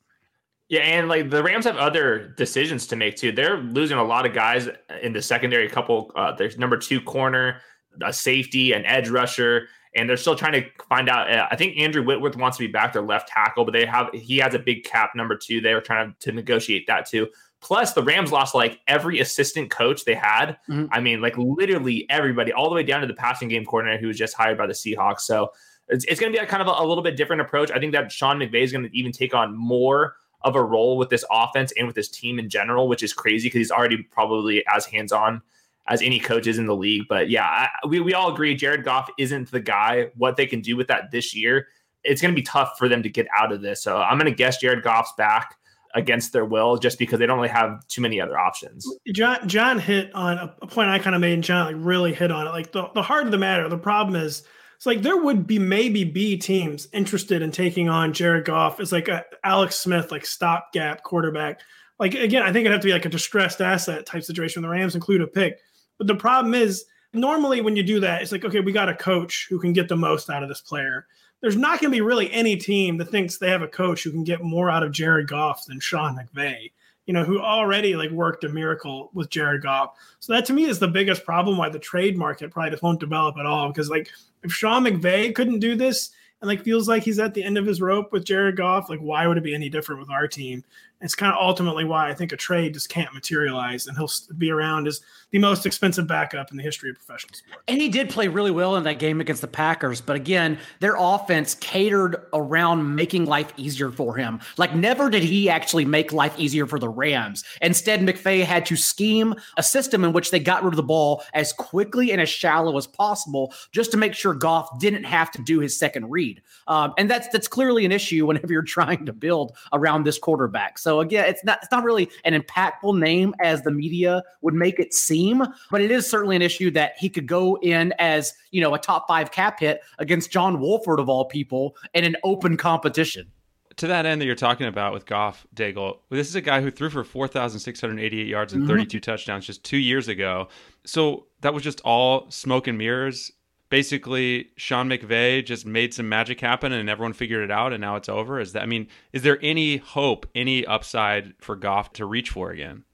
Yeah, 0.70 0.82
and 0.82 1.08
like 1.08 1.30
the 1.30 1.42
Rams 1.42 1.66
have 1.66 1.78
other 1.78 2.34
decisions 2.38 2.88
to 2.88 2.98
make 2.98 3.16
too. 3.16 3.32
They're 3.32 3.58
losing 3.58 3.98
a 3.98 4.04
lot 4.04 4.26
of 4.26 4.34
guys 4.34 4.68
in 5.02 5.14
the 5.14 5.22
secondary. 5.22 5.70
Couple, 5.70 6.12
uh, 6.16 6.34
there's 6.34 6.58
number 6.58 6.78
two 6.78 7.00
corner, 7.00 7.62
a 8.04 8.12
safety, 8.12 8.74
an 8.74 8.86
edge 8.86 9.08
rusher, 9.08 9.70
and 9.96 10.10
they're 10.10 10.18
still 10.18 10.36
trying 10.36 10.54
to 10.54 10.66
find 10.90 11.08
out. 11.08 11.32
Uh, 11.32 11.48
I 11.50 11.56
think 11.56 11.78
Andrew 11.78 12.04
Whitworth 12.04 12.36
wants 12.36 12.58
to 12.58 12.66
be 12.66 12.72
back 12.72 12.92
their 12.92 13.02
left 13.02 13.30
tackle, 13.30 13.64
but 13.64 13.72
they 13.72 13.86
have 13.86 14.10
he 14.14 14.38
has 14.40 14.56
a 14.56 14.60
big 14.60 14.84
cap 14.84 15.12
number 15.16 15.38
two. 15.38 15.62
They 15.62 15.74
were 15.74 15.82
trying 15.82 16.14
to, 16.20 16.30
to 16.30 16.36
negotiate 16.36 16.86
that 16.88 17.06
too. 17.06 17.28
Plus, 17.62 17.94
the 17.94 18.04
Rams 18.04 18.32
lost 18.34 18.54
like 18.54 18.80
every 18.88 19.20
assistant 19.20 19.72
coach 19.72 20.04
they 20.04 20.16
had. 20.16 20.58
Mm-hmm. 20.70 20.86
I 20.92 21.00
mean, 21.00 21.22
like 21.22 21.38
literally 21.38 22.06
everybody, 22.10 22.52
all 22.52 22.70
the 22.70 22.76
way 22.76 22.84
down 22.84 23.02
to 23.02 23.08
the 23.08 23.14
passing 23.14 23.48
game 23.48 23.66
coordinator 23.66 24.00
who 24.00 24.08
was 24.08 24.18
just 24.18 24.36
hired 24.36 24.58
by 24.58 24.68
the 24.68 24.74
Seahawks. 24.74 25.22
So 25.22 25.50
it's, 25.88 26.06
it's 26.06 26.20
going 26.20 26.32
to 26.32 26.38
be 26.38 26.44
a 26.44 26.46
kind 26.48 26.62
of 26.62 26.68
a, 26.68 26.84
a 26.84 26.86
little 26.86 27.04
bit 27.04 27.16
different 27.16 27.42
approach. 27.42 27.72
I 27.72 27.80
think 27.80 27.94
that 27.94 28.12
Sean 28.12 28.38
McVay 28.38 28.64
is 28.64 28.72
going 28.72 28.84
to 28.84 28.96
even 28.96 29.12
take 29.12 29.34
on 29.34 29.58
more 29.58 30.16
of 30.42 30.56
a 30.56 30.64
role 30.64 30.98
with 30.98 31.10
this 31.10 31.26
offense 31.32 31.74
and 31.78 31.88
with 31.88 31.96
this 31.96 32.10
team 32.10 32.40
in 32.40 32.50
general, 32.50 32.88
which 32.88 33.04
is 33.04 33.14
crazy 33.14 33.48
because 33.48 33.60
he's 33.60 33.72
already 33.72 34.04
probably 34.12 34.64
as 34.74 34.86
hands 34.86 35.12
on 35.12 35.42
as 35.88 36.02
any 36.02 36.20
coaches 36.20 36.58
in 36.58 36.66
the 36.66 36.76
league. 36.76 37.04
But 37.10 37.30
yeah, 37.30 37.46
I, 37.46 37.70
we, 37.88 38.00
we 38.00 38.14
all 38.14 38.32
agree 38.32 38.56
Jared 38.56 38.84
Goff 38.84 39.10
isn't 39.18 39.52
the 39.52 39.60
guy. 39.60 40.10
What 40.16 40.36
they 40.38 40.46
can 40.46 40.62
do 40.62 40.76
with 40.76 40.88
that 40.88 41.12
this 41.12 41.36
year, 41.36 41.68
it's 42.04 42.22
going 42.22 42.34
to 42.34 42.40
be 42.40 42.44
tough 42.44 42.78
for 42.78 42.88
them 42.88 43.04
to 43.04 43.10
get 43.10 43.28
out 43.38 43.52
of 43.52 43.62
this. 43.62 43.82
So 43.82 43.98
I'm 43.98 44.18
going 44.18 44.32
to 44.32 44.36
guess 44.36 44.58
Jared 44.58 44.84
Goff's 44.84 45.14
back 45.18 45.56
against 45.96 46.34
their 46.34 46.46
will 46.46 46.78
just 46.78 47.00
because 47.00 47.18
they 47.18 47.26
don't 47.26 47.38
really 47.38 47.50
have 47.50 47.86
too 47.88 48.02
many 48.02 48.22
other 48.22 48.38
options. 48.38 48.88
John 49.14 49.48
John 49.48 49.80
hit 49.80 50.14
on 50.14 50.38
a 50.38 50.68
point 50.68 50.90
I 50.90 51.00
kind 51.00 51.16
of 51.16 51.22
made 51.22 51.34
and 51.34 51.44
John 51.44 51.74
like 51.74 51.86
really 51.86 52.14
hit 52.14 52.32
on 52.32 52.46
it. 52.46 52.52
Like 52.52 52.72
the, 52.72 52.90
the 52.94 53.02
heart 53.02 53.26
of 53.26 53.32
the 53.32 53.38
matter, 53.38 53.68
the 53.68 53.78
problem 53.78 54.16
is 54.22 54.44
it's 54.78 54.86
like 54.86 55.02
there 55.02 55.18
would 55.18 55.48
be 55.48 55.58
maybe 55.58 56.04
be 56.04 56.38
teams 56.38 56.88
interested 56.94 57.42
in 57.42 57.52
taking 57.52 57.90
on 57.90 58.14
Jared 58.14 58.46
Goff 58.46 58.80
as 58.80 58.92
like 58.92 59.08
a 59.08 59.26
Alex 59.44 59.76
Smith, 59.76 60.12
like 60.12 60.24
stopgap 60.24 61.02
quarterback. 61.02 61.62
Like 61.98 62.14
again, 62.14 62.44
I 62.44 62.54
think 62.54 62.58
it'd 62.58 62.74
have 62.74 62.82
to 62.82 62.88
be 62.88 62.94
like 62.94 63.06
a 63.06 63.10
distressed 63.10 63.60
asset 63.60 64.06
type 64.06 64.24
situation. 64.24 64.62
The 64.62 64.70
Rams 64.70 64.94
include 64.94 65.22
a 65.22 65.28
pick, 65.28 65.60
but 65.98 66.06
the 66.06 66.14
problem 66.14 66.54
is 66.54 66.86
normally 67.12 67.62
when 67.62 67.76
you 67.76 67.82
do 67.82 68.00
that, 68.02 68.22
it's 68.22 68.32
like 68.32 68.46
okay, 68.46 68.60
we 68.60 68.72
got 68.72 68.88
a 68.88 68.94
coach 68.94 69.48
who 69.50 69.60
can 69.60 69.74
get 69.74 69.88
the 69.88 69.98
most 69.98 70.30
out 70.30 70.44
of 70.44 70.50
this 70.50 70.62
player. 70.62 71.08
There's 71.42 71.58
not 71.58 71.80
going 71.80 71.92
to 71.92 71.96
be 71.96 72.02
really 72.02 72.32
any 72.32 72.56
team 72.56 72.98
that 72.98 73.10
thinks 73.10 73.38
they 73.38 73.50
have 73.50 73.64
a 73.64 73.68
coach 73.68 74.04
who 74.04 74.12
can 74.12 74.24
get 74.24 74.44
more 74.44 74.70
out 74.70 74.84
of 74.84 74.92
Jared 74.92 75.28
Goff 75.28 75.66
than 75.66 75.80
Sean 75.80 76.16
McVay 76.16 76.70
you 77.08 77.14
know, 77.14 77.24
who 77.24 77.40
already 77.40 77.96
like 77.96 78.12
worked 78.12 78.44
a 78.44 78.50
miracle 78.50 79.10
with 79.14 79.30
Jared 79.30 79.64
Goff. 79.64 79.96
So 80.20 80.34
that 80.34 80.46
to 80.46 80.54
me 80.54 80.66
is 80.66 80.78
the 80.78 80.90
biggest 80.90 81.24
problem 81.24 81.58
why 81.58 81.70
the 81.70 81.80
trade 81.80 82.18
market 82.18 82.52
probably 82.52 82.72
just 82.72 82.84
won't 82.84 83.00
develop 83.00 83.38
at 83.40 83.46
all. 83.46 83.70
Because 83.70 83.90
like 83.90 84.12
if 84.48 84.54
Sean 84.54 84.84
McVay 84.84 85.36
couldn't 85.36 85.60
do 85.60 85.76
this 85.76 86.12
and 86.42 86.48
like 86.48 86.64
feels 86.64 86.88
like 86.88 87.04
he's 87.04 87.20
at 87.20 87.34
the 87.34 87.44
end 87.44 87.58
of 87.58 87.66
his 87.66 87.82
rope 87.82 88.12
with 88.12 88.26
Jared 88.26 88.58
Goff, 88.58 88.90
like 88.90 89.00
why 89.00 89.28
would 89.28 89.38
it 89.38 89.44
be 89.44 89.54
any 89.54 89.70
different 89.70 90.00
with 90.00 90.10
our 90.10 90.28
team? 90.28 90.64
It's 91.02 91.16
kind 91.16 91.32
of 91.32 91.38
ultimately 91.40 91.86
why 91.86 92.10
I 92.10 92.14
think 92.14 92.32
a 92.32 92.38
trade 92.38 92.74
just 92.74 92.90
can't 92.90 93.14
materialize, 93.14 93.88
and 93.88 93.96
he'll 93.96 94.10
be 94.38 94.52
around 94.52 94.88
as 94.88 95.02
the 95.32 95.38
most 95.40 95.66
expensive 95.66 96.08
backup 96.08 96.50
in 96.52 96.58
the 96.58 96.64
history 96.64 96.90
of 96.90 96.96
professional 96.96 97.36
sports. 97.36 97.62
And 97.68 97.80
he 97.80 97.90
did 97.90 98.10
play 98.10 98.28
really 98.28 98.50
well 98.50 98.78
in 98.78 98.84
that 98.86 98.98
game 98.98 99.20
against 99.20 99.42
the 99.42 99.48
Packers, 99.48 100.02
but 100.02 100.16
again, 100.16 100.58
their 100.80 100.96
offense 100.98 101.56
catered 101.56 102.16
around 102.34 102.96
making 102.96 103.26
life 103.26 103.52
easier 103.58 103.92
for 103.92 104.16
him. 104.16 104.40
Like 104.58 104.74
never 104.74 105.10
did 105.10 105.24
he 105.24 105.50
actually 105.50 105.86
make 105.86 106.14
life 106.14 106.34
easier 106.40 106.66
for 106.66 106.80
the 106.80 106.90
Rams. 106.90 107.44
Instead, 107.62 108.00
McVay 108.00 108.44
had 108.44 108.66
to 108.68 108.76
scheme 108.76 109.36
a 109.58 109.64
system 109.64 110.04
in 110.04 110.14
which 110.14 110.32
they 110.32 110.40
got 110.40 110.64
rid 110.64 110.74
of 110.74 110.78
the 110.78 110.84
ball 110.84 111.24
as 111.34 111.54
quickly 111.54 112.12
and 112.12 112.22
as 112.22 112.30
shallow 112.30 112.78
as 112.78 112.88
possible, 112.88 113.54
just 113.72 113.92
to 113.92 113.98
make 113.98 114.14
sure 114.14 114.34
Goff 114.34 114.80
didn't 114.80 115.04
have 115.04 115.30
to 115.32 115.42
do 115.42 115.60
his 115.60 115.78
second 115.78 116.10
read. 116.10 116.42
Um, 116.68 116.94
and 116.98 117.10
that's 117.10 117.28
that's 117.28 117.48
clearly 117.48 117.86
an 117.86 117.92
issue 117.92 118.26
whenever 118.26 118.52
you're 118.52 118.62
trying 118.62 119.06
to 119.06 119.14
build 119.14 119.52
around 119.74 120.06
this 120.06 120.18
quarterback. 120.18 120.80
So 120.80 120.87
again, 120.88 121.26
it's 121.28 121.44
not 121.44 121.60
it's 121.62 121.72
not 121.72 121.84
really 121.84 122.10
an 122.26 122.40
impactful 122.40 122.98
name 122.98 123.34
as 123.40 123.62
the 123.62 123.72
media 123.72 124.24
would 124.42 124.54
make 124.54 124.80
it 124.80 124.94
seem, 124.94 125.44
but 125.72 125.82
it 125.82 125.92
is 125.92 126.10
certainly 126.10 126.36
an 126.36 126.42
issue 126.42 126.72
that 126.72 126.94
he 126.98 127.10
could 127.10 127.28
go 127.28 127.58
in 127.62 127.94
as 128.00 128.34
you 128.52 128.62
know 128.62 128.74
a 128.74 128.80
top 128.80 129.08
five 129.08 129.32
cap 129.32 129.60
hit 129.60 129.82
against 130.00 130.32
John 130.32 130.60
Wolford 130.60 131.00
of 131.00 131.10
all 131.10 131.26
people 131.26 131.76
in 131.94 132.04
an 132.04 132.16
open 132.24 132.58
competition 132.58 133.32
to 133.78 133.88
that 133.88 134.06
end 134.06 134.20
that 134.20 134.26
you're 134.26 134.36
talking 134.36 134.68
about 134.68 134.92
with 134.92 135.06
Goff 135.06 135.46
Daigle, 135.56 136.00
this 136.10 136.28
is 136.28 136.36
a 136.36 136.42
guy 136.42 136.62
who 136.62 136.72
threw 136.72 136.90
for 136.90 137.04
4,688 137.04 138.28
yards 138.28 138.54
and 138.54 138.64
mm-hmm. 138.64 138.72
32 138.72 139.00
touchdowns 139.00 139.46
just 139.46 139.64
two 139.64 139.78
years 139.78 140.08
ago. 140.08 140.50
So 140.84 141.28
that 141.42 141.54
was 141.54 141.64
just 141.64 141.80
all 141.82 142.30
smoke 142.32 142.68
and 142.68 142.78
mirrors. 142.78 143.32
Basically, 143.70 144.50
Sean 144.56 144.88
McVay 144.88 145.46
just 145.46 145.66
made 145.66 145.94
some 145.94 146.08
magic 146.08 146.40
happen 146.40 146.72
and 146.72 146.90
everyone 146.90 147.14
figured 147.14 147.44
it 147.44 147.52
out 147.52 147.74
and 147.74 147.82
now 147.82 147.96
it's 147.98 148.08
over. 148.10 148.40
Is 148.40 148.54
that 148.54 148.64
I 148.64 148.66
mean, 148.66 148.88
is 149.12 149.24
there 149.24 149.40
any 149.42 149.78
hope, 149.78 150.26
any 150.34 150.66
upside 150.66 151.34
for 151.40 151.56
Goff 151.56 151.92
to 151.94 152.06
reach 152.06 152.30
for 152.30 152.52
again? 152.52 152.86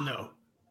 no. 0.00 0.30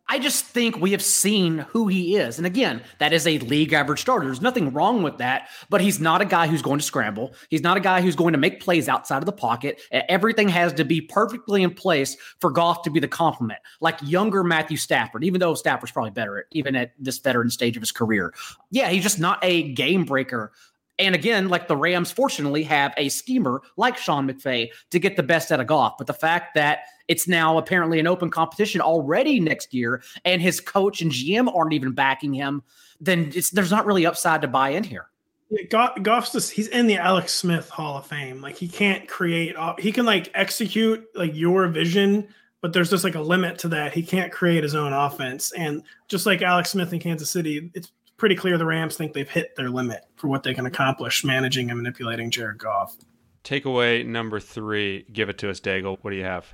I 0.09 0.19
just 0.19 0.45
think 0.45 0.77
we 0.77 0.91
have 0.91 1.01
seen 1.01 1.59
who 1.59 1.87
he 1.87 2.17
is. 2.17 2.37
And 2.37 2.45
again, 2.45 2.83
that 2.99 3.13
is 3.13 3.25
a 3.25 3.39
league 3.39 3.73
average 3.73 4.01
starter. 4.01 4.25
There's 4.25 4.41
nothing 4.41 4.73
wrong 4.73 5.01
with 5.01 5.17
that, 5.19 5.49
but 5.69 5.81
he's 5.81 5.99
not 5.99 6.21
a 6.21 6.25
guy 6.25 6.47
who's 6.47 6.61
going 6.61 6.79
to 6.79 6.85
scramble. 6.85 7.33
He's 7.49 7.63
not 7.63 7.77
a 7.77 7.79
guy 7.79 8.01
who's 8.01 8.15
going 8.15 8.33
to 8.33 8.37
make 8.37 8.59
plays 8.59 8.89
outside 8.89 9.19
of 9.19 9.25
the 9.25 9.31
pocket. 9.31 9.81
Everything 9.91 10.49
has 10.49 10.73
to 10.73 10.83
be 10.83 10.99
perfectly 11.01 11.63
in 11.63 11.73
place 11.73 12.17
for 12.39 12.51
Goff 12.51 12.83
to 12.83 12.91
be 12.91 12.99
the 12.99 13.07
complement, 13.07 13.59
like 13.79 13.97
younger 14.03 14.43
Matthew 14.43 14.77
Stafford, 14.77 15.23
even 15.23 15.39
though 15.39 15.55
Stafford's 15.55 15.93
probably 15.93 16.11
better, 16.11 16.47
even 16.51 16.75
at 16.75 16.91
this 16.99 17.19
veteran 17.19 17.49
stage 17.49 17.77
of 17.77 17.81
his 17.81 17.91
career. 17.91 18.33
Yeah, 18.71 18.89
he's 18.89 19.03
just 19.03 19.19
not 19.19 19.39
a 19.41 19.71
game 19.71 20.03
breaker 20.03 20.51
and 20.99 21.15
again, 21.15 21.49
like 21.49 21.67
the 21.67 21.75
Rams, 21.75 22.11
fortunately, 22.11 22.63
have 22.63 22.93
a 22.97 23.09
schemer 23.09 23.61
like 23.77 23.97
Sean 23.97 24.29
McVay 24.29 24.69
to 24.91 24.99
get 24.99 25.15
the 25.15 25.23
best 25.23 25.51
out 25.51 25.59
of 25.59 25.67
Goff. 25.67 25.97
But 25.97 26.07
the 26.07 26.13
fact 26.13 26.53
that 26.53 26.81
it's 27.07 27.27
now 27.27 27.57
apparently 27.57 27.99
an 27.99 28.07
open 28.07 28.29
competition 28.29 28.81
already 28.81 29.39
next 29.39 29.73
year, 29.73 30.01
and 30.25 30.41
his 30.41 30.59
coach 30.59 31.01
and 31.01 31.11
GM 31.11 31.53
aren't 31.53 31.73
even 31.73 31.91
backing 31.93 32.33
him, 32.33 32.63
then 32.99 33.31
there's 33.51 33.71
not 33.71 33.85
really 33.85 34.05
upside 34.05 34.41
to 34.41 34.47
buy 34.47 34.69
in 34.69 34.83
here. 34.83 35.07
Yeah, 35.49 35.63
Goff, 35.69 36.01
Goff's 36.01 36.31
just 36.31 36.51
he's 36.51 36.67
in 36.67 36.87
the 36.87 36.97
Alex 36.97 37.33
Smith 37.33 37.69
Hall 37.69 37.97
of 37.97 38.07
Fame. 38.07 38.41
Like 38.41 38.55
he 38.55 38.67
can't 38.67 39.07
create, 39.07 39.55
he 39.77 39.91
can 39.91 40.05
like 40.05 40.31
execute 40.33 41.05
like 41.13 41.35
your 41.35 41.67
vision, 41.67 42.27
but 42.61 42.73
there's 42.73 42.89
just 42.89 43.03
like 43.03 43.15
a 43.15 43.21
limit 43.21 43.59
to 43.59 43.67
that. 43.69 43.93
He 43.93 44.03
can't 44.03 44.31
create 44.31 44.63
his 44.63 44.73
own 44.73 44.93
offense. 44.93 45.51
And 45.51 45.83
just 46.07 46.25
like 46.25 46.41
Alex 46.41 46.71
Smith 46.71 46.93
in 46.93 46.99
Kansas 46.99 47.29
City, 47.29 47.69
it's 47.75 47.91
pretty 48.17 48.35
clear 48.35 48.57
the 48.57 48.65
Rams 48.65 48.95
think 48.95 49.13
they've 49.13 49.29
hit 49.29 49.55
their 49.55 49.69
limit 49.69 50.05
for 50.15 50.27
what 50.27 50.43
they 50.43 50.53
can 50.53 50.65
accomplish 50.65 51.25
managing 51.25 51.69
and 51.69 51.77
manipulating 51.77 52.31
Jared 52.31 52.57
Goff. 52.57 52.95
Takeaway 53.43 54.05
number 54.05 54.39
three. 54.39 55.05
Give 55.11 55.27
it 55.27 55.37
to 55.39 55.49
us, 55.49 55.59
Daigle. 55.59 55.97
What 56.01 56.11
do 56.11 56.15
you 56.15 56.23
have? 56.23 56.53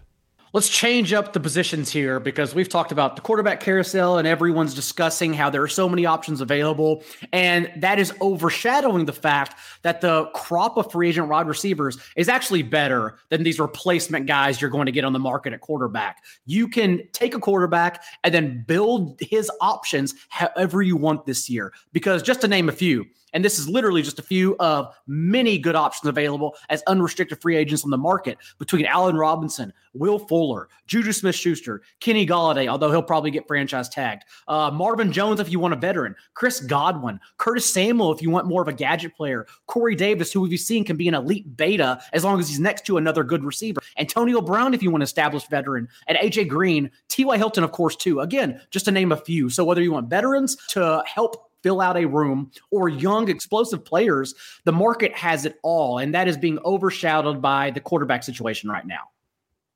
Let's 0.51 0.67
change 0.67 1.13
up 1.13 1.33
the 1.33 1.39
positions 1.39 1.91
here 1.91 2.19
because 2.19 2.55
we've 2.55 2.69
talked 2.69 2.91
about 2.91 3.15
the 3.15 3.21
quarterback 3.21 3.59
carousel 3.59 4.17
and 4.17 4.27
everyone's 4.27 4.73
discussing 4.73 5.31
how 5.31 5.51
there 5.51 5.61
are 5.61 5.67
so 5.67 5.87
many 5.87 6.07
options 6.07 6.41
available. 6.41 7.03
And 7.31 7.71
that 7.77 7.99
is 7.99 8.11
overshadowing 8.19 9.05
the 9.05 9.13
fact 9.13 9.59
that 9.83 10.01
the 10.01 10.25
crop 10.33 10.75
of 10.77 10.91
free 10.91 11.09
agent 11.09 11.27
wide 11.27 11.47
receivers 11.47 11.99
is 12.15 12.27
actually 12.29 12.63
better 12.63 13.19
than 13.29 13.43
these 13.43 13.59
replacement 13.59 14.25
guys 14.25 14.59
you're 14.59 14.71
going 14.71 14.87
to 14.87 14.91
get 14.91 15.05
on 15.05 15.13
the 15.13 15.19
market 15.19 15.53
at 15.53 15.61
quarterback. 15.61 16.23
You 16.47 16.67
can 16.67 17.07
take 17.11 17.35
a 17.35 17.39
quarterback 17.39 18.03
and 18.23 18.33
then 18.33 18.63
build 18.67 19.19
his 19.21 19.51
options 19.61 20.15
however 20.29 20.81
you 20.81 20.97
want 20.97 21.27
this 21.27 21.47
year. 21.47 21.73
Because 21.93 22.23
just 22.23 22.41
to 22.41 22.47
name 22.47 22.69
a 22.69 22.71
few, 22.73 23.05
and 23.33 23.43
this 23.43 23.59
is 23.59 23.69
literally 23.69 24.01
just 24.01 24.19
a 24.19 24.23
few 24.23 24.55
of 24.59 24.93
many 25.07 25.57
good 25.57 25.75
options 25.75 26.07
available 26.07 26.55
as 26.69 26.83
unrestricted 26.87 27.41
free 27.41 27.55
agents 27.55 27.83
on 27.83 27.89
the 27.89 27.97
market 27.97 28.37
between 28.57 28.85
Allen 28.85 29.15
Robinson, 29.15 29.73
Will 29.93 30.19
Fuller, 30.19 30.69
Juju 30.87 31.11
Smith 31.11 31.35
Schuster, 31.35 31.81
Kenny 31.99 32.25
Golladay, 32.25 32.67
although 32.67 32.91
he'll 32.91 33.01
probably 33.01 33.31
get 33.31 33.47
franchise 33.47 33.89
tagged, 33.89 34.23
uh, 34.47 34.71
Marvin 34.71 35.11
Jones 35.11 35.39
if 35.39 35.51
you 35.51 35.59
want 35.59 35.73
a 35.73 35.77
veteran, 35.77 36.15
Chris 36.33 36.59
Godwin, 36.59 37.19
Curtis 37.37 37.71
Samuel 37.71 38.13
if 38.13 38.21
you 38.21 38.29
want 38.29 38.47
more 38.47 38.61
of 38.61 38.67
a 38.67 38.73
gadget 38.73 39.15
player, 39.15 39.47
Corey 39.67 39.95
Davis, 39.95 40.31
who 40.31 40.41
we've 40.41 40.59
seen 40.59 40.83
can 40.83 40.97
be 40.97 41.07
an 41.07 41.13
elite 41.13 41.57
beta 41.57 42.01
as 42.13 42.23
long 42.23 42.39
as 42.39 42.47
he's 42.47 42.59
next 42.59 42.85
to 42.85 42.97
another 42.97 43.23
good 43.23 43.43
receiver, 43.43 43.81
Antonio 43.97 44.41
Brown 44.41 44.73
if 44.73 44.83
you 44.83 44.91
want 44.91 45.01
an 45.01 45.05
established 45.05 45.49
veteran, 45.49 45.87
and 46.07 46.17
AJ 46.17 46.47
Green, 46.47 46.91
T.Y. 47.07 47.37
Hilton, 47.37 47.63
of 47.63 47.71
course, 47.71 47.95
too. 47.95 48.19
Again, 48.21 48.61
just 48.71 48.85
to 48.85 48.91
name 48.91 49.11
a 49.11 49.17
few. 49.17 49.49
So 49.49 49.63
whether 49.63 49.81
you 49.81 49.91
want 49.91 50.09
veterans 50.09 50.55
to 50.69 51.03
help 51.05 51.48
fill 51.63 51.81
out 51.81 51.97
a 51.97 52.05
room 52.05 52.51
or 52.71 52.89
young 52.89 53.29
explosive 53.29 53.83
players 53.83 54.33
the 54.65 54.71
market 54.71 55.13
has 55.13 55.45
it 55.45 55.59
all 55.63 55.99
and 55.99 56.13
that 56.13 56.27
is 56.27 56.37
being 56.37 56.59
overshadowed 56.65 57.41
by 57.41 57.69
the 57.71 57.79
quarterback 57.79 58.23
situation 58.23 58.69
right 58.69 58.85
now 58.85 59.09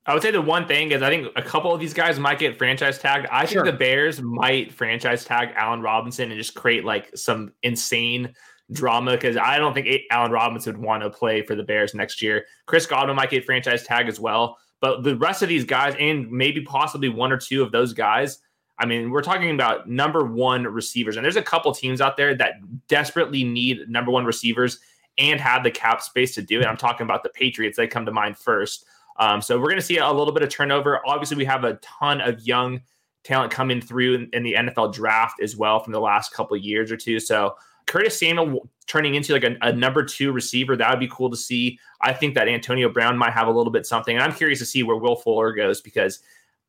I 0.05 0.13
would 0.13 0.21
say 0.21 0.31
the 0.31 0.41
one 0.41 0.67
thing 0.67 0.91
is 0.91 1.01
I 1.01 1.09
think 1.09 1.29
a 1.35 1.41
couple 1.41 1.73
of 1.73 1.79
these 1.79 1.93
guys 1.93 2.19
might 2.19 2.37
get 2.37 2.57
franchise 2.57 2.99
tagged. 2.99 3.27
I 3.31 3.45
sure. 3.45 3.63
think 3.63 3.73
the 3.73 3.79
Bears 3.79 4.21
might 4.21 4.73
franchise 4.73 5.23
tag 5.23 5.53
Allen 5.55 5.81
Robinson 5.81 6.29
and 6.29 6.37
just 6.37 6.55
create 6.55 6.83
like 6.83 7.15
some 7.15 7.53
insane 7.63 8.33
drama 8.71 9.11
because 9.11 9.37
I 9.37 9.57
don't 9.57 9.73
think 9.73 9.87
Allen 10.11 10.31
Robinson 10.31 10.73
would 10.73 10.85
want 10.85 11.03
to 11.03 11.09
play 11.09 11.41
for 11.41 11.55
the 11.55 11.63
Bears 11.63 11.93
next 11.93 12.21
year. 12.21 12.45
Chris 12.65 12.85
Godwin 12.85 13.15
might 13.15 13.29
get 13.29 13.45
franchise 13.45 13.83
tag 13.83 14.09
as 14.09 14.19
well, 14.19 14.57
but 14.81 15.03
the 15.03 15.15
rest 15.15 15.41
of 15.41 15.49
these 15.49 15.63
guys 15.63 15.95
and 15.97 16.29
maybe 16.29 16.61
possibly 16.61 17.07
one 17.07 17.31
or 17.31 17.37
two 17.37 17.63
of 17.63 17.71
those 17.71 17.93
guys 17.93 18.39
I 18.79 18.85
mean, 18.85 19.11
we're 19.11 19.21
talking 19.21 19.51
about 19.51 19.87
number 19.87 20.25
one 20.25 20.63
receivers, 20.63 21.15
and 21.15 21.23
there's 21.23 21.35
a 21.35 21.43
couple 21.43 21.71
teams 21.73 22.01
out 22.01 22.17
there 22.17 22.35
that 22.35 22.53
desperately 22.87 23.43
need 23.43 23.87
number 23.87 24.11
one 24.11 24.25
receivers 24.25 24.79
and 25.17 25.39
have 25.39 25.63
the 25.63 25.71
cap 25.71 26.01
space 26.01 26.33
to 26.35 26.41
do 26.41 26.59
it. 26.59 26.65
I'm 26.65 26.77
talking 26.77 27.05
about 27.05 27.23
the 27.23 27.29
Patriots; 27.29 27.77
they 27.77 27.87
come 27.87 28.05
to 28.05 28.11
mind 28.11 28.37
first. 28.37 28.85
Um, 29.17 29.41
so 29.41 29.59
we're 29.59 29.67
going 29.67 29.75
to 29.75 29.85
see 29.85 29.97
a 29.97 30.11
little 30.11 30.33
bit 30.33 30.43
of 30.43 30.49
turnover. 30.49 30.99
Obviously, 31.05 31.37
we 31.37 31.45
have 31.45 31.63
a 31.63 31.75
ton 31.75 32.19
of 32.19 32.41
young 32.41 32.81
talent 33.23 33.51
coming 33.51 33.79
through 33.79 34.15
in, 34.15 34.29
in 34.33 34.43
the 34.43 34.53
NFL 34.53 34.93
draft 34.93 35.41
as 35.41 35.55
well 35.55 35.79
from 35.79 35.93
the 35.93 35.99
last 35.99 36.33
couple 36.33 36.57
years 36.57 36.91
or 36.91 36.97
two. 36.97 37.19
So 37.19 37.55
Curtis 37.85 38.19
Samuel 38.19 38.69
turning 38.87 39.15
into 39.15 39.33
like 39.33 39.43
a, 39.43 39.55
a, 39.61 39.71
number 39.71 40.03
two 40.03 40.31
receiver, 40.31 40.75
that 40.75 40.89
would 40.89 40.99
be 40.99 41.07
cool 41.07 41.29
to 41.29 41.37
see. 41.37 41.79
I 42.01 42.13
think 42.13 42.35
that 42.35 42.47
Antonio 42.47 42.89
Brown 42.89 43.17
might 43.17 43.33
have 43.33 43.47
a 43.47 43.51
little 43.51 43.71
bit 43.71 43.85
something. 43.85 44.15
And 44.15 44.23
I'm 44.23 44.33
curious 44.33 44.59
to 44.59 44.65
see 44.65 44.83
where 44.83 44.97
Will 44.97 45.15
Fuller 45.15 45.53
goes 45.53 45.79
because 45.79 46.19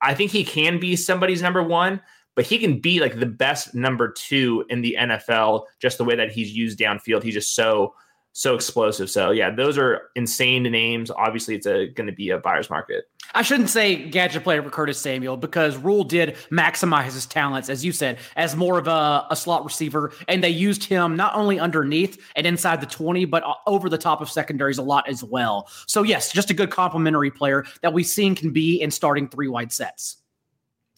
I 0.05 0.15
think 0.15 0.31
he 0.31 0.45
can 0.45 0.79
be 0.79 0.97
somebody's 0.97 1.43
number 1.43 1.63
one, 1.63 2.01
but 2.37 2.45
he 2.45 2.59
can 2.59 2.81
be 2.81 3.01
like 3.01 3.19
the 3.19 3.27
best 3.27 3.75
number 3.75 4.13
two 4.13 4.65
in 4.69 4.83
the 4.83 4.97
NFL, 4.99 5.65
just 5.81 5.99
the 5.99 6.05
way 6.05 6.15
that 6.15 6.31
he's 6.31 6.53
used 6.53 6.79
downfield. 6.79 7.23
He's 7.23 7.35
just 7.35 7.55
so 7.55 7.95
so 8.37 8.57
explosive. 8.57 9.09
So 9.09 9.31
yeah, 9.31 9.51
those 9.51 9.79
are 9.79 10.11
insane 10.17 10.65
names. 10.65 11.09
Obviously, 11.09 11.55
it's 11.55 11.67
going 11.67 12.07
to 12.07 12.13
be 12.13 12.31
a 12.31 12.39
buyer's 12.39 12.69
market. 12.69 13.05
I 13.33 13.43
shouldn't 13.43 13.71
say 13.71 13.95
gadget 14.11 14.43
player 14.43 14.61
for 14.61 14.71
Curtis 14.71 14.99
Samuel 14.99 15.37
because 15.37 15.77
Rhule 15.77 16.03
did 16.03 16.35
maximize 16.51 17.13
his 17.13 17.27
talents, 17.27 17.71
as 17.71 17.85
you 17.85 17.93
said, 17.93 18.19
as 18.35 18.57
more 18.57 18.77
of 18.77 18.89
a, 18.89 19.25
a, 19.31 19.37
slot 19.37 19.65
receiver, 19.65 20.13
and 20.27 20.43
they 20.43 20.51
used 20.51 20.85
him 20.85 21.15
not 21.15 21.35
only 21.37 21.61
underneath 21.61 22.21
and 22.35 22.45
inside 22.45 22.81
the 22.81 22.87
twenty, 22.87 23.25
but 23.25 23.45
uh, 23.45 23.55
over 23.69 23.89
the 23.89 23.99
top 23.99 24.21
of 24.21 24.29
secondaries 24.29 24.79
a 24.79 24.83
lot 24.83 25.09
as 25.09 25.23
well. 25.23 25.69
So 25.87 26.03
yes, 26.03 26.33
just 26.33 26.51
a 26.51 26.55
good 26.55 26.71
complementary 26.71 27.31
player 27.31 27.65
that 27.83 27.93
we've 27.93 28.05
seen 28.05 28.35
can 28.35 28.53
be 28.53 28.83
in 28.83 28.91
starting 28.91 29.29
three 29.29 29.49
wide 29.49 29.73
sets 29.73 30.17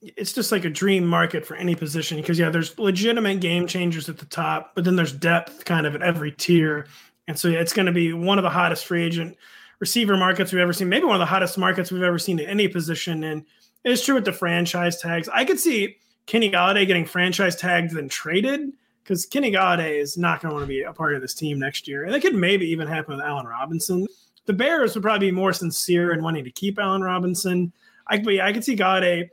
it's 0.03 0.33
just 0.33 0.53
like 0.53 0.64
a 0.64 0.70
dream 0.70 1.07
market 1.07 1.46
for 1.46 1.57
any 1.57 1.75
position 1.75 2.18
because 2.18 2.38
yeah, 2.38 2.51
there's 2.51 2.79
legitimate 2.79 3.40
game 3.40 3.66
changers 3.66 4.09
at 4.09 4.18
the 4.18 4.27
top, 4.27 4.72
but 4.75 4.85
then 4.85 4.96
there's 4.96 5.12
depth 5.12 5.64
kind 5.64 5.87
of 5.87 5.94
at 5.94 6.03
every 6.03 6.31
tier. 6.33 6.87
And 7.29 7.39
so 7.39 7.49
yeah, 7.49 7.61
it's 7.61 7.73
going 7.73 7.87
to 7.87 7.93
be 7.93 8.12
one 8.12 8.39
of 8.39 8.43
the 8.43 8.51
hottest 8.51 8.87
free 8.87 9.05
agent 9.05 9.37
receiver 9.79 10.17
markets 10.17 10.53
we've 10.53 10.62
ever 10.62 10.73
seen, 10.73 10.89
maybe 10.89 11.05
one 11.05 11.17
of 11.17 11.21
the 11.21 11.27
hottest 11.27 11.59
markets 11.59 11.91
we've 11.91 12.03
ever 12.03 12.19
seen 12.19 12.39
in 12.39 12.47
any 12.47 12.69
position. 12.69 13.25
And 13.25 13.45
it's 13.85 14.05
true 14.05 14.15
with 14.15 14.25
the 14.25 14.33
franchise 14.33 15.01
tags. 15.01 15.29
I 15.29 15.45
could 15.45 15.61
see 15.61 15.97
Kenny 16.27 16.51
Golladay 16.51 16.87
getting 16.87 17.05
franchise 17.05 17.57
tagged 17.57 17.95
then 17.95 18.09
traded 18.09 18.73
because 19.03 19.27
Kenny 19.27 19.53
Golladay 19.53 20.01
is 20.01 20.19
not 20.19 20.41
going 20.41 20.51
to 20.51 20.55
want 20.55 20.65
to 20.65 20.69
be 20.69 20.83
a 20.83 20.93
part 20.93 21.15
of 21.15 21.21
this 21.21 21.35
team 21.35 21.59
next 21.59 21.87
year. 21.87 22.05
And 22.05 22.15
it 22.15 22.21
could 22.21 22.35
maybe 22.35 22.67
even 22.67 22.89
happen 22.89 23.17
with 23.17 23.25
Allen 23.25 23.47
Robinson. 23.47 24.07
The 24.47 24.53
Bears 24.53 24.95
would 24.95 25.03
probably 25.03 25.29
be 25.29 25.33
more 25.33 25.53
sincere 25.53 26.12
in 26.12 26.23
wanting 26.23 26.45
to 26.45 26.51
keep 26.51 26.79
Allen 26.79 27.03
Robinson. 27.03 27.73
I, 28.09 28.19
but 28.19 28.35
yeah, 28.35 28.47
I 28.47 28.53
could 28.53 28.65
see 28.65 28.77
Golladay 28.77 29.29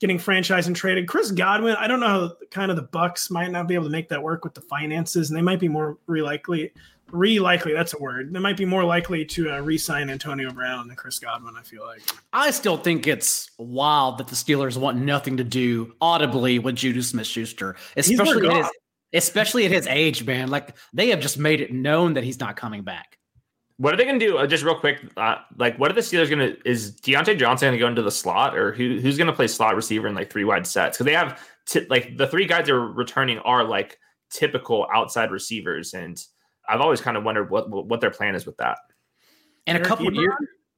getting 0.00 0.18
franchised 0.18 0.66
and 0.66 0.76
traded. 0.76 1.08
Chris 1.08 1.30
Godwin, 1.30 1.76
I 1.78 1.88
don't 1.88 2.00
know 2.00 2.06
how 2.06 2.32
kind 2.50 2.70
of 2.70 2.76
the 2.76 2.84
Bucs 2.84 3.30
might 3.30 3.50
not 3.50 3.66
be 3.66 3.74
able 3.74 3.84
to 3.84 3.90
make 3.90 4.08
that 4.08 4.22
work 4.22 4.44
with 4.44 4.54
the 4.54 4.60
finances, 4.60 5.28
and 5.28 5.36
they 5.36 5.42
might 5.42 5.60
be 5.60 5.68
more 5.68 5.98
likely 6.06 6.72
re 7.10 7.38
likely 7.38 7.72
that's 7.72 7.94
a 7.94 7.98
word 7.98 8.32
they 8.32 8.38
might 8.38 8.56
be 8.56 8.64
more 8.64 8.84
likely 8.84 9.24
to 9.24 9.50
uh, 9.50 9.58
re-sign 9.60 10.10
antonio 10.10 10.50
brown 10.50 10.86
than 10.86 10.96
chris 10.96 11.18
godwin 11.18 11.54
i 11.56 11.62
feel 11.62 11.84
like 11.86 12.02
i 12.32 12.50
still 12.50 12.76
think 12.76 13.06
it's 13.06 13.50
wild 13.58 14.18
that 14.18 14.28
the 14.28 14.34
steelers 14.34 14.76
want 14.76 14.98
nothing 14.98 15.36
to 15.36 15.44
do 15.44 15.92
audibly 16.00 16.58
with 16.58 16.74
judas 16.74 17.08
smith-schuster 17.08 17.76
especially 17.96 18.48
at, 18.48 18.56
his, 18.56 18.70
especially 19.14 19.64
at 19.64 19.70
his 19.70 19.86
age 19.86 20.24
man 20.24 20.48
like 20.48 20.76
they 20.92 21.08
have 21.08 21.20
just 21.20 21.38
made 21.38 21.60
it 21.60 21.72
known 21.72 22.14
that 22.14 22.24
he's 22.24 22.40
not 22.40 22.56
coming 22.56 22.82
back 22.82 23.18
what 23.78 23.94
are 23.94 23.96
they 23.96 24.04
going 24.04 24.18
to 24.18 24.26
do? 24.26 24.38
Uh, 24.38 24.46
just 24.46 24.64
real 24.64 24.74
quick, 24.74 25.00
uh, 25.16 25.36
like, 25.56 25.78
what 25.78 25.88
are 25.90 25.94
the 25.94 26.00
Steelers 26.00 26.28
going 26.28 26.40
to? 26.40 26.68
Is 26.68 26.96
Diontae 27.00 27.38
Johnson 27.38 27.68
going 27.68 27.74
to 27.74 27.78
go 27.78 27.86
into 27.86 28.02
the 28.02 28.10
slot, 28.10 28.58
or 28.58 28.72
who, 28.72 28.98
who's 28.98 29.16
going 29.16 29.28
to 29.28 29.32
play 29.32 29.46
slot 29.46 29.76
receiver 29.76 30.08
in 30.08 30.16
like 30.16 30.32
three 30.32 30.44
wide 30.44 30.66
sets? 30.66 30.96
Because 30.96 31.06
they 31.06 31.14
have 31.14 31.40
t- 31.64 31.86
like 31.88 32.16
the 32.16 32.26
three 32.26 32.44
guys 32.44 32.66
they're 32.66 32.80
returning 32.80 33.38
are 33.38 33.62
like 33.62 33.96
typical 34.30 34.88
outside 34.92 35.30
receivers, 35.30 35.94
and 35.94 36.20
I've 36.68 36.80
always 36.80 37.00
kind 37.00 37.16
of 37.16 37.24
wondered 37.24 37.50
what 37.50 37.70
what 37.70 38.00
their 38.00 38.10
plan 38.10 38.34
is 38.34 38.46
with 38.46 38.56
that. 38.58 38.78
And 39.66 39.78
a 39.78 39.84
couple 39.84 40.12
years 40.12 40.34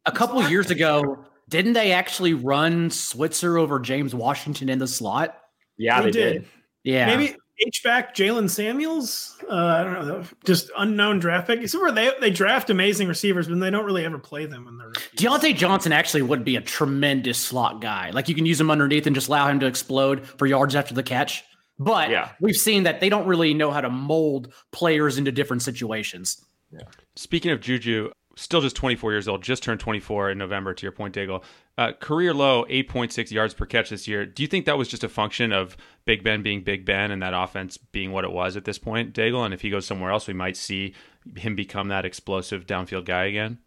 a 0.06 0.12
couple 0.12 0.48
years 0.48 0.70
ago, 0.70 1.24
didn't 1.48 1.74
they 1.74 1.92
actually 1.92 2.34
run 2.34 2.90
Switzer 2.90 3.58
over 3.58 3.78
James 3.78 4.14
Washington 4.14 4.68
in 4.68 4.78
the 4.78 4.88
slot? 4.88 5.36
Yeah, 5.76 6.00
they, 6.00 6.06
they 6.06 6.12
did. 6.12 6.32
did. 6.32 6.46
Yeah, 6.84 7.06
maybe 7.06 7.36
H 7.66 7.82
back 7.82 8.14
Jaylen 8.14 8.48
Samuels. 8.48 9.36
Uh, 9.48 9.54
I 9.54 9.84
don't 9.84 10.08
know, 10.08 10.24
just 10.44 10.70
unknown 10.78 11.18
draft 11.18 11.46
pick. 11.46 11.60
Except 11.60 11.82
where 11.82 11.92
they 11.92 12.10
they 12.20 12.30
draft 12.30 12.70
amazing 12.70 13.08
receivers, 13.08 13.48
but 13.48 13.60
they 13.60 13.70
don't 13.70 13.84
really 13.84 14.04
ever 14.04 14.18
play 14.18 14.46
them 14.46 14.66
in 14.66 14.78
their. 14.78 14.92
Diontae 15.16 15.54
Johnson 15.54 15.92
actually 15.92 16.22
would 16.22 16.44
be 16.44 16.56
a 16.56 16.60
tremendous 16.60 17.38
slot 17.38 17.80
guy. 17.80 18.10
Like 18.10 18.28
you 18.28 18.34
can 18.34 18.46
use 18.46 18.60
him 18.60 18.70
underneath 18.70 19.06
and 19.06 19.14
just 19.14 19.28
allow 19.28 19.48
him 19.48 19.60
to 19.60 19.66
explode 19.66 20.26
for 20.26 20.46
yards 20.46 20.74
after 20.74 20.94
the 20.94 21.02
catch. 21.02 21.44
But 21.80 22.10
yeah. 22.10 22.32
we've 22.40 22.56
seen 22.56 22.82
that 22.82 23.00
they 23.00 23.08
don't 23.08 23.26
really 23.26 23.54
know 23.54 23.70
how 23.70 23.80
to 23.80 23.88
mold 23.88 24.52
players 24.70 25.16
into 25.16 25.32
different 25.32 25.62
situations. 25.62 26.44
Yeah. 26.70 26.82
Speaking 27.16 27.52
of 27.52 27.60
Juju, 27.62 28.10
still 28.36 28.60
just 28.60 28.76
24 28.76 29.12
years 29.12 29.26
old, 29.26 29.42
just 29.42 29.62
turned 29.62 29.80
24 29.80 30.30
in 30.30 30.38
November, 30.38 30.74
to 30.74 30.82
your 30.82 30.92
point, 30.92 31.14
Daigle. 31.14 31.42
Uh, 31.78 31.92
career 31.98 32.34
low, 32.34 32.66
8.6 32.66 33.30
yards 33.30 33.54
per 33.54 33.64
catch 33.64 33.88
this 33.88 34.06
year. 34.06 34.26
Do 34.26 34.42
you 34.42 34.46
think 34.46 34.66
that 34.66 34.76
was 34.76 34.88
just 34.88 35.04
a 35.04 35.08
function 35.08 35.52
of 35.52 35.74
Big 36.04 36.22
Ben 36.22 36.42
being 36.42 36.62
Big 36.62 36.84
Ben 36.84 37.10
and 37.10 37.22
that 37.22 37.32
offense 37.32 37.78
being 37.78 38.12
what 38.12 38.24
it 38.24 38.30
was 38.30 38.58
at 38.58 38.66
this 38.66 38.78
point, 38.78 39.14
Daigle? 39.14 39.42
And 39.42 39.54
if 39.54 39.62
he 39.62 39.70
goes 39.70 39.86
somewhere 39.86 40.10
else, 40.10 40.28
we 40.28 40.34
might 40.34 40.58
see 40.58 40.94
him 41.34 41.56
become 41.56 41.88
that 41.88 42.04
explosive 42.04 42.66
downfield 42.66 43.06
guy 43.06 43.24
again? 43.24 43.58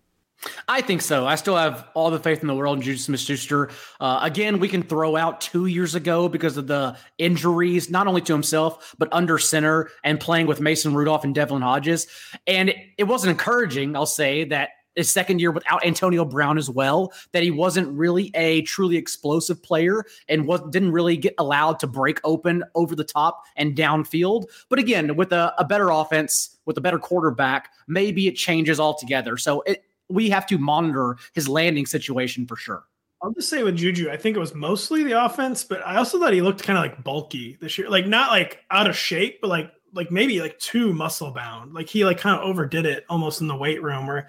I 0.67 0.81
think 0.81 1.01
so. 1.01 1.25
I 1.25 1.35
still 1.35 1.55
have 1.55 1.87
all 1.93 2.11
the 2.11 2.19
faith 2.19 2.41
in 2.41 2.47
the 2.47 2.55
world 2.55 2.77
in 2.77 2.83
Juju 2.83 2.97
Smith 2.97 3.19
Schuster. 3.21 3.69
Uh, 3.99 4.19
again, 4.21 4.59
we 4.59 4.67
can 4.67 4.83
throw 4.83 5.15
out 5.15 5.41
two 5.41 5.67
years 5.67 5.95
ago 5.95 6.27
because 6.27 6.57
of 6.57 6.67
the 6.67 6.97
injuries, 7.17 7.89
not 7.89 8.07
only 8.07 8.21
to 8.21 8.33
himself, 8.33 8.93
but 8.97 9.07
under 9.11 9.37
center 9.37 9.89
and 10.03 10.19
playing 10.19 10.47
with 10.47 10.59
Mason 10.59 10.93
Rudolph 10.93 11.23
and 11.23 11.33
Devlin 11.33 11.61
Hodges. 11.61 12.07
And 12.47 12.69
it, 12.69 12.77
it 12.97 13.03
wasn't 13.05 13.31
encouraging, 13.31 13.95
I'll 13.95 14.05
say, 14.05 14.43
that 14.45 14.69
his 14.95 15.09
second 15.09 15.39
year 15.39 15.51
without 15.51 15.85
Antonio 15.85 16.23
Brown 16.23 16.57
as 16.57 16.69
well, 16.69 17.11
that 17.31 17.41
he 17.41 17.51
wasn't 17.51 17.89
really 17.89 18.31
a 18.35 18.61
truly 18.63 18.97
explosive 18.97 19.61
player 19.63 20.05
and 20.29 20.45
was, 20.45 20.61
didn't 20.69 20.91
really 20.91 21.17
get 21.17 21.33
allowed 21.37 21.79
to 21.79 21.87
break 21.87 22.19
open 22.23 22.63
over 22.75 22.95
the 22.95 23.03
top 23.03 23.43
and 23.55 23.75
downfield. 23.75 24.45
But 24.69 24.79
again, 24.79 25.15
with 25.15 25.31
a, 25.31 25.53
a 25.57 25.65
better 25.65 25.89
offense, 25.89 26.57
with 26.65 26.77
a 26.77 26.81
better 26.81 26.99
quarterback, 26.99 27.69
maybe 27.87 28.27
it 28.27 28.33
changes 28.33 28.79
altogether. 28.79 29.37
So 29.37 29.61
it, 29.61 29.83
we 30.09 30.29
have 30.29 30.45
to 30.47 30.57
monitor 30.57 31.17
his 31.33 31.47
landing 31.47 31.85
situation 31.85 32.45
for 32.47 32.55
sure. 32.55 32.85
I'll 33.21 33.31
just 33.31 33.49
say 33.49 33.63
with 33.63 33.77
Juju, 33.77 34.09
I 34.09 34.17
think 34.17 34.35
it 34.35 34.39
was 34.39 34.53
mostly 34.53 35.03
the 35.03 35.23
offense, 35.23 35.63
but 35.63 35.81
I 35.85 35.95
also 35.95 36.19
thought 36.19 36.33
he 36.33 36.41
looked 36.41 36.61
kind 36.61 36.77
of 36.77 36.83
like 36.83 37.03
bulky 37.05 37.57
this 37.61 37.77
year, 37.77 37.89
like 37.89 38.05
not 38.05 38.31
like 38.31 38.59
out 38.69 38.89
of 38.89 38.97
shape, 38.97 39.39
but 39.39 39.47
like 39.47 39.71
like 39.93 40.11
maybe 40.11 40.41
like 40.41 40.59
too 40.59 40.93
muscle 40.93 41.31
bound. 41.31 41.73
Like 41.73 41.87
he 41.87 42.03
like 42.03 42.17
kind 42.17 42.37
of 42.37 42.45
overdid 42.45 42.85
it 42.85 43.05
almost 43.09 43.39
in 43.39 43.47
the 43.47 43.55
weight 43.55 43.81
room, 43.81 44.07
where 44.07 44.27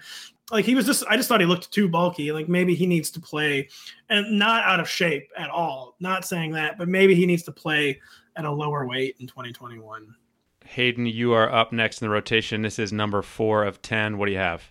like 0.49 0.63
he 0.63 0.75
was 0.75 0.85
just 0.85 1.03
I 1.09 1.17
just 1.17 1.27
thought 1.27 1.41
he 1.41 1.45
looked 1.45 1.71
too 1.71 1.89
bulky. 1.89 2.31
Like 2.31 2.47
maybe 2.47 2.73
he 2.73 2.85
needs 2.85 3.11
to 3.11 3.19
play 3.19 3.67
and 4.09 4.39
not 4.39 4.63
out 4.63 4.79
of 4.79 4.87
shape 4.87 5.29
at 5.37 5.49
all. 5.49 5.95
Not 5.99 6.23
saying 6.23 6.51
that, 6.51 6.77
but 6.77 6.87
maybe 6.87 7.15
he 7.15 7.25
needs 7.25 7.43
to 7.43 7.51
play 7.51 7.99
at 8.37 8.45
a 8.45 8.51
lower 8.51 8.87
weight 8.87 9.17
in 9.19 9.27
2021. 9.27 10.15
Hayden, 10.65 11.05
you 11.05 11.33
are 11.33 11.51
up 11.51 11.71
next 11.71 12.01
in 12.01 12.07
the 12.07 12.13
rotation. 12.13 12.61
This 12.61 12.79
is 12.79 12.91
number 12.91 13.21
four 13.21 13.63
of 13.63 13.81
10. 13.81 14.17
What 14.17 14.25
do 14.27 14.31
you 14.31 14.37
have? 14.37 14.63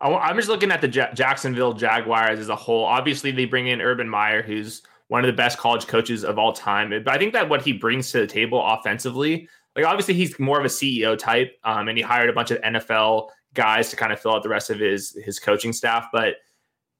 I'm 0.00 0.36
just 0.36 0.48
looking 0.48 0.70
at 0.70 0.80
the 0.80 0.88
Jacksonville 0.88 1.72
Jaguars 1.72 2.38
as 2.38 2.48
a 2.48 2.56
whole. 2.56 2.84
Obviously, 2.84 3.30
they 3.30 3.46
bring 3.46 3.68
in 3.68 3.80
Urban 3.80 4.08
Meyer, 4.08 4.42
who's 4.42 4.82
one 5.08 5.24
of 5.24 5.26
the 5.26 5.36
best 5.36 5.58
college 5.58 5.86
coaches 5.86 6.24
of 6.24 6.38
all 6.38 6.52
time. 6.52 6.90
But 6.90 7.08
I 7.08 7.18
think 7.18 7.32
that 7.32 7.48
what 7.48 7.62
he 7.62 7.72
brings 7.72 8.12
to 8.12 8.20
the 8.20 8.26
table 8.26 8.64
offensively, 8.64 9.48
like 9.74 9.84
obviously 9.84 10.14
he's 10.14 10.38
more 10.38 10.58
of 10.58 10.64
a 10.64 10.68
CEO 10.68 11.18
type, 11.18 11.58
um, 11.64 11.88
and 11.88 11.98
he 11.98 12.02
hired 12.02 12.30
a 12.30 12.32
bunch 12.32 12.50
of 12.50 12.60
NFL 12.60 13.28
guys 13.54 13.90
to 13.90 13.96
kind 13.96 14.12
of 14.12 14.20
fill 14.20 14.34
out 14.34 14.42
the 14.42 14.48
rest 14.48 14.70
of 14.70 14.78
his 14.78 15.16
his 15.24 15.38
coaching 15.38 15.72
staff. 15.72 16.06
But 16.12 16.34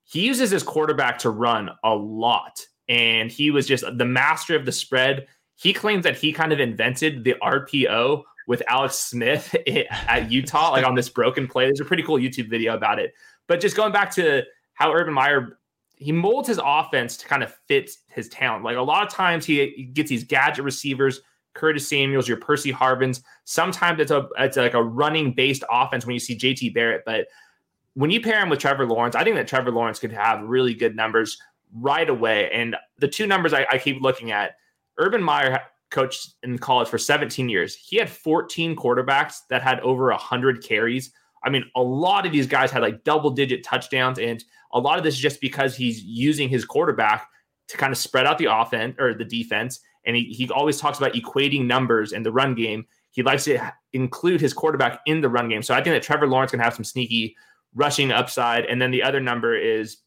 he 0.04 0.26
uses 0.26 0.50
his 0.50 0.62
quarterback 0.62 1.18
to 1.18 1.30
run 1.30 1.70
a 1.84 1.94
lot, 1.94 2.60
and 2.88 3.30
he 3.30 3.50
was 3.50 3.66
just 3.66 3.84
the 3.96 4.04
master 4.04 4.56
of 4.56 4.64
the 4.64 4.72
spread. 4.72 5.26
He 5.56 5.72
claims 5.72 6.04
that 6.04 6.16
he 6.16 6.32
kind 6.32 6.52
of 6.52 6.60
invented 6.60 7.24
the 7.24 7.34
RPO 7.42 8.22
with 8.48 8.62
Alex 8.66 8.96
Smith 8.96 9.54
at 9.90 10.32
Utah, 10.32 10.72
like 10.72 10.84
on 10.84 10.96
this 10.96 11.08
broken 11.08 11.46
play. 11.46 11.66
There's 11.66 11.80
a 11.80 11.84
pretty 11.84 12.02
cool 12.02 12.18
YouTube 12.18 12.50
video 12.50 12.74
about 12.74 12.98
it. 12.98 13.12
But 13.46 13.60
just 13.60 13.76
going 13.76 13.92
back 13.92 14.10
to 14.14 14.42
how 14.74 14.92
Urban 14.92 15.14
Meyer 15.14 15.58
he 16.00 16.12
molds 16.12 16.46
his 16.46 16.60
offense 16.64 17.16
to 17.16 17.26
kind 17.26 17.42
of 17.42 17.52
fit 17.66 17.90
his 18.08 18.28
talent. 18.28 18.64
Like 18.64 18.76
a 18.76 18.82
lot 18.82 19.04
of 19.04 19.12
times 19.12 19.44
he, 19.44 19.90
gets 19.92 20.08
these 20.08 20.22
gadget 20.22 20.64
receivers, 20.64 21.20
Curtis 21.54 21.88
Samuels, 21.88 22.28
your 22.28 22.36
Percy 22.36 22.72
Harvins. 22.72 23.22
Sometimes 23.44 24.00
it's 24.00 24.12
a 24.12 24.28
it's 24.38 24.56
like 24.56 24.74
a 24.74 24.82
running 24.82 25.32
based 25.32 25.64
offense 25.70 26.06
when 26.06 26.14
you 26.14 26.20
see 26.20 26.36
JT 26.36 26.72
Barrett, 26.72 27.02
but 27.04 27.26
when 27.94 28.10
you 28.10 28.20
pair 28.20 28.40
him 28.40 28.48
with 28.48 28.60
Trevor 28.60 28.86
Lawrence, 28.86 29.16
I 29.16 29.24
think 29.24 29.34
that 29.34 29.48
Trevor 29.48 29.72
Lawrence 29.72 29.98
could 29.98 30.12
have 30.12 30.42
really 30.42 30.72
good 30.72 30.94
numbers 30.94 31.36
right 31.74 32.08
away. 32.08 32.48
And 32.52 32.76
the 32.98 33.08
two 33.08 33.26
numbers 33.26 33.52
I, 33.52 33.66
I 33.72 33.78
keep 33.78 34.00
looking 34.00 34.30
at, 34.30 34.52
Urban 34.98 35.22
Meyer 35.22 35.60
coached 35.90 36.34
in 36.42 36.58
college 36.58 36.88
for 36.88 36.98
17 36.98 37.48
years. 37.48 37.74
He 37.74 37.96
had 37.96 38.10
14 38.10 38.76
quarterbacks 38.76 39.40
that 39.50 39.62
had 39.62 39.80
over 39.80 40.08
100 40.10 40.62
carries. 40.62 41.12
I 41.44 41.50
mean, 41.50 41.64
a 41.76 41.82
lot 41.82 42.26
of 42.26 42.32
these 42.32 42.46
guys 42.46 42.70
had 42.70 42.82
like 42.82 43.04
double 43.04 43.30
digit 43.30 43.64
touchdowns. 43.64 44.18
And 44.18 44.42
a 44.72 44.80
lot 44.80 44.98
of 44.98 45.04
this 45.04 45.14
is 45.14 45.20
just 45.20 45.40
because 45.40 45.76
he's 45.76 46.02
using 46.02 46.48
his 46.48 46.64
quarterback 46.64 47.28
to 47.68 47.76
kind 47.76 47.92
of 47.92 47.98
spread 47.98 48.26
out 48.26 48.38
the 48.38 48.52
offense 48.52 48.96
or 48.98 49.14
the 49.14 49.24
defense. 49.24 49.80
And 50.04 50.16
he, 50.16 50.24
he 50.24 50.48
always 50.50 50.78
talks 50.78 50.98
about 50.98 51.14
equating 51.14 51.66
numbers 51.66 52.12
in 52.12 52.22
the 52.22 52.32
run 52.32 52.54
game. 52.54 52.86
He 53.10 53.22
likes 53.22 53.44
to 53.44 53.72
include 53.92 54.40
his 54.40 54.52
quarterback 54.52 55.00
in 55.06 55.20
the 55.20 55.28
run 55.28 55.48
game. 55.48 55.62
So 55.62 55.74
I 55.74 55.82
think 55.82 55.94
that 55.94 56.02
Trevor 56.02 56.26
Lawrence 56.26 56.50
can 56.50 56.60
have 56.60 56.74
some 56.74 56.84
sneaky 56.84 57.36
rushing 57.74 58.10
upside. 58.10 58.64
And 58.66 58.80
then 58.80 58.90
the 58.90 59.02
other 59.02 59.20
number 59.20 59.56
is 59.56 59.98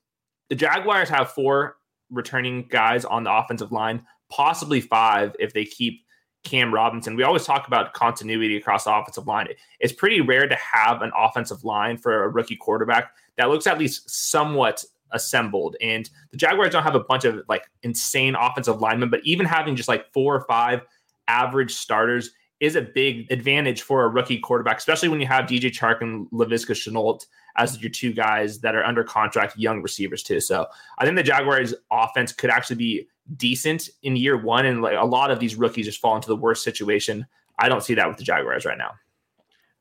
the 0.50 0.56
Jaguars 0.56 1.10
have 1.10 1.32
four 1.32 1.78
returning 2.10 2.68
guys 2.70 3.06
on 3.06 3.24
the 3.24 3.34
offensive 3.34 3.72
line 3.72 4.06
possibly 4.32 4.82
five 4.82 5.36
if 5.40 5.54
they 5.54 5.66
keep 5.66 6.02
Cam 6.44 6.74
Robinson. 6.74 7.16
We 7.16 7.24
always 7.24 7.46
talk 7.46 7.68
about 7.68 7.94
continuity 7.94 8.58
across 8.58 8.86
the 8.86 8.96
offensive 8.96 9.28
line. 9.28 9.48
It's 9.80 9.94
pretty 9.94 10.22
rare 10.22 10.48
to 10.48 10.56
have 10.56 11.02
an 11.02 11.12
offensive 11.16 11.64
line 11.64 11.98
for 11.98 12.24
a 12.24 12.30
rookie 12.30 12.56
quarterback 12.56 13.12
that 13.38 13.50
looks 13.50 13.68
at 13.68 13.78
least 13.78 14.10
somewhat 14.10 14.84
assembled. 15.12 15.76
And 15.82 16.10
the 16.32 16.38
Jaguars 16.38 16.72
don't 16.72 16.84
have 16.84 16.96
a 16.96 17.02
bunch 17.02 17.26
of 17.26 17.44
like 17.48 17.66
insane 17.84 18.36
offensive 18.36 18.82
linemen, 18.82 19.10
but 19.10 19.22
even 19.24 19.46
having 19.46 19.76
just 19.76 19.90
like 19.90 20.12
four 20.14 20.36
or 20.36 20.46
five 20.46 20.82
average 21.28 21.74
starters 21.74 22.32
is 22.60 22.76
a 22.76 22.82
big 22.82 23.32
advantage 23.32 23.82
for 23.82 24.04
a 24.04 24.08
rookie 24.08 24.40
quarterback, 24.40 24.78
especially 24.78 25.10
when 25.10 25.20
you 25.20 25.28
have 25.28 25.46
DJ 25.46 25.72
Chark 25.72 26.02
and 26.02 26.30
Laviska 26.32 26.74
Shenault 26.74 27.26
as 27.58 27.82
your 27.82 27.92
two 27.92 28.14
guys 28.14 28.60
that 28.62 28.76
are 28.76 28.84
under 28.86 29.04
contract, 29.04 29.58
young 29.58 29.82
receivers 29.82 30.24
too. 30.24 30.40
So 30.40 30.68
I 30.98 31.06
think 31.06 31.18
the 31.18 31.24
Jaguars 31.24 31.74
offense 31.92 32.32
could 32.32 32.50
actually 32.50 32.78
be 32.78 33.08
decent 33.38 33.90
in 34.04 34.16
year 34.16 34.38
one, 34.38 34.66
and 34.66 34.82
like 34.82 34.98
a 34.98 35.06
lot 35.06 35.32
of 35.32 35.40
these 35.40 35.56
rookies 35.56 35.86
just 35.86 36.00
fall 36.00 36.16
into 36.16 36.28
the 36.28 36.36
worst 36.36 36.64
situation. 36.64 37.26
I 37.60 37.70
don't 37.70 37.84
see 37.84 37.94
that 37.96 38.08
with 38.08 38.18
the 38.18 38.24
Jaguars 38.24 38.66
right 38.66 38.78
now. 38.78 38.92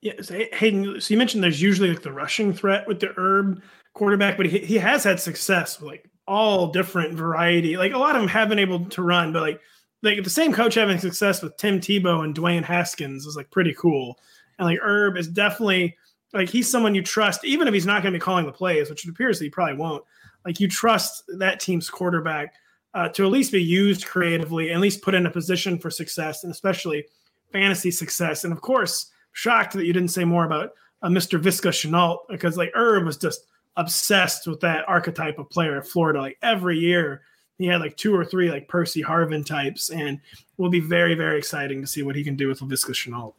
Yeah, 0.00 0.14
so 0.22 0.40
Hayden. 0.52 1.00
So 1.00 1.12
you 1.12 1.18
mentioned 1.18 1.44
there's 1.44 1.60
usually 1.60 1.90
like 1.90 2.02
the 2.02 2.12
rushing 2.12 2.52
threat 2.52 2.86
with 2.86 3.00
the 3.00 3.12
Urb 3.18 3.62
quarterback, 3.94 4.36
but 4.36 4.46
he, 4.46 4.58
he 4.60 4.76
has 4.76 5.04
had 5.04 5.20
success 5.20 5.80
with 5.80 5.88
like 5.88 6.10
all 6.26 6.68
different 6.68 7.14
variety. 7.14 7.76
Like 7.76 7.92
a 7.92 7.98
lot 7.98 8.14
of 8.14 8.22
them 8.22 8.28
have 8.28 8.48
been 8.48 8.58
able 8.58 8.84
to 8.86 9.02
run, 9.02 9.32
but 9.32 9.42
like 9.42 9.60
like 10.02 10.24
the 10.24 10.30
same 10.30 10.52
coach 10.52 10.74
having 10.74 10.98
success 10.98 11.42
with 11.42 11.56
Tim 11.56 11.80
Tebow 11.80 12.24
and 12.24 12.34
Dwayne 12.34 12.64
Haskins 12.64 13.26
is 13.26 13.36
like 13.36 13.50
pretty 13.50 13.74
cool. 13.74 14.18
And 14.58 14.66
like 14.66 14.78
Urb 14.82 15.16
is 15.16 15.28
definitely 15.28 15.96
like 16.32 16.48
he's 16.48 16.70
someone 16.70 16.94
you 16.94 17.02
trust, 17.02 17.44
even 17.44 17.68
if 17.68 17.74
he's 17.74 17.86
not 17.86 18.02
going 18.02 18.12
to 18.12 18.18
be 18.18 18.22
calling 18.22 18.46
the 18.46 18.52
plays, 18.52 18.88
which 18.88 19.04
it 19.04 19.10
appears 19.10 19.38
that 19.38 19.44
he 19.44 19.50
probably 19.50 19.76
won't. 19.76 20.04
Like 20.46 20.60
you 20.60 20.68
trust 20.68 21.24
that 21.38 21.60
team's 21.60 21.90
quarterback 21.90 22.54
uh, 22.94 23.08
to 23.10 23.24
at 23.24 23.30
least 23.30 23.52
be 23.52 23.62
used 23.62 24.06
creatively, 24.06 24.70
at 24.70 24.80
least 24.80 25.02
put 25.02 25.14
in 25.14 25.26
a 25.26 25.30
position 25.30 25.78
for 25.78 25.90
success, 25.90 26.44
and 26.44 26.52
especially 26.52 27.04
fantasy 27.52 27.90
success. 27.90 28.44
And 28.44 28.52
of 28.52 28.60
course, 28.60 29.10
shocked 29.32 29.74
that 29.74 29.84
you 29.84 29.92
didn't 29.92 30.10
say 30.10 30.24
more 30.24 30.44
about 30.44 30.72
uh, 31.02 31.08
Mr. 31.08 31.40
Visca 31.40 31.70
Shenault 31.70 32.18
because 32.28 32.56
like 32.56 32.72
Urb 32.74 33.04
was 33.04 33.16
just 33.16 33.46
obsessed 33.76 34.46
with 34.46 34.60
that 34.60 34.88
archetype 34.88 35.38
of 35.38 35.48
player 35.50 35.78
at 35.78 35.86
Florida. 35.86 36.20
Like 36.20 36.38
every 36.42 36.78
year, 36.78 37.22
he 37.58 37.66
had 37.66 37.80
like 37.80 37.96
two 37.96 38.14
or 38.14 38.24
three 38.24 38.50
like 38.50 38.68
Percy 38.68 39.02
Harvin 39.02 39.44
types, 39.44 39.90
and 39.90 40.18
will 40.60 40.70
be 40.70 40.80
very, 40.80 41.14
very 41.14 41.38
exciting 41.38 41.80
to 41.80 41.86
see 41.86 42.02
what 42.02 42.14
he 42.14 42.22
can 42.22 42.36
do 42.36 42.46
with 42.46 42.60
Laviska 42.60 42.90
Shenault. 42.90 43.32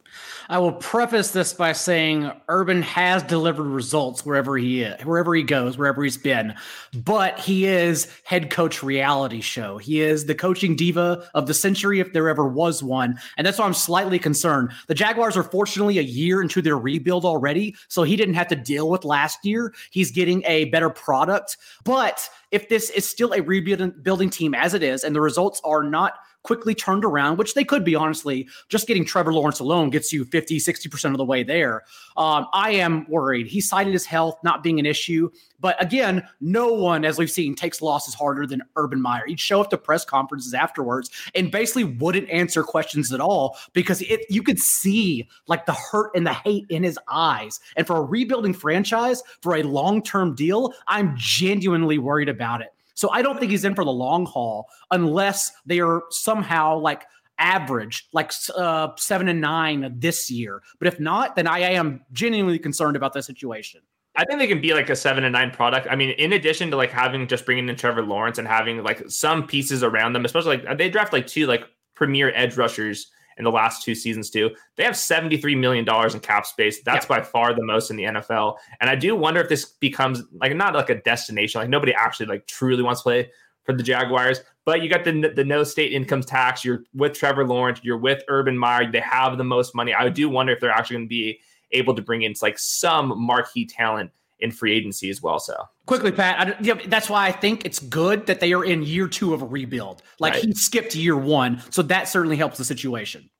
I 0.48 0.58
will 0.58 0.72
preface 0.72 1.30
this 1.30 1.54
by 1.54 1.72
saying 1.72 2.32
Urban 2.48 2.82
has 2.82 3.22
delivered 3.22 3.68
results 3.68 4.26
wherever 4.26 4.58
he 4.58 4.82
is, 4.82 5.00
wherever 5.04 5.32
he 5.34 5.44
goes, 5.44 5.78
wherever 5.78 6.02
he's 6.02 6.16
been. 6.16 6.54
But 6.92 7.38
he 7.38 7.66
is 7.66 8.08
head 8.24 8.50
coach 8.50 8.82
reality 8.82 9.40
show. 9.40 9.78
He 9.78 10.00
is 10.00 10.26
the 10.26 10.34
coaching 10.34 10.74
diva 10.74 11.28
of 11.34 11.46
the 11.46 11.54
century, 11.54 12.00
if 12.00 12.12
there 12.12 12.28
ever 12.28 12.46
was 12.46 12.82
one. 12.82 13.18
And 13.36 13.46
that's 13.46 13.58
why 13.58 13.66
I'm 13.66 13.74
slightly 13.74 14.18
concerned. 14.18 14.72
The 14.88 14.94
Jaguars 14.94 15.36
are 15.36 15.44
fortunately 15.44 15.98
a 15.98 16.02
year 16.02 16.42
into 16.42 16.60
their 16.60 16.76
rebuild 16.76 17.24
already, 17.24 17.76
so 17.86 18.02
he 18.02 18.16
didn't 18.16 18.34
have 18.34 18.48
to 18.48 18.56
deal 18.56 18.90
with 18.90 19.04
last 19.04 19.44
year. 19.44 19.72
He's 19.92 20.10
getting 20.10 20.42
a 20.44 20.64
better 20.66 20.90
product. 20.90 21.56
But 21.84 22.28
if 22.50 22.68
this 22.68 22.90
is 22.90 23.08
still 23.08 23.32
a 23.32 23.40
rebuilding 23.40 24.30
team 24.30 24.54
as 24.54 24.74
it 24.74 24.82
is, 24.82 25.04
and 25.04 25.14
the 25.14 25.20
results 25.20 25.60
are 25.64 25.84
not 25.84 26.14
quickly 26.42 26.74
turned 26.74 27.04
around, 27.04 27.36
which 27.36 27.54
they 27.54 27.64
could 27.64 27.84
be, 27.84 27.94
honestly. 27.94 28.48
Just 28.68 28.86
getting 28.86 29.04
Trevor 29.04 29.32
Lawrence 29.32 29.60
alone 29.60 29.90
gets 29.90 30.12
you 30.12 30.24
50, 30.24 30.58
60% 30.58 31.10
of 31.10 31.18
the 31.18 31.24
way 31.24 31.42
there. 31.42 31.82
Um, 32.16 32.46
I 32.52 32.72
am 32.72 33.06
worried. 33.08 33.46
He 33.46 33.60
cited 33.60 33.92
his 33.92 34.06
health 34.06 34.38
not 34.42 34.62
being 34.62 34.78
an 34.78 34.86
issue. 34.86 35.30
But 35.60 35.80
again, 35.80 36.26
no 36.40 36.72
one, 36.72 37.04
as 37.04 37.18
we've 37.18 37.30
seen, 37.30 37.54
takes 37.54 37.80
losses 37.80 38.14
harder 38.14 38.46
than 38.46 38.62
Urban 38.74 39.00
Meyer. 39.00 39.24
He'd 39.26 39.38
show 39.38 39.60
up 39.60 39.70
to 39.70 39.78
press 39.78 40.04
conferences 40.04 40.54
afterwards 40.54 41.08
and 41.36 41.52
basically 41.52 41.84
wouldn't 41.84 42.28
answer 42.30 42.64
questions 42.64 43.12
at 43.12 43.20
all 43.20 43.56
because 43.72 44.02
it, 44.02 44.26
you 44.28 44.42
could 44.42 44.58
see 44.58 45.28
like 45.46 45.64
the 45.66 45.72
hurt 45.72 46.10
and 46.16 46.26
the 46.26 46.32
hate 46.32 46.66
in 46.68 46.82
his 46.82 46.98
eyes. 47.08 47.60
And 47.76 47.86
for 47.86 47.96
a 47.96 48.02
rebuilding 48.02 48.54
franchise, 48.54 49.22
for 49.40 49.54
a 49.54 49.62
long 49.62 50.02
term 50.02 50.34
deal, 50.34 50.74
I'm 50.88 51.14
genuinely 51.16 51.98
worried 51.98 52.28
about 52.28 52.60
it. 52.60 52.74
So 52.94 53.10
I 53.10 53.22
don't 53.22 53.38
think 53.38 53.50
he's 53.50 53.64
in 53.64 53.74
for 53.74 53.84
the 53.84 53.92
long 53.92 54.26
haul 54.26 54.66
unless 54.90 55.52
they 55.66 55.80
are 55.80 56.02
somehow 56.10 56.78
like 56.78 57.04
average 57.38 58.08
like 58.12 58.32
uh, 58.56 58.88
seven 58.96 59.28
and 59.28 59.40
nine 59.40 59.94
this 59.98 60.30
year. 60.30 60.62
But 60.78 60.88
if 60.88 61.00
not, 61.00 61.36
then 61.36 61.46
I 61.46 61.60
am 61.60 62.02
genuinely 62.12 62.58
concerned 62.58 62.96
about 62.96 63.12
the 63.12 63.22
situation. 63.22 63.80
I 64.14 64.24
think 64.24 64.38
they 64.38 64.46
can 64.46 64.60
be 64.60 64.74
like 64.74 64.90
a 64.90 64.96
seven 64.96 65.24
and 65.24 65.32
nine 65.32 65.50
product. 65.50 65.86
I 65.90 65.96
mean, 65.96 66.10
in 66.10 66.34
addition 66.34 66.70
to 66.70 66.76
like 66.76 66.90
having 66.90 67.26
just 67.26 67.46
bringing 67.46 67.68
in 67.68 67.76
Trevor 67.76 68.02
Lawrence 68.02 68.38
and 68.38 68.46
having 68.46 68.82
like 68.82 69.02
some 69.08 69.46
pieces 69.46 69.82
around 69.82 70.12
them, 70.12 70.24
especially 70.24 70.58
like 70.58 70.78
they 70.78 70.90
draft 70.90 71.12
like 71.12 71.26
two 71.26 71.46
like 71.46 71.64
premier 71.94 72.30
edge 72.34 72.56
rushers 72.56 73.10
in 73.42 73.44
the 73.44 73.50
last 73.50 73.82
two 73.82 73.94
seasons 73.94 74.30
too. 74.30 74.50
They 74.76 74.84
have 74.84 74.94
$73 74.94 75.58
million 75.58 75.84
in 75.84 76.20
cap 76.20 76.46
space. 76.46 76.80
That's 76.82 77.06
yeah. 77.10 77.18
by 77.18 77.22
far 77.22 77.54
the 77.54 77.64
most 77.64 77.90
in 77.90 77.96
the 77.96 78.04
NFL. 78.04 78.56
And 78.80 78.88
I 78.88 78.94
do 78.94 79.16
wonder 79.16 79.40
if 79.40 79.48
this 79.48 79.64
becomes 79.64 80.22
like 80.40 80.54
not 80.54 80.74
like 80.74 80.90
a 80.90 81.02
destination. 81.02 81.60
Like 81.60 81.68
nobody 81.68 81.92
actually 81.92 82.26
like 82.26 82.46
truly 82.46 82.82
wants 82.82 83.00
to 83.00 83.04
play 83.04 83.30
for 83.64 83.72
the 83.72 83.82
Jaguars. 83.82 84.40
But 84.64 84.82
you 84.82 84.88
got 84.88 85.04
the 85.04 85.32
the 85.34 85.44
no 85.44 85.64
state 85.64 85.92
income 85.92 86.22
tax. 86.22 86.64
You're 86.64 86.84
with 86.94 87.14
Trevor 87.14 87.44
Lawrence. 87.44 87.80
You're 87.82 87.98
with 87.98 88.22
Urban 88.28 88.56
Meyer. 88.56 88.90
They 88.90 89.00
have 89.00 89.36
the 89.38 89.44
most 89.44 89.74
money. 89.74 89.92
I 89.92 90.08
do 90.08 90.28
wonder 90.28 90.52
if 90.52 90.60
they're 90.60 90.70
actually 90.70 90.96
going 90.98 91.06
to 91.06 91.10
be 91.10 91.40
able 91.72 91.94
to 91.94 92.02
bring 92.02 92.22
in 92.22 92.34
like 92.42 92.58
some 92.58 93.20
marquee 93.20 93.66
talent 93.66 94.12
in 94.42 94.50
free 94.50 94.76
agency 94.76 95.08
as 95.08 95.22
well. 95.22 95.38
So 95.38 95.56
quickly, 95.86 96.12
Pat, 96.12 96.48
I, 96.48 96.56
yeah, 96.60 96.74
that's 96.86 97.08
why 97.08 97.26
I 97.26 97.32
think 97.32 97.64
it's 97.64 97.78
good 97.78 98.26
that 98.26 98.40
they 98.40 98.52
are 98.52 98.64
in 98.64 98.82
year 98.82 99.08
two 99.08 99.32
of 99.32 99.40
a 99.40 99.46
rebuild. 99.46 100.02
Like 100.18 100.34
right. 100.34 100.44
he 100.44 100.52
skipped 100.52 100.94
year 100.94 101.16
one, 101.16 101.62
so 101.70 101.82
that 101.82 102.08
certainly 102.08 102.36
helps 102.36 102.58
the 102.58 102.64
situation. 102.64 103.30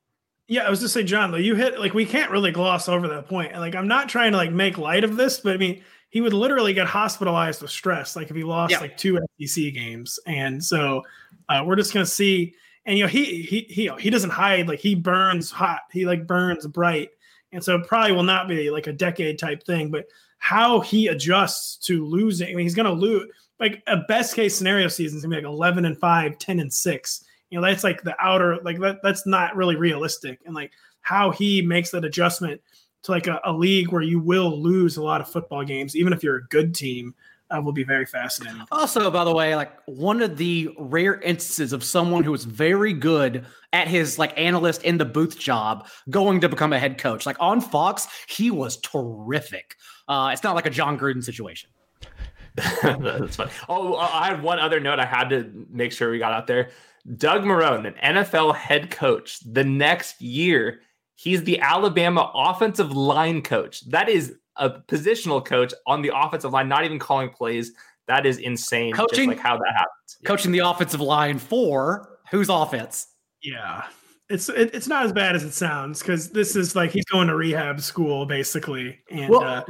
Yeah, 0.49 0.67
I 0.67 0.71
was 0.71 0.81
just 0.81 0.95
saying, 0.95 1.07
John, 1.07 1.31
though, 1.31 1.39
you 1.39 1.55
hit 1.55 1.79
like 1.79 1.95
we 1.95 2.05
can't 2.05 2.31
really 2.31 2.53
gloss 2.53 2.89
over 2.89 3.09
that 3.09 3.29
point. 3.29 3.53
And 3.53 3.61
like 3.61 3.75
I'm 3.75 3.89
not 3.89 4.09
trying 4.09 4.33
to 4.33 4.39
like 4.39 4.53
make 4.53 4.79
light 4.79 5.05
of 5.05 5.17
this, 5.17 5.41
but 5.41 5.55
I 5.55 5.57
mean, 5.57 5.83
he 6.11 6.21
would 6.21 6.33
literally 6.33 6.75
get 6.75 6.87
hospitalized 6.87 7.63
with 7.63 7.71
stress, 7.71 8.17
like 8.17 8.31
if 8.31 8.37
he 8.37 8.45
lost 8.45 8.73
yeah. 8.73 8.81
like 8.81 8.97
two 8.97 9.19
SEC 9.41 9.73
games. 9.73 10.19
And 10.27 10.63
so 10.63 11.03
uh, 11.49 11.63
we're 11.67 11.77
just 11.77 11.93
gonna 11.93 12.07
see. 12.07 12.55
And 12.85 12.99
you 12.99 13.05
know, 13.05 13.09
he 13.09 13.43
he 13.43 13.61
he 13.69 13.91
he 13.99 14.11
doesn't 14.11 14.31
hide, 14.31 14.69
like 14.69 14.81
he 14.81 14.95
burns 14.95 15.51
hot, 15.51 15.81
he 15.91 16.05
like 16.05 16.27
burns 16.27 16.67
bright. 16.67 17.11
And 17.53 17.63
so 17.63 17.81
probably 17.81 18.13
will 18.13 18.23
not 18.23 18.49
be 18.49 18.71
like 18.71 18.87
a 18.87 18.93
decade 18.93 19.39
type 19.39 19.63
thing, 19.63 19.91
but 19.91 20.07
how 20.43 20.81
he 20.81 21.07
adjusts 21.07 21.77
to 21.87 22.05
losing. 22.05 22.49
I 22.49 22.55
mean, 22.55 22.67
he's 22.67 22.75
gonna 22.75 22.91
lose 22.93 23.29
like 23.61 23.81
a 23.87 23.99
best 24.09 24.35
case 24.35 24.57
scenario 24.57 24.89
season 24.89 25.19
is 25.19 25.23
gonna 25.23 25.37
be 25.37 25.43
like 25.43 25.53
11 25.53 25.85
and 25.85 25.97
5, 25.97 26.37
10 26.37 26.61
and 26.61 26.73
6 26.73 27.25
you 27.53 27.61
know 27.61 27.67
that's 27.67 27.85
like 27.85 28.03
the 28.03 28.17
outer 28.19 28.57
like 28.65 28.81
that 28.81 29.01
that's 29.03 29.27
not 29.27 29.55
really 29.55 29.77
realistic 29.77 30.41
and 30.47 30.55
like 30.55 30.73
how 31.03 31.31
he 31.31 31.61
makes 31.61 31.91
that 31.91 32.05
adjustment 32.05 32.61
to 33.03 33.13
like 33.13 33.27
a, 33.27 33.41
a 33.45 33.53
league 33.53 33.93
where 33.93 34.03
you 34.03 34.19
will 34.19 34.61
lose 34.61 34.97
a 34.97 35.03
lot 35.03 35.21
of 35.21 35.29
football 35.29 35.63
games 35.63 35.95
even 35.95 36.13
if 36.15 36.25
you're 36.25 36.37
a 36.37 36.45
good 36.45 36.75
team 36.75 37.15
uh, 37.55 37.61
will 37.61 37.73
be 37.73 37.85
very 37.85 38.07
fascinating. 38.07 38.63
Also, 38.73 39.11
by 39.11 39.25
the 39.25 39.35
way, 39.35 39.55
like 39.55 39.73
one 39.87 40.23
of 40.23 40.39
the 40.39 40.75
rare 40.79 41.21
instances 41.21 41.75
of 41.75 41.85
someone 41.85 42.25
who 42.25 42.31
was 42.31 42.45
very 42.45 42.95
good 42.95 43.45
at 43.75 43.89
his 43.89 44.19
like 44.19 44.33
analyst 44.39 44.83
in 44.85 44.97
the 44.97 45.05
booth 45.05 45.39
job 45.39 45.87
going 46.09 46.41
to 46.41 46.49
become 46.49 46.73
a 46.73 46.79
head 46.79 46.97
coach. 46.97 47.27
Like 47.27 47.37
on 47.41 47.61
Fox, 47.61 48.09
he 48.27 48.51
was 48.51 48.79
terrific. 48.79 49.77
Uh, 50.09 50.31
it's 50.33 50.43
not 50.43 50.55
like 50.55 50.67
a 50.67 50.71
Jon 50.71 50.99
Gruden 50.99 51.23
situation. 51.23 51.71
That's 52.55 53.37
funny. 53.37 53.51
Oh, 53.69 53.97
I 53.97 54.27
have 54.27 54.43
one 54.43 54.59
other 54.59 54.81
note 54.81 54.99
I 54.99 55.07
had 55.07 55.31
to 55.31 55.67
make 55.71 55.93
sure 55.93 56.11
we 56.11 56.19
got 56.19 56.33
out 56.33 56.47
there. 56.47 56.71
Doug 57.17 57.43
Marrone, 57.43 57.87
an 57.87 58.17
NFL 58.17 58.55
head 58.55 58.91
coach, 58.91 59.41
the 59.41 59.65
next 59.65 60.21
year, 60.21 60.81
he's 61.15 61.43
the 61.45 61.61
Alabama 61.61 62.31
offensive 62.35 62.93
line 62.93 63.43
coach. 63.43 63.89
That 63.89 64.09
is 64.09 64.35
a 64.57 64.71
positional 64.71 65.45
coach 65.45 65.73
on 65.87 66.03
the 66.03 66.13
offensive 66.15 66.53
line, 66.53 66.69
not 66.69 66.85
even 66.85 66.99
calling 66.99 67.31
plays. 67.31 67.73
That 68.07 68.27
is 68.27 68.39
insane. 68.39 68.93
Coaching, 68.93 69.31
like 69.31 69.39
how 69.39 69.57
that 69.57 69.73
happens. 69.73 70.19
Yeah. 70.21 70.29
Coaching 70.29 70.53
the 70.53 70.61
offensive 70.61 71.01
line 71.01 71.39
for 71.39 72.19
whose 72.31 72.49
offense? 72.49 73.07
Yeah. 73.43 73.85
It's 74.29 74.49
it, 74.49 74.75
it's 74.75 74.89
not 74.89 75.05
as 75.05 75.13
bad 75.13 75.37
as 75.37 75.45
it 75.45 75.53
sounds 75.53 76.01
because 76.01 76.31
this 76.31 76.57
is 76.57 76.75
like 76.75 76.91
he's 76.91 77.05
going 77.05 77.29
to 77.29 77.37
rehab 77.37 77.81
school 77.81 78.25
basically. 78.27 78.99
And 79.11 79.31
well, 79.31 79.43
uh, 79.43 79.63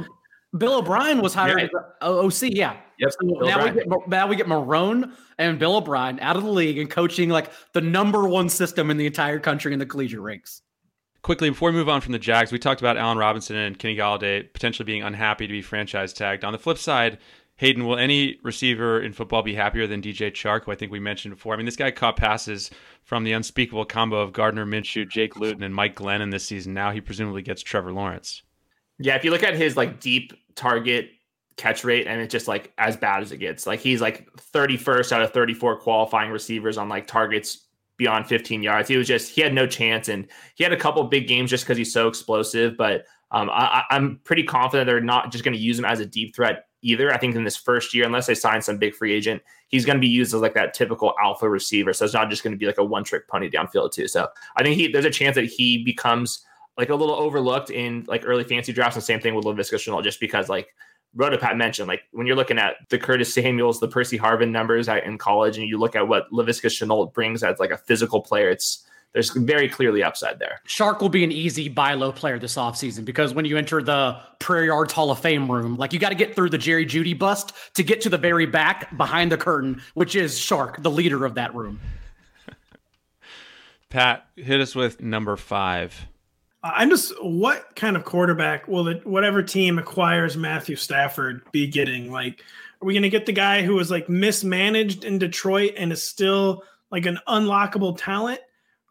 Bill 0.57 0.75
O'Brien 0.75 1.21
was 1.21 1.33
hired 1.33 1.59
yeah. 1.59 1.79
as 2.01 2.43
OC. 2.43 2.49
Yeah. 2.51 2.77
Yep. 2.99 3.11
So 3.11 3.17
now 3.45 3.63
we 3.63 3.71
get 3.71 4.07
now 4.07 4.27
we 4.27 4.35
get 4.35 4.47
Marrone 4.47 5.13
and 5.37 5.57
Bill 5.57 5.77
O'Brien 5.77 6.19
out 6.19 6.35
of 6.35 6.43
the 6.43 6.51
league 6.51 6.77
and 6.77 6.89
coaching 6.89 7.29
like 7.29 7.51
the 7.73 7.81
number 7.81 8.27
one 8.27 8.49
system 8.49 8.91
in 8.91 8.97
the 8.97 9.07
entire 9.07 9.39
country 9.39 9.73
in 9.73 9.79
the 9.79 9.85
collegiate 9.85 10.21
ranks. 10.21 10.61
Quickly 11.23 11.49
before 11.49 11.71
we 11.71 11.77
move 11.77 11.89
on 11.89 12.01
from 12.01 12.11
the 12.11 12.19
Jags, 12.19 12.51
we 12.51 12.59
talked 12.59 12.81
about 12.81 12.97
Allen 12.97 13.17
Robinson 13.17 13.55
and 13.55 13.79
Kenny 13.79 13.95
Golladay 13.95 14.51
potentially 14.53 14.85
being 14.85 15.03
unhappy 15.03 15.47
to 15.47 15.53
be 15.53 15.61
franchise 15.61 16.13
tagged. 16.13 16.43
On 16.43 16.51
the 16.51 16.59
flip 16.59 16.77
side, 16.77 17.17
Hayden, 17.55 17.85
will 17.85 17.97
any 17.97 18.39
receiver 18.43 19.01
in 19.01 19.13
football 19.13 19.41
be 19.41 19.55
happier 19.55 19.87
than 19.87 20.01
DJ 20.01 20.31
Chark, 20.31 20.65
who 20.65 20.71
I 20.71 20.75
think 20.75 20.91
we 20.91 20.99
mentioned 20.99 21.35
before? 21.35 21.53
I 21.53 21.57
mean, 21.57 21.65
this 21.65 21.75
guy 21.75 21.91
caught 21.91 22.17
passes 22.17 22.71
from 23.03 23.23
the 23.23 23.31
unspeakable 23.31 23.85
combo 23.85 24.19
of 24.19 24.33
Gardner 24.33 24.65
Minshew, 24.65 25.09
Jake 25.09 25.37
Luton, 25.37 25.63
and 25.63 25.73
Mike 25.73 25.95
Glennon 25.95 26.31
this 26.31 26.45
season. 26.45 26.73
Now 26.73 26.91
he 26.91 26.99
presumably 26.99 27.41
gets 27.41 27.61
Trevor 27.61 27.93
Lawrence. 27.93 28.43
Yeah, 28.99 29.15
if 29.15 29.23
you 29.23 29.31
look 29.31 29.43
at 29.43 29.55
his 29.55 29.75
like 29.75 29.99
deep 29.99 30.33
target 30.55 31.09
catch 31.55 31.83
rate 31.83 32.07
and 32.07 32.21
it's 32.21 32.31
just 32.31 32.47
like 32.47 32.73
as 32.77 32.97
bad 32.97 33.21
as 33.21 33.31
it 33.31 33.37
gets. 33.37 33.67
Like 33.67 33.79
he's 33.79 34.01
like 34.01 34.27
31st 34.53 35.11
out 35.11 35.21
of 35.21 35.31
34 35.31 35.79
qualifying 35.79 36.31
receivers 36.31 36.77
on 36.77 36.89
like 36.89 37.07
targets 37.07 37.67
beyond 37.97 38.27
15 38.27 38.63
yards. 38.63 38.89
He 38.89 38.97
was 38.97 39.07
just 39.07 39.31
he 39.31 39.41
had 39.41 39.53
no 39.53 39.67
chance, 39.67 40.09
and 40.09 40.27
he 40.55 40.63
had 40.63 40.73
a 40.73 40.77
couple 40.77 41.03
big 41.05 41.27
games 41.27 41.49
just 41.49 41.63
because 41.63 41.77
he's 41.77 41.93
so 41.93 42.07
explosive. 42.07 42.75
But 42.77 43.05
um, 43.31 43.49
I, 43.51 43.83
am 43.89 44.19
pretty 44.23 44.43
confident 44.43 44.87
they're 44.87 45.01
not 45.01 45.31
just 45.31 45.43
going 45.43 45.55
to 45.55 45.59
use 45.59 45.79
him 45.79 45.85
as 45.85 45.99
a 45.99 46.05
deep 46.05 46.35
threat 46.35 46.65
either. 46.81 47.11
I 47.11 47.17
think 47.17 47.35
in 47.35 47.43
this 47.43 47.57
first 47.57 47.93
year, 47.93 48.05
unless 48.05 48.27
they 48.27 48.35
sign 48.35 48.61
some 48.61 48.77
big 48.77 48.93
free 48.93 49.13
agent, 49.13 49.41
he's 49.69 49.85
going 49.85 49.95
to 49.95 50.01
be 50.01 50.07
used 50.07 50.33
as 50.33 50.41
like 50.41 50.53
that 50.53 50.73
typical 50.73 51.13
alpha 51.21 51.49
receiver. 51.49 51.93
So 51.93 52.05
it's 52.05 52.13
not 52.13 52.29
just 52.29 52.43
going 52.43 52.53
to 52.53 52.57
be 52.57 52.67
like 52.67 52.77
a 52.77 52.83
one 52.83 53.03
trick 53.03 53.27
pony 53.27 53.49
downfield 53.49 53.91
too. 53.91 54.07
So 54.07 54.27
I 54.55 54.63
think 54.63 54.75
he 54.75 54.87
there's 54.87 55.05
a 55.05 55.09
chance 55.09 55.35
that 55.35 55.45
he 55.45 55.83
becomes 55.83 56.45
like 56.77 56.89
a 56.89 56.95
little 56.95 57.15
overlooked 57.15 57.69
in 57.69 58.05
like 58.07 58.23
early 58.25 58.43
fancy 58.43 58.73
drafts. 58.73 58.95
And 58.95 59.03
same 59.03 59.19
thing 59.19 59.35
with 59.35 59.45
Laviska 59.45 59.75
Shenault, 59.75 60.03
just 60.03 60.19
because 60.19 60.49
like 60.49 60.73
Rotopat 61.15 61.57
mentioned, 61.57 61.87
like 61.87 62.03
when 62.11 62.25
you're 62.25 62.35
looking 62.35 62.57
at 62.57 62.75
the 62.89 62.97
Curtis 62.97 63.33
Samuels, 63.33 63.79
the 63.79 63.87
Percy 63.87 64.17
Harvin 64.17 64.51
numbers 64.51 64.87
in 64.87 65.17
college, 65.17 65.57
and 65.57 65.67
you 65.67 65.77
look 65.77 65.95
at 65.95 66.07
what 66.07 66.31
Laviska 66.31 66.67
Shenault 66.67 67.13
brings 67.13 67.43
as 67.43 67.59
like 67.59 67.71
a 67.71 67.77
physical 67.77 68.21
player, 68.21 68.49
it's 68.49 68.85
there's 69.13 69.29
very 69.29 69.69
clearly 69.69 70.03
upside 70.03 70.39
there. 70.39 70.59
Chark 70.67 70.99
will 70.99 71.09
be 71.09 71.23
an 71.23 71.31
easy 71.31 71.69
buy 71.69 71.93
low 71.93 72.11
player 72.11 72.39
this 72.39 72.55
offseason 72.55 73.05
because 73.05 73.33
when 73.33 73.45
you 73.45 73.57
enter 73.57 73.81
the 73.81 74.19
Prairie 74.39 74.65
Yards 74.65 74.91
Hall 74.91 75.11
of 75.11 75.19
Fame 75.19 75.49
room, 75.51 75.77
like 75.77 75.93
you 75.93 75.99
got 75.99 76.09
to 76.09 76.15
get 76.15 76.35
through 76.35 76.49
the 76.49 76.57
Jerry 76.57 76.85
Jeudy 76.85 77.17
bust 77.17 77.53
to 77.75 77.83
get 77.83 78.01
to 78.01 78.09
the 78.09 78.17
very 78.17 78.47
back 78.47 78.95
behind 78.97 79.31
the 79.31 79.37
curtain, 79.37 79.83
which 79.93 80.15
is 80.15 80.39
Chark, 80.39 80.81
the 80.81 80.89
leader 80.89 81.25
of 81.25 81.35
that 81.35 81.53
room. 81.53 81.79
Pat, 83.89 84.25
hit 84.35 84.59
us 84.59 84.73
with 84.73 84.99
number 84.99 85.37
five. 85.37 86.07
I'm 86.63 86.89
just 86.89 87.11
what 87.21 87.75
kind 87.75 87.97
of 87.97 88.05
quarterback 88.05 88.67
will 88.69 88.87
it, 88.87 89.05
whatever 89.05 89.43
team 89.43 89.77
acquires 89.77 90.37
Matthew 90.37 90.77
Stafford 90.77 91.41
be 91.51 91.67
getting? 91.67 92.09
Like, 92.09 92.41
are 92.81 92.85
we 92.85 92.93
going 92.93 93.03
to 93.03 93.09
get 93.09 93.25
the 93.25 93.33
guy 93.33 93.61
who 93.61 93.75
was 93.75 93.91
like 93.91 94.07
mismanaged 94.07 95.03
in 95.03 95.19
Detroit 95.19 95.73
and 95.77 95.91
is 95.91 96.01
still 96.01 96.63
like 96.89 97.05
an 97.05 97.19
unlockable 97.27 97.97
talent? 97.97 98.39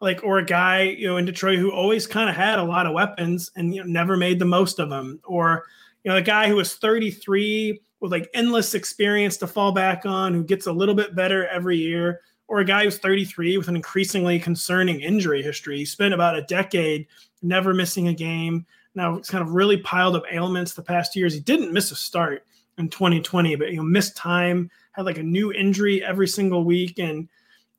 Like, 0.01 0.23
or 0.23 0.37
a 0.37 0.45
guy, 0.45 0.81
you 0.83 1.07
know, 1.07 1.17
in 1.17 1.25
Detroit 1.25 1.57
who 1.57 1.71
always 1.71 2.05
kind 2.05 2.29
of 2.29 2.35
had 2.35 2.59
a 2.59 2.63
lot 2.63 2.85
of 2.85 2.93
weapons 2.93 3.49
and 3.55 3.73
you 3.73 3.81
know, 3.81 3.89
never 3.89 4.17
made 4.17 4.37
the 4.37 4.45
most 4.45 4.77
of 4.77 4.89
them? 4.89 5.19
Or, 5.23 5.63
you 6.03 6.11
know, 6.11 6.17
a 6.17 6.21
guy 6.21 6.47
who 6.49 6.55
was 6.55 6.75
33 6.75 7.81
with 8.01 8.11
like 8.11 8.29
endless 8.35 8.75
experience 8.75 9.37
to 9.37 9.47
fall 9.47 9.71
back 9.71 10.05
on, 10.05 10.33
who 10.33 10.43
gets 10.43 10.67
a 10.67 10.73
little 10.73 10.93
bit 10.93 11.15
better 11.15 11.47
every 11.47 11.77
year? 11.77 12.21
Or 12.47 12.59
a 12.59 12.65
guy 12.65 12.83
who's 12.83 12.97
33 12.97 13.57
with 13.57 13.67
an 13.67 13.75
increasingly 13.75 14.37
concerning 14.37 14.99
injury 14.99 15.41
history. 15.41 15.77
He 15.77 15.85
spent 15.85 16.13
about 16.13 16.37
a 16.37 16.43
decade 16.43 17.07
never 17.41 17.73
missing 17.73 18.07
a 18.07 18.13
game. 18.13 18.65
Now 18.95 19.15
it's 19.15 19.29
kind 19.29 19.41
of 19.41 19.53
really 19.53 19.77
piled 19.77 20.15
up 20.15 20.23
ailments 20.31 20.73
the 20.73 20.83
past 20.83 21.15
years. 21.15 21.33
He 21.33 21.39
didn't 21.39 21.73
miss 21.73 21.91
a 21.91 21.95
start 21.95 22.45
in 22.77 22.89
2020, 22.89 23.55
but 23.55 23.71
you 23.71 23.77
know 23.77 23.83
missed 23.83 24.15
time, 24.15 24.69
had 24.93 25.05
like 25.05 25.17
a 25.17 25.23
new 25.23 25.51
injury 25.51 26.03
every 26.03 26.27
single 26.27 26.63
week, 26.63 26.99
and 26.99 27.27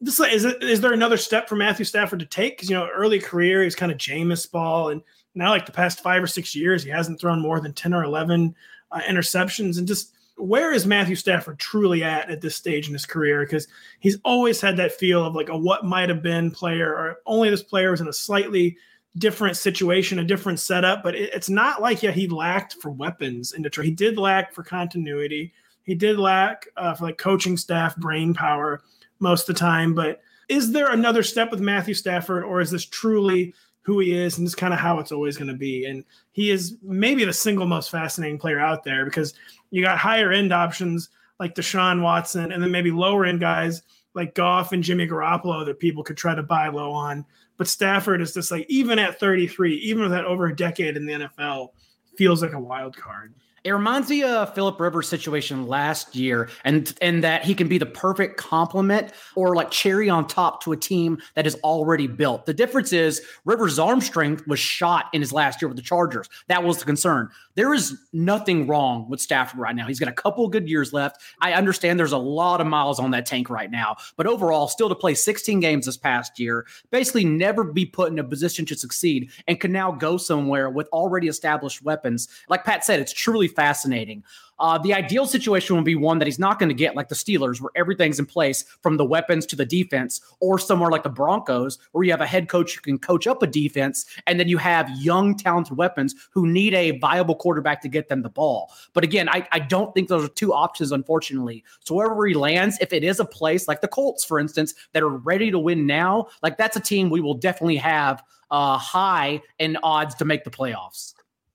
this 0.01 0.21
is 0.21 0.45
it, 0.45 0.63
is 0.63 0.81
there 0.81 0.93
another 0.93 1.17
step 1.17 1.49
for 1.49 1.57
Matthew 1.57 1.85
Stafford 1.85 2.21
to 2.21 2.27
take? 2.27 2.57
Because 2.57 2.69
you 2.69 2.77
know 2.77 2.89
early 2.95 3.19
career 3.19 3.63
he's 3.63 3.75
kind 3.75 3.93
of 3.93 3.99
Jameis 3.99 4.51
ball, 4.51 4.91
and 4.91 5.03
now 5.35 5.51
like 5.51 5.67
the 5.67 5.73
past 5.73 6.01
five 6.01 6.23
or 6.23 6.27
six 6.27 6.55
years 6.55 6.83
he 6.83 6.91
hasn't 6.91 7.21
thrown 7.21 7.41
more 7.41 7.61
than 7.61 7.73
10 7.73 7.95
or 7.95 8.05
11 8.05 8.55
uh, 8.93 9.01
interceptions, 9.01 9.79
and 9.79 9.89
just 9.89 10.14
where 10.37 10.73
is 10.73 10.87
Matthew 10.87 11.17
Stafford 11.17 11.59
truly 11.59 12.03
at 12.03 12.31
at 12.31 12.41
this 12.41 12.57
stage 12.57 12.89
in 12.89 12.93
his 12.93 13.07
career? 13.07 13.45
Because 13.45 13.69
he's 14.01 14.19
always 14.25 14.61
had 14.61 14.77
that 14.77 14.93
feel 14.93 15.25
of 15.25 15.35
like 15.35 15.49
a 15.49 15.57
what 15.57 15.85
might 15.85 16.09
have 16.09 16.23
been 16.23 16.51
player, 16.51 16.93
or 16.93 17.17
only 17.27 17.51
this 17.51 17.63
player 17.63 17.91
was 17.91 18.01
in 18.01 18.09
a 18.09 18.13
slightly 18.13 18.77
different 19.17 19.57
situation, 19.57 20.19
a 20.19 20.25
different 20.25 20.59
setup, 20.59 21.03
but 21.03 21.15
it, 21.15 21.31
it's 21.33 21.49
not 21.49 21.81
like 21.81 22.03
yeah, 22.03 22.11
he 22.11 22.27
lacked 22.29 22.75
for 22.75 22.91
weapons 22.91 23.53
in 23.53 23.63
Detroit. 23.63 23.87
He 23.87 23.93
did 23.93 24.19
lack 24.19 24.53
for 24.53 24.63
continuity. 24.63 25.53
He 25.85 25.95
did 25.95 26.19
lack 26.19 26.67
uh, 26.77 26.95
for 26.95 27.05
like 27.05 27.19
coaching 27.19 27.57
staff 27.57 27.97
brain 27.97 28.35
power 28.35 28.83
most 29.21 29.49
of 29.49 29.55
the 29.55 29.61
time. 29.61 29.95
But 29.95 30.21
is 30.49 30.73
there 30.73 30.91
another 30.91 31.23
step 31.23 31.51
with 31.51 31.61
Matthew 31.61 31.95
Stafford, 31.95 32.45
or 32.45 32.61
is 32.61 32.71
this 32.71 32.85
truly 32.85 33.55
who 33.85 34.01
he 34.01 34.15
is 34.15 34.39
and 34.39 34.47
this 34.47 34.55
kind 34.55 34.75
of 34.75 34.81
how 34.81 34.99
it's 34.99 35.13
always 35.13 35.37
going 35.37 35.49
to 35.49 35.55
be? 35.55 35.85
And 35.85 36.05
he 36.33 36.51
is 36.51 36.77
maybe 36.83 37.25
the 37.25 37.33
single 37.33 37.67
most 37.67 37.91
fascinating 37.91 38.39
player 38.39 38.59
out 38.59 38.83
there 38.83 39.05
because 39.05 39.35
you 39.71 39.83
got 39.83 39.99
higher 39.99 40.33
end 40.33 40.53
options 40.53 41.11
like 41.39 41.55
Deshaun 41.55 42.01
Watson, 42.01 42.53
and 42.53 42.63
then 42.63 42.71
maybe 42.71 42.91
lower 42.91 43.25
end 43.25 43.41
guys 43.41 43.83
like 44.15 44.35
Goff 44.35 44.73
and 44.73 44.83
Jimmy 44.83 45.07
Garoppolo 45.07 45.67
that 45.67 45.81
people 45.81 46.05
could 46.05 46.17
try 46.17 46.35
to 46.35 46.43
buy 46.43 46.69
low 46.69 46.93
on. 46.93 47.25
But 47.57 47.69
Stafford 47.69 48.21
is 48.21 48.35
just 48.35 48.51
like 48.51 48.67
even 48.69 48.99
at 48.99 49.21
33, 49.21 49.77
even 49.77 50.03
with 50.03 50.13
that 50.13 50.25
over 50.25 50.47
a 50.47 50.57
decade 50.57 50.97
in 50.97 51.07
the 51.07 51.13
NFL, 51.13 51.71
feels 52.17 52.43
like 52.43 52.53
a 52.53 52.61
wild 52.61 52.97
card. 52.97 53.35
It 53.65 53.73
reminds 53.73 54.11
me 54.11 54.23
of 54.23 54.55
Philip 54.55 54.79
Rivers' 54.79 55.09
situation 55.09 55.67
last 55.67 56.15
year, 56.15 56.51
and 56.65 56.95
and 57.01 57.25
that 57.25 57.45
he 57.45 57.55
can 57.55 57.67
be 57.67 57.79
the 57.79 57.87
perfect 57.87 58.37
complement 58.37 59.13
or 59.37 59.57
like 59.57 59.71
cherry 59.71 60.11
on 60.11 60.27
top 60.27 60.63
to 60.65 60.73
a 60.73 60.77
team 60.77 61.17
that 61.33 61.47
is 61.47 61.55
already 61.65 62.07
built. 62.07 62.45
The 62.45 62.53
difference 62.53 62.93
is 62.93 63.23
Rivers' 63.47 63.79
arm 63.79 64.03
strength 64.03 64.47
was 64.47 64.61
shot 64.61 65.07
in 65.15 65.23
his 65.23 65.33
last 65.33 65.63
year 65.63 65.69
with 65.69 65.79
the 65.79 65.83
Chargers. 65.83 66.29
That 66.49 66.63
was 66.63 66.77
the 66.77 66.85
concern. 66.85 67.31
There 67.55 67.73
is 67.73 67.97
nothing 68.13 68.67
wrong 68.67 69.09
with 69.09 69.21
Stafford 69.21 69.61
right 69.61 69.75
now. 69.75 69.87
He's 69.87 70.01
got 70.01 70.11
a 70.11 70.13
couple 70.13 70.47
good 70.49 70.69
years 70.69 70.93
left. 70.93 71.23
I 71.41 71.55
understand 71.55 71.99
there's 71.99 72.13
a 72.13 72.19
lot 72.19 72.61
of 72.61 72.67
miles 72.67 73.01
on 73.01 73.13
that 73.13 73.25
tank 73.25 73.49
right 73.49 73.71
now, 73.71 73.97
but 74.19 74.27
overall, 74.27 74.69
still 74.69 74.91
to 74.91 74.95
play 74.95 75.15
16 75.15 75.61
games 75.61 75.87
this 75.87 75.97
past 75.97 76.39
year, 76.39 76.67
basically 76.91 77.25
never 77.25 77.65
be 77.65 77.87
put 77.87 78.13
in 78.13 78.19
a 78.19 78.25
position 78.25 78.67
to 78.67 78.77
succeed, 78.77 79.31
and 79.49 79.59
can 79.59 79.73
now 79.73 79.91
go 79.91 80.19
somewhere 80.19 80.69
with 80.69 80.87
already 80.89 81.29
established 81.29 81.81
weapons. 81.83 82.29
Like 82.51 82.65
Pat 82.65 82.85
said, 82.85 83.01
it's 83.01 83.13
truly 83.13 83.49
fascinating. 83.55 84.23
Uh, 84.59 84.79
the 84.79 84.95
ideal 84.95 85.27
situation 85.27 85.75
would 85.75 85.85
be 85.85 85.97
one 85.97 86.19
that 86.19 86.27
he's 86.27 86.39
not 86.39 86.59
going 86.59 86.69
to 86.69 86.75
get, 86.75 86.95
like 86.95 87.09
the 87.09 87.15
Steelers, 87.15 87.61
where 87.61 87.73
everything's 87.75 88.21
in 88.21 88.27
place 88.27 88.65
from 88.83 88.97
the 88.97 89.05
weapons 89.05 89.47
to 89.47 89.57
the 89.57 89.65
defense, 89.65 90.21
or 90.41 90.59
somewhere 90.59 90.91
like 90.91 91.03
the 91.03 91.09
Broncos, 91.09 91.79
where 91.93 92.05
you 92.05 92.13
have 92.13 92.21
a 92.21 92.27
head 92.27 92.49
coach 92.49 92.75
who 92.75 92.81
can 92.81 92.99
coach 92.99 93.27
up 93.27 93.43
a 93.43 93.47
defense, 93.47 94.07
and 94.27 94.39
then 94.39 94.49
you 94.49 94.59
have 94.59 94.89
young, 94.91 95.37
talented 95.37 95.77
weapons 95.77 96.15
who 96.31 96.47
need 96.47 96.73
a 96.73 96.99
viable 96.99 97.35
quarterback 97.35 97.83
to 97.83 97.89
get 97.89 98.09
them 98.09 98.23
the 98.23 98.29
ball. 98.31 98.71
But 98.93 99.03
again, 99.03 99.29
I, 99.29 99.47
I 99.51 99.59
don't 99.59 99.93
think 99.93 100.09
those 100.09 100.25
are 100.25 100.33
two 100.33 100.53
options, 100.53 100.93
unfortunately. 100.93 101.65
So 101.81 101.97
wherever 101.97 102.25
he 102.25 102.35
lands, 102.35 102.79
if 102.81 102.93
it 102.93 103.03
is 103.03 103.19
a 103.19 103.25
place 103.25 103.67
like 103.67 103.81
the 103.81 103.89
Colts, 103.89 104.25
for 104.25 104.39
instance, 104.39 104.75
that 104.93 105.03
are 105.03 105.09
ready 105.09 105.51
to 105.51 105.59
win 105.59 105.85
now, 105.85 106.29
like 106.43 106.57
that's 106.59 106.77
a 106.77 106.81
team 106.81 107.11
we 107.11 107.21
will 107.21 107.35
definitely 107.35 107.77
have 107.77 108.23
uh, 108.51 108.79
high 108.79 109.41
in 109.59 109.77
odds 109.83 110.15
to 110.15 110.25
make 110.25 110.45
the 110.45 110.51
playoffs. 110.51 111.15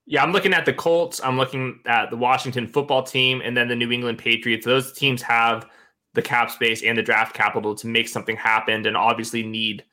Yeah, 0.10 0.24
I'm 0.24 0.32
looking 0.32 0.56
at 0.56 0.65
the 0.65 0.74
Colts. 0.74 1.22
I'm 1.24 1.38
looking 1.38 1.82
at 1.86 2.10
the 2.10 2.17
Washington 2.17 2.67
football 2.67 3.04
team 3.04 3.43
and 3.45 3.56
then 3.56 3.67
the 3.67 3.76
New 3.76 3.91
England 3.91 4.17
Patriots. 4.17 4.65
Those 4.65 4.91
teams 4.91 5.22
have 5.22 5.67
the 6.15 6.22
cap 6.24 6.50
space 6.50 6.82
and 6.82 6.98
the 6.98 7.04
draft 7.04 7.36
capital 7.36 7.76
to 7.76 7.86
make 7.86 8.08
something 8.08 8.36
happen 8.36 8.88
and 8.88 8.98
obviously 8.98 9.43
need 9.43 9.86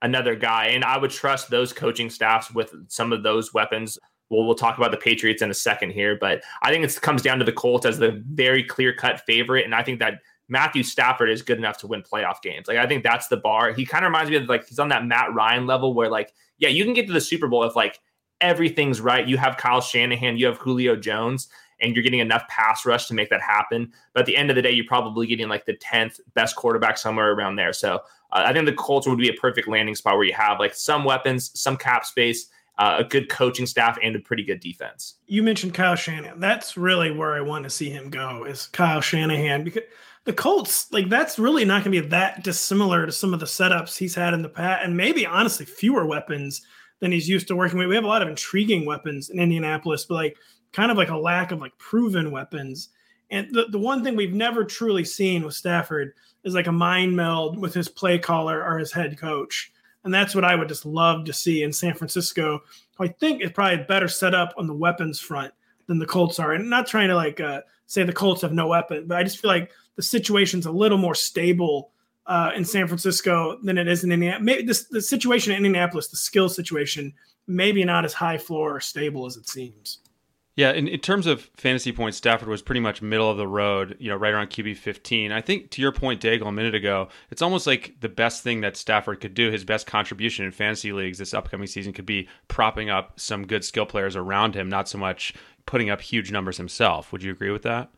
another 0.00 0.36
guy. 0.36 0.66
And 0.66 0.84
I 0.84 0.96
would 0.96 1.10
trust 1.10 1.50
those 1.50 1.72
coaching 1.72 2.08
staffs 2.08 2.52
with 2.52 2.72
some 2.86 3.12
of 3.12 3.24
those 3.24 3.52
weapons. 3.52 3.98
Well, 4.30 4.46
we'll 4.46 4.54
talk 4.54 4.78
about 4.78 4.92
the 4.92 4.96
Patriots 4.96 5.42
in 5.42 5.50
a 5.50 5.54
second 5.54 5.90
here, 5.90 6.16
but 6.20 6.42
I 6.62 6.70
think 6.70 6.84
it 6.84 7.00
comes 7.02 7.20
down 7.20 7.40
to 7.40 7.44
the 7.44 7.52
Colts 7.52 7.84
as 7.84 7.98
the 7.98 8.22
very 8.30 8.62
clear 8.62 8.94
cut 8.94 9.22
favorite. 9.26 9.64
And 9.64 9.74
I 9.74 9.82
think 9.82 9.98
that 9.98 10.20
Matthew 10.48 10.84
Stafford 10.84 11.30
is 11.30 11.42
good 11.42 11.58
enough 11.58 11.78
to 11.78 11.88
win 11.88 12.04
playoff 12.04 12.40
games. 12.42 12.68
Like 12.68 12.78
I 12.78 12.86
think 12.86 13.02
that's 13.02 13.26
the 13.26 13.38
bar. 13.38 13.72
He 13.72 13.84
kind 13.84 14.04
of 14.04 14.10
reminds 14.10 14.30
me 14.30 14.36
of 14.36 14.48
like 14.48 14.68
he's 14.68 14.78
on 14.78 14.90
that 14.90 15.04
Matt 15.04 15.34
Ryan 15.34 15.66
level 15.66 15.94
where 15.94 16.08
like, 16.08 16.32
yeah, 16.58 16.68
you 16.68 16.84
can 16.84 16.94
get 16.94 17.08
to 17.08 17.12
the 17.12 17.20
Super 17.20 17.48
Bowl 17.48 17.64
if 17.64 17.74
like 17.74 17.98
everything's 18.44 19.00
right. 19.00 19.26
You 19.26 19.38
have 19.38 19.56
Kyle 19.56 19.80
Shanahan, 19.80 20.36
you 20.36 20.46
have 20.46 20.58
Julio 20.58 20.96
Jones, 20.96 21.48
and 21.80 21.94
you're 21.94 22.02
getting 22.02 22.20
enough 22.20 22.46
pass 22.48 22.84
rush 22.84 23.06
to 23.06 23.14
make 23.14 23.30
that 23.30 23.40
happen. 23.40 23.92
But 24.12 24.20
at 24.20 24.26
the 24.26 24.36
end 24.36 24.50
of 24.50 24.56
the 24.56 24.62
day, 24.62 24.70
you're 24.70 24.84
probably 24.84 25.26
getting 25.26 25.48
like 25.48 25.64
the 25.64 25.74
10th 25.74 26.20
best 26.34 26.54
quarterback 26.54 26.98
somewhere 26.98 27.32
around 27.32 27.56
there. 27.56 27.72
So 27.72 27.96
uh, 28.32 28.44
I 28.46 28.52
think 28.52 28.66
the 28.66 28.74
Colts 28.74 29.06
would 29.06 29.18
be 29.18 29.30
a 29.30 29.34
perfect 29.34 29.66
landing 29.66 29.94
spot 29.94 30.16
where 30.16 30.26
you 30.26 30.34
have 30.34 30.60
like 30.60 30.74
some 30.74 31.04
weapons, 31.04 31.50
some 31.58 31.76
cap 31.76 32.04
space, 32.04 32.48
uh, 32.78 32.96
a 32.98 33.04
good 33.04 33.28
coaching 33.28 33.66
staff, 33.66 33.98
and 34.02 34.14
a 34.14 34.20
pretty 34.20 34.44
good 34.44 34.60
defense. 34.60 35.14
You 35.26 35.42
mentioned 35.42 35.74
Kyle 35.74 35.94
Shanahan. 35.94 36.38
That's 36.38 36.76
really 36.76 37.10
where 37.10 37.34
I 37.34 37.40
want 37.40 37.64
to 37.64 37.70
see 37.70 37.88
him 37.88 38.10
go 38.10 38.44
is 38.44 38.66
Kyle 38.66 39.00
Shanahan 39.00 39.64
because 39.64 39.84
the 40.24 40.32
Colts, 40.32 40.92
like 40.92 41.08
that's 41.08 41.38
really 41.38 41.64
not 41.64 41.84
going 41.84 41.94
to 41.94 42.02
be 42.02 42.08
that 42.08 42.42
dissimilar 42.42 43.06
to 43.06 43.12
some 43.12 43.32
of 43.32 43.40
the 43.40 43.46
setups 43.46 43.96
he's 43.96 44.14
had 44.14 44.34
in 44.34 44.42
the 44.42 44.48
past, 44.48 44.84
and 44.84 44.96
maybe 44.96 45.24
honestly 45.24 45.64
fewer 45.64 46.04
weapons 46.04 46.62
than 47.04 47.12
he's 47.12 47.28
used 47.28 47.46
to 47.48 47.54
working 47.54 47.78
with. 47.78 47.86
We 47.86 47.96
have 47.96 48.04
a 48.04 48.08
lot 48.08 48.22
of 48.22 48.28
intriguing 48.28 48.86
weapons 48.86 49.28
in 49.28 49.38
Indianapolis, 49.38 50.06
but 50.06 50.14
like 50.14 50.38
kind 50.72 50.90
of 50.90 50.96
like 50.96 51.10
a 51.10 51.16
lack 51.18 51.52
of 51.52 51.60
like 51.60 51.76
proven 51.76 52.30
weapons. 52.30 52.88
And 53.30 53.46
the, 53.54 53.66
the 53.66 53.78
one 53.78 54.02
thing 54.02 54.16
we've 54.16 54.32
never 54.32 54.64
truly 54.64 55.04
seen 55.04 55.44
with 55.44 55.52
Stafford 55.52 56.14
is 56.44 56.54
like 56.54 56.66
a 56.66 56.72
mind 56.72 57.14
meld 57.14 57.58
with 57.58 57.74
his 57.74 57.90
play 57.90 58.18
caller 58.18 58.64
or 58.64 58.78
his 58.78 58.90
head 58.90 59.18
coach. 59.18 59.70
And 60.04 60.14
that's 60.14 60.34
what 60.34 60.46
I 60.46 60.54
would 60.54 60.68
just 60.68 60.86
love 60.86 61.26
to 61.26 61.34
see 61.34 61.62
in 61.62 61.74
San 61.74 61.92
Francisco. 61.92 62.60
I 62.98 63.08
think 63.08 63.42
it's 63.42 63.52
probably 63.52 63.84
better 63.84 64.08
set 64.08 64.34
up 64.34 64.54
on 64.56 64.66
the 64.66 64.72
weapons 64.72 65.20
front 65.20 65.52
than 65.86 65.98
the 65.98 66.06
Colts 66.06 66.38
are. 66.38 66.54
And 66.54 66.70
not 66.70 66.86
trying 66.86 67.08
to 67.08 67.16
like 67.16 67.38
uh, 67.38 67.60
say 67.84 68.02
the 68.02 68.14
Colts 68.14 68.40
have 68.40 68.54
no 68.54 68.68
weapon, 68.68 69.04
but 69.06 69.18
I 69.18 69.24
just 69.24 69.40
feel 69.40 69.50
like 69.50 69.70
the 69.96 70.02
situation's 70.02 70.64
a 70.64 70.72
little 70.72 70.96
more 70.96 71.14
stable 71.14 71.90
uh, 72.26 72.50
in 72.54 72.64
San 72.64 72.86
Francisco 72.86 73.58
than 73.62 73.78
it 73.78 73.88
is 73.88 74.04
in 74.04 74.12
Indianapolis. 74.12 74.44
Maybe 74.44 74.62
this, 74.66 74.84
the 74.84 75.02
situation 75.02 75.52
in 75.52 75.58
Indianapolis, 75.58 76.08
the 76.08 76.16
skill 76.16 76.48
situation, 76.48 77.12
maybe 77.46 77.84
not 77.84 78.04
as 78.04 78.14
high 78.14 78.38
floor 78.38 78.76
or 78.76 78.80
stable 78.80 79.26
as 79.26 79.36
it 79.36 79.48
seems. 79.48 79.98
Yeah, 80.56 80.70
in, 80.70 80.86
in 80.86 81.00
terms 81.00 81.26
of 81.26 81.50
fantasy 81.56 81.90
points, 81.90 82.16
Stafford 82.16 82.48
was 82.48 82.62
pretty 82.62 82.80
much 82.80 83.02
middle 83.02 83.28
of 83.28 83.36
the 83.36 83.48
road, 83.48 83.96
you 83.98 84.08
know, 84.08 84.16
right 84.16 84.32
around 84.32 84.50
QB 84.50 84.76
15. 84.76 85.32
I 85.32 85.40
think 85.40 85.70
to 85.72 85.82
your 85.82 85.90
point, 85.90 86.22
Daigle, 86.22 86.46
a 86.46 86.52
minute 86.52 86.76
ago, 86.76 87.08
it's 87.32 87.42
almost 87.42 87.66
like 87.66 87.96
the 88.00 88.08
best 88.08 88.44
thing 88.44 88.60
that 88.60 88.76
Stafford 88.76 89.20
could 89.20 89.34
do, 89.34 89.50
his 89.50 89.64
best 89.64 89.88
contribution 89.88 90.44
in 90.44 90.52
fantasy 90.52 90.92
leagues 90.92 91.18
this 91.18 91.34
upcoming 91.34 91.66
season 91.66 91.92
could 91.92 92.06
be 92.06 92.28
propping 92.46 92.88
up 92.88 93.18
some 93.18 93.48
good 93.48 93.64
skill 93.64 93.84
players 93.84 94.14
around 94.14 94.54
him, 94.54 94.68
not 94.68 94.88
so 94.88 94.96
much 94.96 95.34
putting 95.66 95.90
up 95.90 96.00
huge 96.00 96.30
numbers 96.30 96.56
himself. 96.56 97.10
Would 97.10 97.24
you 97.24 97.32
agree 97.32 97.50
with 97.50 97.62
that? 97.62 97.90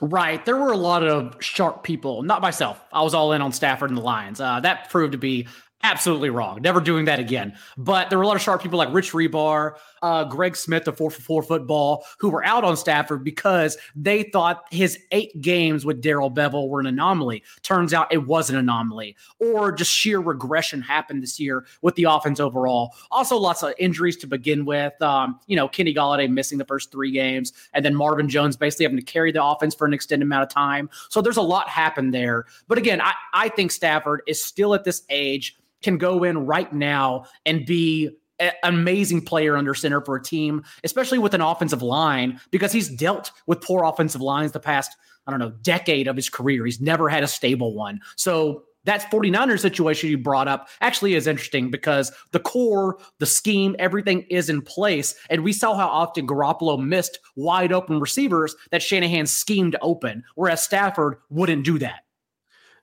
Right. 0.00 0.44
There 0.44 0.56
were 0.56 0.72
a 0.72 0.76
lot 0.76 1.02
of 1.02 1.36
sharp 1.40 1.82
people, 1.82 2.22
not 2.22 2.42
myself. 2.42 2.82
I 2.92 3.02
was 3.02 3.14
all 3.14 3.32
in 3.32 3.42
on 3.42 3.52
Stafford 3.52 3.90
and 3.90 3.96
the 3.96 4.02
Lions. 4.02 4.40
Uh, 4.40 4.60
that 4.60 4.90
proved 4.90 5.12
to 5.12 5.18
be 5.18 5.46
absolutely 5.82 6.30
wrong. 6.30 6.60
Never 6.60 6.80
doing 6.80 7.04
that 7.04 7.18
again. 7.20 7.56
But 7.76 8.10
there 8.10 8.18
were 8.18 8.24
a 8.24 8.26
lot 8.26 8.36
of 8.36 8.42
sharp 8.42 8.62
people 8.62 8.78
like 8.78 8.92
Rich 8.92 9.12
Hribar, 9.12 9.76
uh, 10.02 10.24
Greg 10.24 10.56
Smith, 10.56 10.84
the 10.84 10.92
four 10.92 11.10
for 11.10 11.22
four 11.22 11.42
football, 11.42 12.04
who 12.18 12.30
were 12.30 12.44
out 12.44 12.64
on 12.64 12.76
Stafford 12.76 13.22
because 13.22 13.76
they 13.94 14.24
thought 14.24 14.64
his 14.70 14.98
eight 15.12 15.40
games 15.40 15.84
with 15.84 16.00
Darrell 16.00 16.30
Bevell 16.30 16.68
were 16.68 16.80
an 16.80 16.86
anomaly. 16.86 17.42
Turns 17.62 17.94
out 17.94 18.12
it 18.12 18.26
was 18.26 18.50
an 18.50 18.56
anomaly, 18.56 19.16
or 19.38 19.70
just 19.72 19.92
sheer 19.92 20.20
regression 20.20 20.82
happened 20.82 21.22
this 21.22 21.38
year 21.38 21.64
with 21.82 21.94
the 21.94 22.04
offense 22.04 22.40
overall. 22.40 22.94
Also, 23.10 23.36
lots 23.36 23.62
of 23.62 23.72
injuries 23.78 24.16
to 24.18 24.26
begin 24.26 24.64
with. 24.64 25.00
Um, 25.00 25.38
you 25.46 25.56
know, 25.56 25.68
Kenny 25.68 25.94
Golladay 25.94 26.28
missing 26.28 26.58
the 26.58 26.64
first 26.64 26.90
three 26.90 27.12
games, 27.12 27.52
and 27.72 27.84
then 27.84 27.94
Marvin 27.94 28.28
Jones 28.28 28.56
basically 28.56 28.84
having 28.84 28.98
to 28.98 29.04
carry 29.04 29.30
the 29.32 29.44
offense 29.44 29.74
for 29.74 29.86
an 29.86 29.94
extended 29.94 30.26
amount 30.26 30.42
of 30.42 30.48
time. 30.48 30.90
So 31.08 31.22
there's 31.22 31.36
a 31.36 31.42
lot 31.42 31.68
happened 31.68 32.12
there. 32.12 32.46
But 32.66 32.78
again, 32.78 33.00
I, 33.00 33.12
I 33.32 33.48
think 33.48 33.70
Stafford 33.70 34.22
is 34.26 34.42
still 34.44 34.74
at 34.74 34.84
this 34.84 35.02
age 35.08 35.56
can 35.82 35.98
go 35.98 36.24
in 36.24 36.46
right 36.46 36.72
now 36.72 37.24
and 37.46 37.66
be 37.66 38.10
an 38.38 38.52
amazing 38.62 39.22
player 39.22 39.56
under 39.56 39.74
center 39.74 40.00
for 40.00 40.16
a 40.16 40.22
team, 40.22 40.62
especially 40.84 41.18
with 41.18 41.34
an 41.34 41.40
offensive 41.40 41.82
line, 41.82 42.40
because 42.50 42.72
he's 42.72 42.88
dealt 42.88 43.32
with 43.46 43.60
poor 43.60 43.84
offensive 43.84 44.20
lines 44.20 44.52
the 44.52 44.60
past, 44.60 44.96
I 45.26 45.30
don't 45.30 45.40
know, 45.40 45.52
decade 45.62 46.08
of 46.08 46.16
his 46.16 46.28
career. 46.28 46.64
He's 46.64 46.80
never 46.80 47.08
had 47.08 47.24
a 47.24 47.28
stable 47.28 47.74
one. 47.74 48.00
So 48.16 48.64
that 48.84 49.10
49ers 49.10 49.60
situation 49.60 50.08
you 50.08 50.18
brought 50.18 50.48
up 50.48 50.68
actually 50.80 51.14
is 51.14 51.26
interesting 51.26 51.70
because 51.70 52.12
the 52.30 52.40
core, 52.40 52.98
the 53.18 53.26
scheme, 53.26 53.76
everything 53.78 54.22
is 54.30 54.48
in 54.48 54.62
place. 54.62 55.14
And 55.28 55.42
we 55.42 55.52
saw 55.52 55.76
how 55.76 55.88
often 55.88 56.26
Garoppolo 56.26 56.82
missed 56.82 57.18
wide 57.36 57.72
open 57.72 58.00
receivers 58.00 58.54
that 58.70 58.82
Shanahan 58.82 59.26
schemed 59.26 59.76
open, 59.82 60.24
whereas 60.36 60.62
Stafford 60.62 61.16
wouldn't 61.28 61.64
do 61.64 61.78
that. 61.80 62.04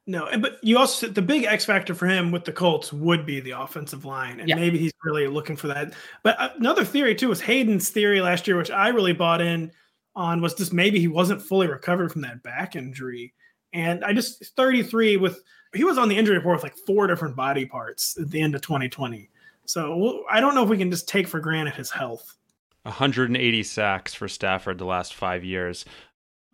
No, 0.08 0.30
but 0.40 0.60
you 0.62 0.78
also 0.78 1.08
the 1.08 1.22
big 1.22 1.46
X 1.46 1.66
factor 1.66 1.96
for 1.96 2.06
him 2.06 2.32
with 2.32 2.46
the 2.46 2.52
Colts 2.52 2.94
would 2.94 3.26
be 3.26 3.40
the 3.40 3.52
offensive 3.52 4.06
line, 4.06 4.40
and 4.40 4.48
yeah. 4.48 4.56
maybe 4.56 4.78
he's 4.78 4.94
really 5.04 5.28
looking 5.28 5.56
for 5.56 5.68
that. 5.68 5.94
But 6.22 6.40
uh, 6.40 6.50
another 6.60 6.86
theory 6.86 7.16
too 7.16 7.30
was 7.30 7.42
Hayden's 7.42 7.90
theory 7.90 8.22
last 8.22 8.48
year, 8.48 8.56
which 8.56 8.70
I 8.70 8.90
really 8.90 9.14
bought 9.14 9.42
in 9.42 9.72
on, 10.16 10.42
was 10.42 10.54
just 10.54 10.74
maybe 10.74 11.00
he 11.00 11.08
wasn't 11.08 11.42
fully 11.42 11.68
recovered 11.68 12.12
from 12.12 12.22
that 12.22 12.44
back 12.44 12.76
injury, 12.76 13.34
and 13.74 14.06
I 14.06 14.14
just 14.14 14.56
33 14.56 15.18
with 15.18 15.42
he 15.74 15.84
was 15.84 15.98
on 15.98 16.08
the 16.08 16.18
injury 16.18 16.38
report 16.38 16.58
with 16.58 16.64
like 16.64 16.78
four 16.86 17.08
different 17.08 17.36
body 17.36 17.66
parts 17.66 18.16
at 18.20 18.30
the 18.30 18.42
end 18.42 18.54
of 18.54 18.62
2020. 18.62 19.30
So 19.66 20.24
I 20.30 20.40
don't 20.40 20.54
know 20.54 20.64
if 20.64 20.70
we 20.70 20.78
can 20.78 20.92
just 20.92 21.10
take 21.10 21.28
for 21.28 21.40
granted 21.40 21.74
his 21.74 21.90
health. 21.90 22.36
180 22.84 23.64
sacks 23.64 24.14
for 24.14 24.28
Stafford 24.28 24.78
the 24.78 24.86
last 24.86 25.16
five 25.16 25.44
years. 25.44 25.86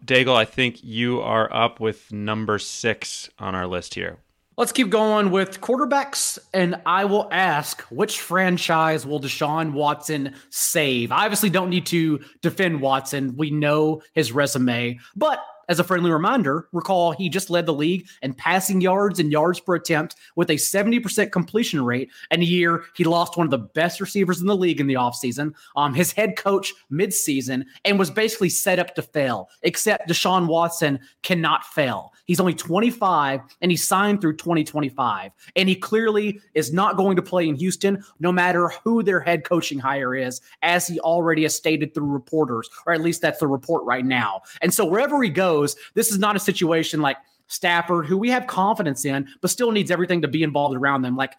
Daigle, 0.05 0.35
I 0.35 0.45
think 0.45 0.83
you 0.83 1.21
are 1.21 1.53
up 1.53 1.79
with 1.79 2.11
number 2.11 2.57
six 2.57 3.29
on 3.37 3.55
our 3.55 3.67
list 3.67 3.93
here. 3.93 4.17
Let's 4.57 4.73
keep 4.73 4.89
going 4.89 5.31
with 5.31 5.61
quarterbacks, 5.61 6.37
and 6.53 6.81
I 6.85 7.05
will 7.05 7.29
ask 7.31 7.81
which 7.83 8.19
franchise 8.19 9.05
will 9.05 9.19
Deshaun 9.19 9.71
Watson 9.71 10.35
save? 10.49 11.11
I 11.11 11.23
obviously 11.23 11.49
don't 11.49 11.69
need 11.69 11.85
to 11.87 12.19
defend 12.41 12.81
Watson. 12.81 13.35
We 13.37 13.49
know 13.49 14.01
his 14.13 14.31
resume, 14.31 14.99
but 15.15 15.43
as 15.69 15.79
a 15.79 15.83
friendly 15.83 16.11
reminder, 16.11 16.67
recall 16.71 17.11
he 17.11 17.29
just 17.29 17.49
led 17.49 17.65
the 17.65 17.73
league 17.73 18.07
in 18.21 18.33
passing 18.33 18.81
yards 18.81 19.19
and 19.19 19.31
yards 19.31 19.59
per 19.59 19.75
attempt 19.75 20.15
with 20.35 20.49
a 20.49 20.55
70% 20.55 21.31
completion 21.31 21.83
rate. 21.83 22.09
And 22.29 22.41
a 22.41 22.45
year 22.45 22.83
he 22.95 23.03
lost 23.03 23.37
one 23.37 23.47
of 23.47 23.51
the 23.51 23.57
best 23.57 24.01
receivers 24.01 24.41
in 24.41 24.47
the 24.47 24.55
league 24.55 24.79
in 24.79 24.87
the 24.87 24.95
offseason, 24.95 25.53
um, 25.75 25.93
his 25.93 26.11
head 26.11 26.35
coach 26.37 26.73
midseason, 26.91 27.65
and 27.85 27.99
was 27.99 28.09
basically 28.09 28.49
set 28.49 28.79
up 28.79 28.95
to 28.95 29.01
fail, 29.01 29.49
except 29.63 30.09
Deshaun 30.09 30.47
Watson 30.47 30.99
cannot 31.23 31.65
fail. 31.65 32.13
He's 32.25 32.39
only 32.39 32.53
25 32.53 33.41
and 33.61 33.71
he 33.71 33.77
signed 33.77 34.21
through 34.21 34.37
2025. 34.37 35.31
And 35.55 35.67
he 35.67 35.75
clearly 35.75 36.39
is 36.53 36.71
not 36.71 36.95
going 36.97 37.15
to 37.17 37.21
play 37.21 37.47
in 37.47 37.55
Houston, 37.55 38.03
no 38.19 38.31
matter 38.31 38.69
who 38.83 39.03
their 39.03 39.19
head 39.19 39.43
coaching 39.43 39.79
hire 39.79 40.15
is, 40.15 40.41
as 40.61 40.87
he 40.87 40.99
already 41.01 41.43
has 41.43 41.55
stated 41.55 41.93
through 41.93 42.05
reporters, 42.05 42.69
or 42.85 42.93
at 42.93 43.01
least 43.01 43.21
that's 43.21 43.39
the 43.39 43.47
report 43.47 43.83
right 43.83 44.05
now. 44.05 44.41
And 44.61 44.73
so 44.73 44.85
wherever 44.85 45.21
he 45.21 45.29
goes, 45.29 45.50
this 45.93 46.11
is 46.11 46.19
not 46.19 46.35
a 46.35 46.39
situation 46.39 47.01
like 47.01 47.17
Stafford, 47.47 48.05
who 48.05 48.17
we 48.17 48.29
have 48.29 48.47
confidence 48.47 49.03
in, 49.05 49.27
but 49.41 49.49
still 49.49 49.71
needs 49.71 49.91
everything 49.91 50.21
to 50.21 50.27
be 50.27 50.43
involved 50.43 50.75
around 50.75 51.01
them. 51.01 51.15
Like 51.15 51.33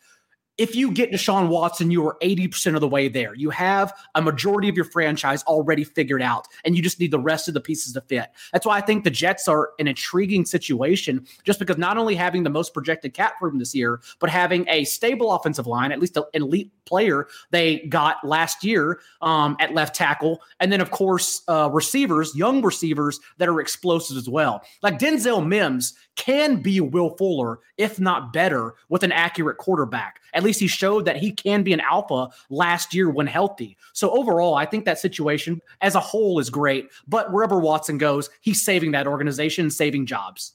if 0.58 0.76
you 0.76 0.92
get 0.92 1.10
Deshaun 1.10 1.48
Watson, 1.48 1.90
you 1.90 2.06
are 2.06 2.16
80% 2.22 2.74
of 2.74 2.80
the 2.80 2.88
way 2.88 3.08
there. 3.08 3.34
You 3.34 3.50
have 3.50 3.92
a 4.14 4.22
majority 4.22 4.68
of 4.68 4.76
your 4.76 4.84
franchise 4.84 5.42
already 5.44 5.82
figured 5.84 6.22
out, 6.22 6.46
and 6.64 6.76
you 6.76 6.82
just 6.82 7.00
need 7.00 7.10
the 7.10 7.18
rest 7.18 7.48
of 7.48 7.54
the 7.54 7.60
pieces 7.60 7.94
to 7.94 8.00
fit. 8.02 8.28
That's 8.52 8.66
why 8.66 8.76
I 8.76 8.82
think 8.82 9.04
the 9.04 9.10
Jets 9.10 9.48
are 9.48 9.70
an 9.78 9.88
intriguing 9.88 10.44
situation, 10.44 11.26
just 11.44 11.58
because 11.58 11.78
not 11.78 11.96
only 11.96 12.14
having 12.14 12.42
the 12.42 12.50
most 12.50 12.74
projected 12.74 13.14
cap 13.14 13.34
room 13.40 13.58
this 13.58 13.74
year, 13.74 14.00
but 14.18 14.28
having 14.28 14.68
a 14.68 14.84
stable 14.84 15.32
offensive 15.32 15.66
line, 15.66 15.90
at 15.90 16.00
least 16.00 16.16
an 16.16 16.24
elite 16.34 16.70
player 16.84 17.28
they 17.50 17.78
got 17.88 18.16
last 18.22 18.62
year 18.64 19.00
um, 19.22 19.56
at 19.60 19.72
left 19.74 19.94
tackle. 19.94 20.42
And 20.60 20.70
then, 20.70 20.80
of 20.80 20.90
course, 20.90 21.42
uh, 21.48 21.70
receivers, 21.72 22.36
young 22.36 22.62
receivers 22.62 23.18
that 23.38 23.48
are 23.48 23.60
explosive 23.60 24.16
as 24.16 24.28
well. 24.28 24.62
Like 24.82 24.98
Denzel 24.98 25.46
Mims 25.46 25.94
can 26.16 26.56
be 26.56 26.80
Will 26.80 27.16
Fuller, 27.16 27.60
if 27.76 27.98
not 27.98 28.32
better, 28.32 28.74
with 28.88 29.02
an 29.02 29.12
accurate 29.12 29.58
quarterback. 29.58 30.20
At 30.34 30.42
least 30.42 30.60
he 30.60 30.66
showed 30.66 31.04
that 31.04 31.16
he 31.16 31.32
can 31.32 31.62
be 31.62 31.72
an 31.72 31.80
alpha 31.80 32.28
last 32.50 32.94
year 32.94 33.10
when 33.10 33.26
healthy. 33.26 33.76
So 33.92 34.10
overall, 34.10 34.54
I 34.54 34.66
think 34.66 34.84
that 34.84 34.98
situation 34.98 35.60
as 35.80 35.94
a 35.94 36.00
whole 36.00 36.38
is 36.38 36.50
great. 36.50 36.90
But 37.06 37.32
wherever 37.32 37.58
Watson 37.58 37.98
goes, 37.98 38.30
he's 38.40 38.62
saving 38.62 38.92
that 38.92 39.06
organization, 39.06 39.70
saving 39.70 40.06
jobs. 40.06 40.52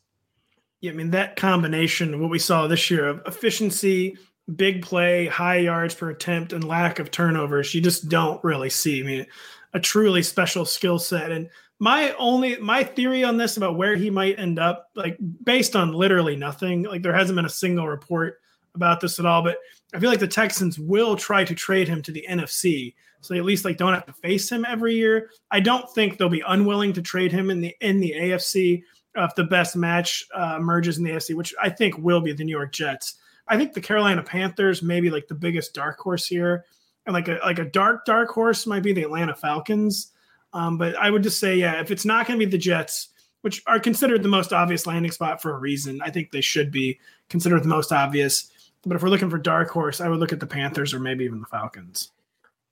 Yeah, 0.81 0.91
I 0.91 0.95
mean 0.95 1.11
that 1.11 1.35
combination, 1.35 2.21
what 2.21 2.29
we 2.29 2.39
saw 2.39 2.67
this 2.67 2.91
year 2.91 3.07
of 3.07 3.21
efficiency, 3.25 4.15
big 4.55 4.83
play, 4.83 5.25
high 5.25 5.57
yards 5.57 5.95
per 5.95 6.09
attempt, 6.11 6.53
and 6.53 6.63
lack 6.63 6.99
of 6.99 7.09
turnovers, 7.09 7.73
you 7.73 7.81
just 7.81 8.09
don't 8.09 8.43
really 8.43 8.69
see. 8.69 9.01
I 9.01 9.03
mean, 9.03 9.25
a 9.73 9.79
truly 9.79 10.23
special 10.23 10.65
skill 10.65 10.99
set. 10.99 11.31
And 11.31 11.49
my 11.79 12.13
only 12.17 12.57
my 12.57 12.83
theory 12.83 13.23
on 13.23 13.37
this 13.37 13.57
about 13.57 13.77
where 13.77 13.95
he 13.95 14.09
might 14.09 14.39
end 14.39 14.59
up, 14.59 14.89
like 14.95 15.17
based 15.43 15.75
on 15.75 15.93
literally 15.93 16.35
nothing, 16.35 16.83
like 16.83 17.03
there 17.03 17.13
hasn't 17.13 17.35
been 17.35 17.45
a 17.45 17.49
single 17.49 17.87
report 17.87 18.39
about 18.73 18.99
this 18.99 19.19
at 19.19 19.25
all, 19.25 19.43
but 19.43 19.57
I 19.93 19.99
feel 19.99 20.09
like 20.09 20.19
the 20.19 20.27
Texans 20.27 20.79
will 20.79 21.15
try 21.15 21.43
to 21.43 21.55
trade 21.55 21.87
him 21.87 22.01
to 22.03 22.11
the 22.11 22.25
NFC. 22.29 22.93
So 23.21 23.33
they 23.33 23.39
at 23.39 23.45
least 23.45 23.65
like 23.65 23.77
don't 23.77 23.93
have 23.93 24.05
to 24.05 24.13
face 24.13 24.51
him 24.51 24.65
every 24.65 24.95
year. 24.95 25.29
I 25.51 25.59
don't 25.59 25.89
think 25.93 26.17
they'll 26.17 26.29
be 26.29 26.43
unwilling 26.47 26.93
to 26.93 27.01
trade 27.01 27.31
him 27.31 27.49
in 27.49 27.61
the 27.61 27.75
in 27.81 27.99
the 27.99 28.13
AFC 28.17 28.83
if 29.15 29.35
the 29.35 29.43
best 29.43 29.75
match 29.75 30.25
uh, 30.35 30.55
emerges 30.57 30.97
in 30.97 31.03
the 31.03 31.11
AFC, 31.11 31.35
which 31.35 31.53
I 31.61 31.69
think 31.69 31.97
will 31.97 32.21
be 32.21 32.33
the 32.33 32.43
New 32.43 32.55
York 32.55 32.71
Jets. 32.71 33.15
I 33.47 33.57
think 33.57 33.73
the 33.73 33.81
Carolina 33.81 34.21
Panthers 34.23 34.83
maybe 34.83 35.09
like 35.09 35.27
the 35.27 35.35
biggest 35.35 35.73
dark 35.73 35.97
horse 35.99 36.27
here, 36.27 36.65
and 37.05 37.13
like 37.13 37.27
a 37.27 37.39
like 37.43 37.59
a 37.59 37.65
dark 37.65 38.05
dark 38.05 38.29
horse 38.29 38.67
might 38.67 38.83
be 38.83 38.93
the 38.93 39.03
Atlanta 39.03 39.35
Falcons. 39.35 40.11
Um, 40.53 40.77
but 40.77 40.95
I 40.95 41.09
would 41.09 41.23
just 41.23 41.39
say, 41.39 41.57
yeah, 41.57 41.79
if 41.79 41.91
it's 41.91 42.05
not 42.05 42.27
going 42.27 42.39
to 42.39 42.45
be 42.45 42.49
the 42.49 42.57
Jets, 42.57 43.09
which 43.41 43.61
are 43.67 43.79
considered 43.79 44.23
the 44.23 44.29
most 44.29 44.53
obvious 44.53 44.87
landing 44.87 45.11
spot 45.11 45.41
for 45.41 45.55
a 45.55 45.59
reason, 45.59 46.01
I 46.01 46.09
think 46.09 46.31
they 46.31 46.41
should 46.41 46.71
be 46.71 46.99
considered 47.29 47.63
the 47.63 47.69
most 47.69 47.91
obvious. 47.91 48.51
But 48.85 48.95
if 48.95 49.03
we're 49.03 49.09
looking 49.09 49.29
for 49.29 49.37
dark 49.37 49.69
horse, 49.69 50.01
I 50.01 50.07
would 50.07 50.19
look 50.19 50.33
at 50.33 50.39
the 50.39 50.47
Panthers 50.47 50.93
or 50.93 50.99
maybe 50.99 51.25
even 51.25 51.39
the 51.39 51.47
Falcons. 51.47 52.11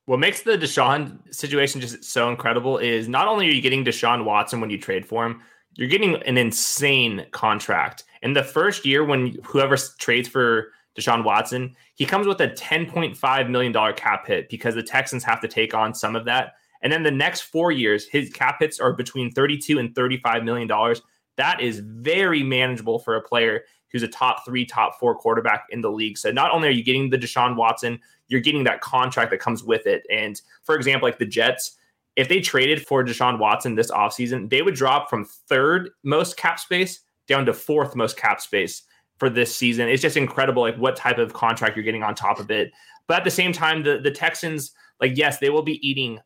What 0.05 0.19
makes 0.19 0.41
the 0.43 0.57
Deshaun 0.57 1.17
situation 1.33 1.81
just 1.81 2.03
so 2.03 2.29
incredible 2.29 2.77
is 2.77 3.09
not 3.09 3.27
only 3.27 3.47
are 3.47 3.51
you 3.51 3.61
getting 3.61 3.83
Deshaun 3.83 4.23
Watson 4.23 4.61
when 4.61 4.69
you 4.69 4.77
trade 4.77 5.05
for 5.05 5.25
him, 5.25 5.41
you're 5.75 5.89
getting 5.89 6.15
an 6.23 6.37
insane 6.37 7.25
contract. 7.31 8.03
In 8.21 8.33
the 8.33 8.43
first 8.43 8.85
year, 8.85 9.03
when 9.03 9.37
whoever 9.43 9.75
trades 9.97 10.27
for 10.27 10.71
Deshaun 10.97 11.23
Watson, 11.23 11.75
he 11.95 12.05
comes 12.05 12.27
with 12.27 12.39
a 12.39 12.49
$10.5 12.49 13.49
million 13.49 13.93
cap 13.95 14.27
hit 14.27 14.49
because 14.49 14.75
the 14.75 14.83
Texans 14.83 15.23
have 15.23 15.41
to 15.41 15.47
take 15.47 15.73
on 15.73 15.93
some 15.93 16.15
of 16.15 16.25
that. 16.25 16.53
And 16.85 16.93
then 16.93 17.01
the 17.01 17.09
next 17.09 17.41
four 17.41 17.71
years, 17.71 18.07
his 18.07 18.29
cap 18.29 18.57
hits 18.59 18.79
are 18.79 18.93
between 18.93 19.31
32 19.31 19.79
and 19.79 19.95
35 19.95 20.43
million 20.43 20.67
dollars. 20.67 21.01
That 21.35 21.59
is 21.59 21.79
very 21.79 22.43
manageable 22.43 22.99
for 22.99 23.15
a 23.15 23.21
player 23.23 23.63
who's 23.91 24.03
a 24.03 24.07
top 24.07 24.45
three, 24.45 24.67
top 24.67 24.99
four 24.99 25.15
quarterback 25.15 25.65
in 25.71 25.81
the 25.81 25.89
league. 25.89 26.15
So 26.15 26.29
not 26.29 26.51
only 26.51 26.67
are 26.67 26.71
you 26.71 26.83
getting 26.83 27.09
the 27.09 27.17
Deshaun 27.17 27.55
Watson, 27.55 27.99
you're 28.27 28.39
getting 28.39 28.65
that 28.65 28.81
contract 28.81 29.31
that 29.31 29.39
comes 29.39 29.63
with 29.63 29.87
it. 29.87 30.05
And 30.11 30.39
for 30.63 30.75
example, 30.75 31.07
like 31.07 31.17
the 31.17 31.25
Jets, 31.25 31.75
if 32.17 32.29
they 32.29 32.39
traded 32.39 32.85
for 32.85 33.03
Deshaun 33.03 33.39
Watson 33.39 33.73
this 33.73 33.89
offseason, 33.89 34.51
they 34.51 34.61
would 34.61 34.75
drop 34.75 35.09
from 35.09 35.25
third 35.25 35.89
most 36.03 36.37
cap 36.37 36.59
space 36.59 36.99
down 37.27 37.47
to 37.47 37.53
fourth 37.53 37.95
most 37.95 38.15
cap 38.15 38.39
space 38.39 38.83
for 39.17 39.27
this 39.27 39.55
season. 39.55 39.89
It's 39.89 40.03
just 40.03 40.17
incredible, 40.17 40.61
like 40.61 40.77
what 40.77 40.95
type 40.95 41.17
of 41.17 41.33
contract 41.33 41.75
you're 41.75 41.83
getting 41.83 42.03
on 42.03 42.13
top 42.13 42.39
of 42.39 42.51
it. 42.51 42.71
But 43.07 43.17
at 43.17 43.23
the 43.23 43.31
same 43.31 43.53
time, 43.53 43.81
the 43.81 43.97
the 43.97 44.11
Texans, 44.11 44.71
like 45.01 45.17
yes, 45.17 45.39
they 45.39 45.49
will 45.49 45.63
be 45.63 45.85
eating 45.87 46.19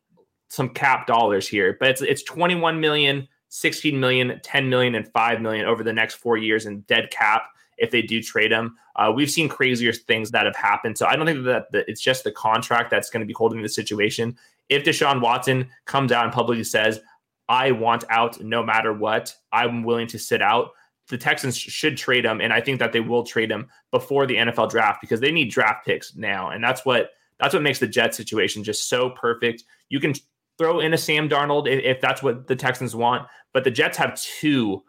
some 0.50 0.70
cap 0.70 1.08
dollars 1.08 1.48
here, 1.48 1.78
but 1.80 1.90
it's 1.90 2.02
it's 2.02 2.24
21 2.24 2.80
million, 2.80 3.28
16 3.50 4.00
million, 4.00 4.40
10 4.44 4.70
million, 4.70 4.96
and 4.96 5.08
5 5.08 5.42
million 5.42 5.66
over 5.66 5.84
the 5.84 5.94
next 5.94 6.16
four 6.16 6.38
years 6.38 6.66
in 6.66 6.82
dead 6.82 7.10
cap 7.12 7.50
if 7.80 7.92
they 7.92 8.02
do 8.02 8.22
trade 8.22 8.52
him. 8.52 8.76
Uh, 8.96 9.12
we've 9.16 9.32
seen 9.32 9.48
crazier 9.50 9.94
things 9.94 10.32
that 10.32 10.46
have 10.46 10.56
happened. 10.56 10.98
So 10.98 11.08
I 11.08 11.16
don't 11.16 11.26
think 11.26 11.46
that, 11.46 11.68
it's 11.72 12.02
just 12.02 12.24
the 12.24 12.32
contract 12.32 12.92
that's 12.92 13.10
going 13.10 13.22
to 13.22 13.26
be 13.26 13.34
holding 13.34 13.62
the 13.62 13.70
situation. 13.70 14.38
If 14.68 14.84
Deshaun 14.84 15.22
Watson 15.22 15.70
comes 15.86 16.12
out 16.12 16.26
and 16.26 16.34
publicly 16.34 16.64
says, 16.64 17.00
I 17.48 17.72
want 17.72 18.04
out 18.10 18.42
no 18.42 18.64
matter 18.64 18.94
what, 18.94 19.34
I'm 19.52 19.84
willing 19.84 20.08
to 20.08 20.20
sit 20.20 20.42
out. 20.42 20.72
The 21.08 21.18
Texans 21.18 21.58
should 21.58 21.98
trade 21.98 22.26
him, 22.26 22.40
and 22.40 22.54
I 22.54 22.62
think 22.62 22.78
that 22.80 22.94
they 22.94 23.00
will 23.00 23.24
trade 23.24 23.50
him 23.50 23.68
before 23.90 24.28
the 24.28 24.36
NFL 24.36 24.70
draft 24.70 25.02
because 25.02 25.20
they 25.20 25.32
need 25.32 25.50
draft 25.50 25.84
picks 25.84 26.16
now, 26.16 26.50
and 26.52 26.64
that's 26.64 26.86
what 26.86 27.10
that's 27.40 27.54
what 27.54 27.64
makes 27.64 27.80
the 27.80 27.88
Jet 27.88 28.14
situation 28.14 28.64
just 28.64 28.88
so 28.88 29.10
perfect. 29.10 29.64
You 29.90 30.00
can 30.00 30.14
throw 30.60 30.80
in 30.80 30.94
a 30.94 30.98
Sam 30.98 31.28
Darnold 31.28 31.68
if, 31.68 31.84
if 31.84 32.02
that's 32.02 32.22
what 32.22 32.46
the 32.46 32.56
Texans 32.56 32.96
want. 32.96 33.28
But 33.54 33.64
the 33.64 33.72
Jets 33.72 33.98
have 33.98 34.22
two 34.22 34.84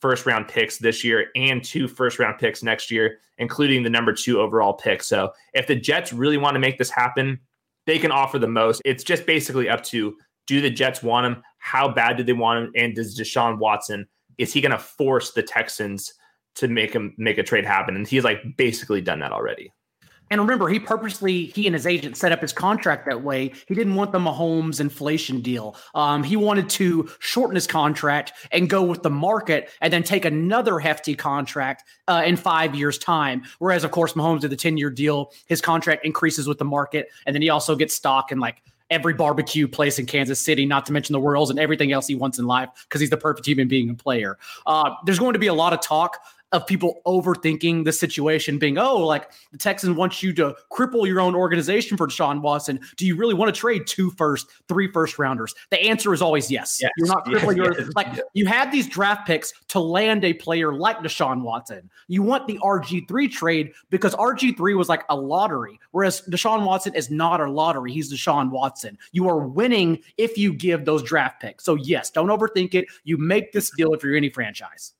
first 0.00 0.24
round 0.24 0.48
picks 0.48 0.78
this 0.78 1.04
year 1.04 1.26
and 1.36 1.62
two 1.62 1.88
first 1.88 2.18
round 2.18 2.38
picks 2.38 2.62
next 2.62 2.90
year, 2.90 3.18
including 3.36 3.82
the 3.82 3.90
number 3.90 4.14
two 4.14 4.40
overall 4.40 4.72
pick. 4.72 5.02
So 5.02 5.32
if 5.52 5.66
the 5.66 5.76
Jets 5.76 6.12
really 6.12 6.38
want 6.38 6.54
to 6.54 6.60
make 6.60 6.78
this 6.78 6.90
happen, 6.90 7.40
they 7.84 7.98
can 7.98 8.10
offer 8.10 8.38
the 8.38 8.48
most. 8.48 8.80
It's 8.84 9.04
just 9.04 9.26
basically 9.26 9.68
up 9.68 9.82
to 9.84 10.16
do 10.46 10.60
the 10.60 10.70
Jets 10.70 11.02
want 11.02 11.26
him? 11.26 11.42
How 11.58 11.88
bad 11.88 12.16
do 12.16 12.22
they 12.22 12.32
want 12.32 12.64
him? 12.64 12.72
And 12.76 12.94
does 12.94 13.18
Deshaun 13.18 13.58
Watson 13.58 14.06
is 14.38 14.52
he 14.52 14.60
going 14.60 14.72
to 14.72 14.78
force 14.78 15.32
the 15.32 15.42
Texans 15.42 16.12
to 16.56 16.68
make 16.68 16.92
him 16.92 17.14
make 17.18 17.38
a 17.38 17.42
trade 17.42 17.64
happen? 17.64 17.96
And 17.96 18.06
he's 18.06 18.24
like 18.24 18.42
basically 18.56 19.00
done 19.00 19.20
that 19.20 19.32
already. 19.32 19.72
And 20.30 20.40
remember, 20.40 20.68
he 20.68 20.78
purposely, 20.78 21.46
he 21.46 21.66
and 21.66 21.74
his 21.74 21.86
agent 21.86 22.16
set 22.16 22.32
up 22.32 22.40
his 22.40 22.52
contract 22.52 23.06
that 23.06 23.22
way. 23.22 23.52
He 23.66 23.74
didn't 23.74 23.94
want 23.94 24.12
the 24.12 24.18
Mahomes 24.18 24.80
inflation 24.80 25.40
deal. 25.40 25.76
Um, 25.94 26.24
he 26.24 26.36
wanted 26.36 26.68
to 26.70 27.08
shorten 27.18 27.54
his 27.54 27.66
contract 27.66 28.32
and 28.50 28.68
go 28.68 28.82
with 28.82 29.02
the 29.02 29.10
market 29.10 29.70
and 29.80 29.92
then 29.92 30.02
take 30.02 30.24
another 30.24 30.78
hefty 30.78 31.14
contract 31.14 31.84
uh, 32.08 32.22
in 32.26 32.36
five 32.36 32.74
years' 32.74 32.98
time. 32.98 33.44
Whereas, 33.58 33.84
of 33.84 33.90
course, 33.90 34.14
Mahomes 34.14 34.40
did 34.40 34.50
the 34.50 34.56
10 34.56 34.76
year 34.76 34.90
deal. 34.90 35.32
His 35.46 35.60
contract 35.60 36.04
increases 36.04 36.48
with 36.48 36.58
the 36.58 36.64
market. 36.64 37.08
And 37.24 37.34
then 37.34 37.42
he 37.42 37.50
also 37.50 37.76
gets 37.76 37.94
stock 37.94 38.32
in 38.32 38.40
like 38.40 38.62
every 38.90 39.14
barbecue 39.14 39.66
place 39.66 39.98
in 39.98 40.06
Kansas 40.06 40.40
City, 40.40 40.64
not 40.64 40.86
to 40.86 40.92
mention 40.92 41.12
the 41.12 41.20
Worlds 41.20 41.50
and 41.50 41.58
everything 41.58 41.92
else 41.92 42.06
he 42.06 42.14
wants 42.14 42.38
in 42.38 42.46
life 42.46 42.68
because 42.88 43.00
he's 43.00 43.10
the 43.10 43.16
perfect 43.16 43.46
human 43.46 43.68
being 43.68 43.88
and 43.88 43.98
player. 43.98 44.38
Uh, 44.66 44.90
there's 45.04 45.18
going 45.18 45.32
to 45.32 45.38
be 45.38 45.48
a 45.48 45.54
lot 45.54 45.72
of 45.72 45.80
talk 45.80 46.18
of 46.52 46.66
people 46.66 47.00
overthinking 47.06 47.84
the 47.84 47.92
situation, 47.92 48.58
being, 48.58 48.78
oh, 48.78 48.98
like 48.98 49.30
the 49.52 49.58
Texans 49.58 49.96
want 49.96 50.22
you 50.22 50.32
to 50.34 50.54
cripple 50.72 51.06
your 51.06 51.20
own 51.20 51.34
organization 51.34 51.96
for 51.96 52.06
Deshaun 52.06 52.40
Watson. 52.40 52.80
Do 52.96 53.06
you 53.06 53.16
really 53.16 53.34
want 53.34 53.52
to 53.54 53.58
trade 53.58 53.86
two 53.86 54.10
first, 54.12 54.46
three 54.68 54.90
first 54.92 55.18
rounders? 55.18 55.54
The 55.70 55.80
answer 55.82 56.14
is 56.14 56.22
always 56.22 56.50
yes. 56.50 56.78
yes. 56.80 56.90
You're 56.96 57.08
not 57.08 57.24
crippling 57.24 57.56
yes, 57.56 57.66
your 57.66 57.80
yes, 57.80 57.90
like 57.96 58.20
you 58.34 58.46
had 58.46 58.70
these 58.70 58.88
draft 58.88 59.26
picks 59.26 59.52
to 59.68 59.80
land 59.80 60.24
a 60.24 60.34
player 60.34 60.72
like 60.72 60.98
Deshaun 60.98 61.42
Watson. 61.42 61.90
You 62.06 62.22
want 62.22 62.46
the 62.46 62.58
RG3 62.62 63.30
trade 63.30 63.72
because 63.90 64.14
RG3 64.14 64.76
was 64.76 64.88
like 64.88 65.04
a 65.08 65.16
lottery, 65.16 65.80
whereas 65.90 66.22
Deshaun 66.30 66.64
Watson 66.64 66.94
is 66.94 67.10
not 67.10 67.40
a 67.40 67.50
lottery. 67.50 67.92
He's 67.92 68.12
Deshaun 68.12 68.50
Watson. 68.50 68.96
You 69.10 69.28
are 69.28 69.46
winning 69.46 69.98
if 70.16 70.38
you 70.38 70.52
give 70.52 70.84
those 70.84 71.02
draft 71.02 71.40
picks. 71.40 71.64
So 71.64 71.74
yes, 71.74 72.10
don't 72.10 72.28
overthink 72.28 72.74
it. 72.74 72.86
You 73.04 73.18
make 73.18 73.52
this 73.52 73.70
deal 73.76 73.92
if 73.94 74.04
you're 74.04 74.16
any 74.16 74.30
franchise. 74.30 74.92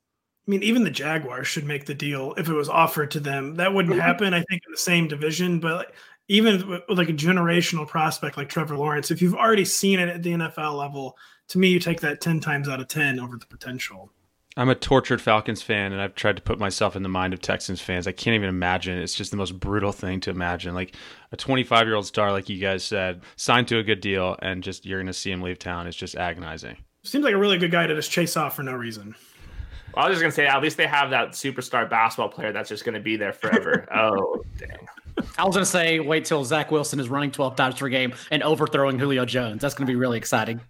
I 0.47 0.51
mean, 0.51 0.63
even 0.63 0.83
the 0.85 0.89
Jaguars 0.89 1.47
should 1.47 1.65
make 1.65 1.85
the 1.85 1.93
deal 1.93 2.33
if 2.37 2.47
it 2.47 2.53
was 2.53 2.69
offered 2.69 3.11
to 3.11 3.19
them. 3.19 3.55
That 3.55 3.73
wouldn't 3.73 3.93
mm-hmm. 3.93 4.01
happen, 4.01 4.33
I 4.33 4.43
think, 4.49 4.61
in 4.65 4.71
the 4.71 4.77
same 4.77 5.07
division. 5.09 5.59
But 5.59 5.91
even 6.29 6.67
with, 6.69 6.83
like 6.87 7.09
a 7.09 7.13
generational 7.13 7.87
prospect 7.87 8.37
like 8.37 8.47
Trevor 8.47 8.77
Lawrence, 8.77 9.11
if 9.11 9.21
you've 9.21 9.35
already 9.35 9.65
seen 9.65 9.99
it 9.99 10.07
at 10.07 10.23
the 10.23 10.31
NFL 10.31 10.77
level, 10.77 11.17
to 11.49 11.57
me, 11.57 11.67
you 11.67 11.79
take 11.79 11.99
that 12.01 12.21
10 12.21 12.39
times 12.39 12.69
out 12.69 12.79
of 12.79 12.87
10 12.87 13.19
over 13.19 13.37
the 13.37 13.45
potential. 13.45 14.11
I'm 14.55 14.69
a 14.69 14.75
tortured 14.75 15.21
Falcons 15.21 15.61
fan, 15.61 15.91
and 15.91 16.01
I've 16.01 16.15
tried 16.15 16.37
to 16.37 16.41
put 16.41 16.59
myself 16.59 16.95
in 16.95 17.03
the 17.03 17.09
mind 17.09 17.33
of 17.33 17.41
Texans 17.41 17.79
fans. 17.79 18.07
I 18.07 18.11
can't 18.11 18.33
even 18.33 18.49
imagine. 18.49 18.97
It's 18.97 19.13
just 19.13 19.29
the 19.31 19.37
most 19.37 19.59
brutal 19.59 19.91
thing 19.91 20.19
to 20.21 20.31
imagine. 20.31 20.73
Like 20.73 20.95
a 21.31 21.37
25 21.37 21.85
year 21.85 21.95
old 21.95 22.07
star, 22.07 22.31
like 22.31 22.49
you 22.49 22.57
guys 22.57 22.83
said, 22.83 23.21
signed 23.35 23.67
to 23.67 23.77
a 23.77 23.83
good 23.83 24.01
deal, 24.01 24.35
and 24.41 24.63
just 24.63 24.85
you're 24.85 24.97
going 24.97 25.07
to 25.07 25.13
see 25.13 25.29
him 25.29 25.41
leave 25.41 25.59
town. 25.59 25.87
It's 25.87 25.95
just 25.95 26.15
agonizing. 26.15 26.77
Seems 27.03 27.23
like 27.23 27.35
a 27.35 27.37
really 27.37 27.59
good 27.59 27.71
guy 27.71 27.85
to 27.85 27.93
just 27.93 28.09
chase 28.09 28.35
off 28.35 28.55
for 28.55 28.63
no 28.63 28.73
reason. 28.73 29.13
Well, 29.97 30.05
I 30.05 30.09
was 30.09 30.19
just 30.19 30.21
gonna 30.21 30.31
say, 30.31 30.45
at 30.45 30.61
least 30.61 30.77
they 30.77 30.85
have 30.85 31.09
that 31.09 31.29
superstar 31.29 31.89
basketball 31.89 32.29
player 32.29 32.51
that's 32.51 32.69
just 32.69 32.85
gonna 32.85 32.99
be 32.99 33.15
there 33.15 33.33
forever. 33.33 33.87
oh, 33.95 34.43
dang. 34.59 34.87
I 35.39 35.43
was 35.43 35.55
gonna 35.55 35.65
say, 35.65 35.99
wait 35.99 36.23
till 36.23 36.45
Zach 36.45 36.69
Wilson 36.69 36.99
is 36.99 37.09
running 37.09 37.31
12 37.31 37.55
times 37.55 37.79
per 37.79 37.89
game 37.89 38.13
and 38.29 38.43
overthrowing 38.43 38.99
Julio 38.99 39.25
Jones. 39.25 39.59
That's 39.59 39.73
gonna 39.73 39.87
be 39.87 39.95
really 39.95 40.19
exciting. 40.19 40.61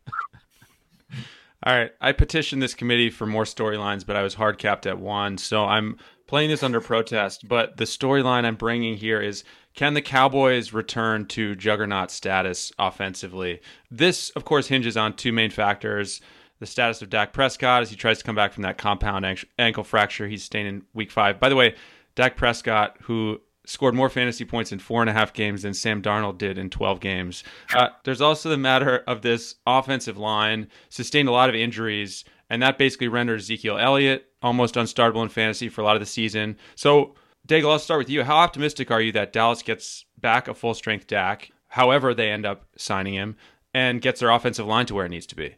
All 1.63 1.75
right. 1.75 1.91
I 1.99 2.13
petitioned 2.13 2.61
this 2.61 2.73
committee 2.73 3.09
for 3.09 3.25
more 3.25 3.43
storylines, 3.43 4.05
but 4.05 4.15
I 4.15 4.23
was 4.23 4.34
hard 4.34 4.59
capped 4.59 4.86
at 4.86 4.97
one. 4.97 5.38
So 5.38 5.65
I'm 5.65 5.97
playing 6.28 6.49
this 6.49 6.63
under 6.63 6.80
protest. 6.80 7.49
But 7.49 7.75
the 7.75 7.84
storyline 7.84 8.45
I'm 8.45 8.55
bringing 8.55 8.95
here 8.95 9.19
is 9.19 9.43
can 9.75 9.93
the 9.93 10.01
Cowboys 10.01 10.71
return 10.71 11.25
to 11.28 11.53
juggernaut 11.53 12.11
status 12.11 12.71
offensively? 12.80 13.59
This, 13.91 14.30
of 14.32 14.45
course, 14.45 14.67
hinges 14.67 14.95
on 14.95 15.17
two 15.17 15.34
main 15.34 15.49
factors 15.49 16.21
the 16.60 16.66
status 16.66 17.01
of 17.01 17.10
Dak 17.10 17.34
Prescott 17.34 17.82
as 17.82 17.89
he 17.89 17.95
tries 17.95 18.18
to 18.20 18.24
come 18.24 18.36
back 18.36 18.53
from 18.53 18.64
that 18.64 18.78
compound 18.78 19.26
ankle 19.60 19.84
fracture 19.84 20.28
he's 20.28 20.43
staying 20.43 20.68
in 20.68 20.84
week 20.93 21.12
five. 21.12 21.39
By 21.39 21.49
the 21.49 21.55
way, 21.55 21.76
Dak 22.16 22.36
Prescott, 22.36 22.97
who 23.03 23.41
scored 23.68 23.93
more 23.93 24.10
fantasy 24.10 24.45
points 24.45 24.72
in 24.72 24.80
four 24.80 25.01
and 25.01 25.10
a 25.10 25.14
half 25.14 25.34
games 25.34 25.62
than 25.62 25.74
Sam 25.74 26.01
Darnold 26.01 26.38
did 26.38 26.58
in 26.58 26.70
12 26.70 26.99
games. 26.99 27.43
Uh, 27.76 27.89
there's 28.05 28.22
also 28.22 28.49
the 28.49 28.58
matter 28.58 29.03
of 29.08 29.22
this 29.22 29.55
offensive 29.68 30.18
line 30.18 30.70
sustained 30.89 31.28
a 31.28 31.34
lot 31.34 31.49
of 31.49 31.55
injuries, 31.55 32.24
and 32.49 32.62
that 32.62 32.78
basically 32.78 33.10
rendered 33.10 33.41
Ezekiel 33.41 33.78
Elliott 33.78 34.26
almost 34.41 34.76
unstartable 34.76 35.22
in 35.22 35.30
fantasy 35.30 35.68
for 35.68 35.82
a 35.82 35.84
lot 35.84 35.95
of 35.95 35.99
the 35.99 36.05
season. 36.05 36.55
So, 36.76 37.16
Daigle, 37.47 37.72
I'll 37.72 37.80
start 37.80 37.99
with 37.99 38.10
you. 38.10 38.24
How 38.24 38.38
optimistic 38.38 38.89
are 38.89 39.01
you 39.01 39.12
that 39.14 39.34
Dallas 39.34 39.62
gets 39.62 40.05
back 40.18 40.47
a 40.47 40.53
full 40.53 40.74
strength 40.74 41.08
Dak, 41.08 41.51
however 41.68 42.14
they 42.14 42.32
end 42.32 42.45
up 42.45 42.66
signing 42.78 43.14
him, 43.14 43.36
and 43.74 44.01
gets 44.01 44.22
their 44.22 44.32
offensive 44.32 44.66
line 44.66 44.86
to 44.88 44.95
where 44.95 45.05
it 45.05 45.10
needs 45.10 45.28
to 45.28 45.36
be? 45.36 45.55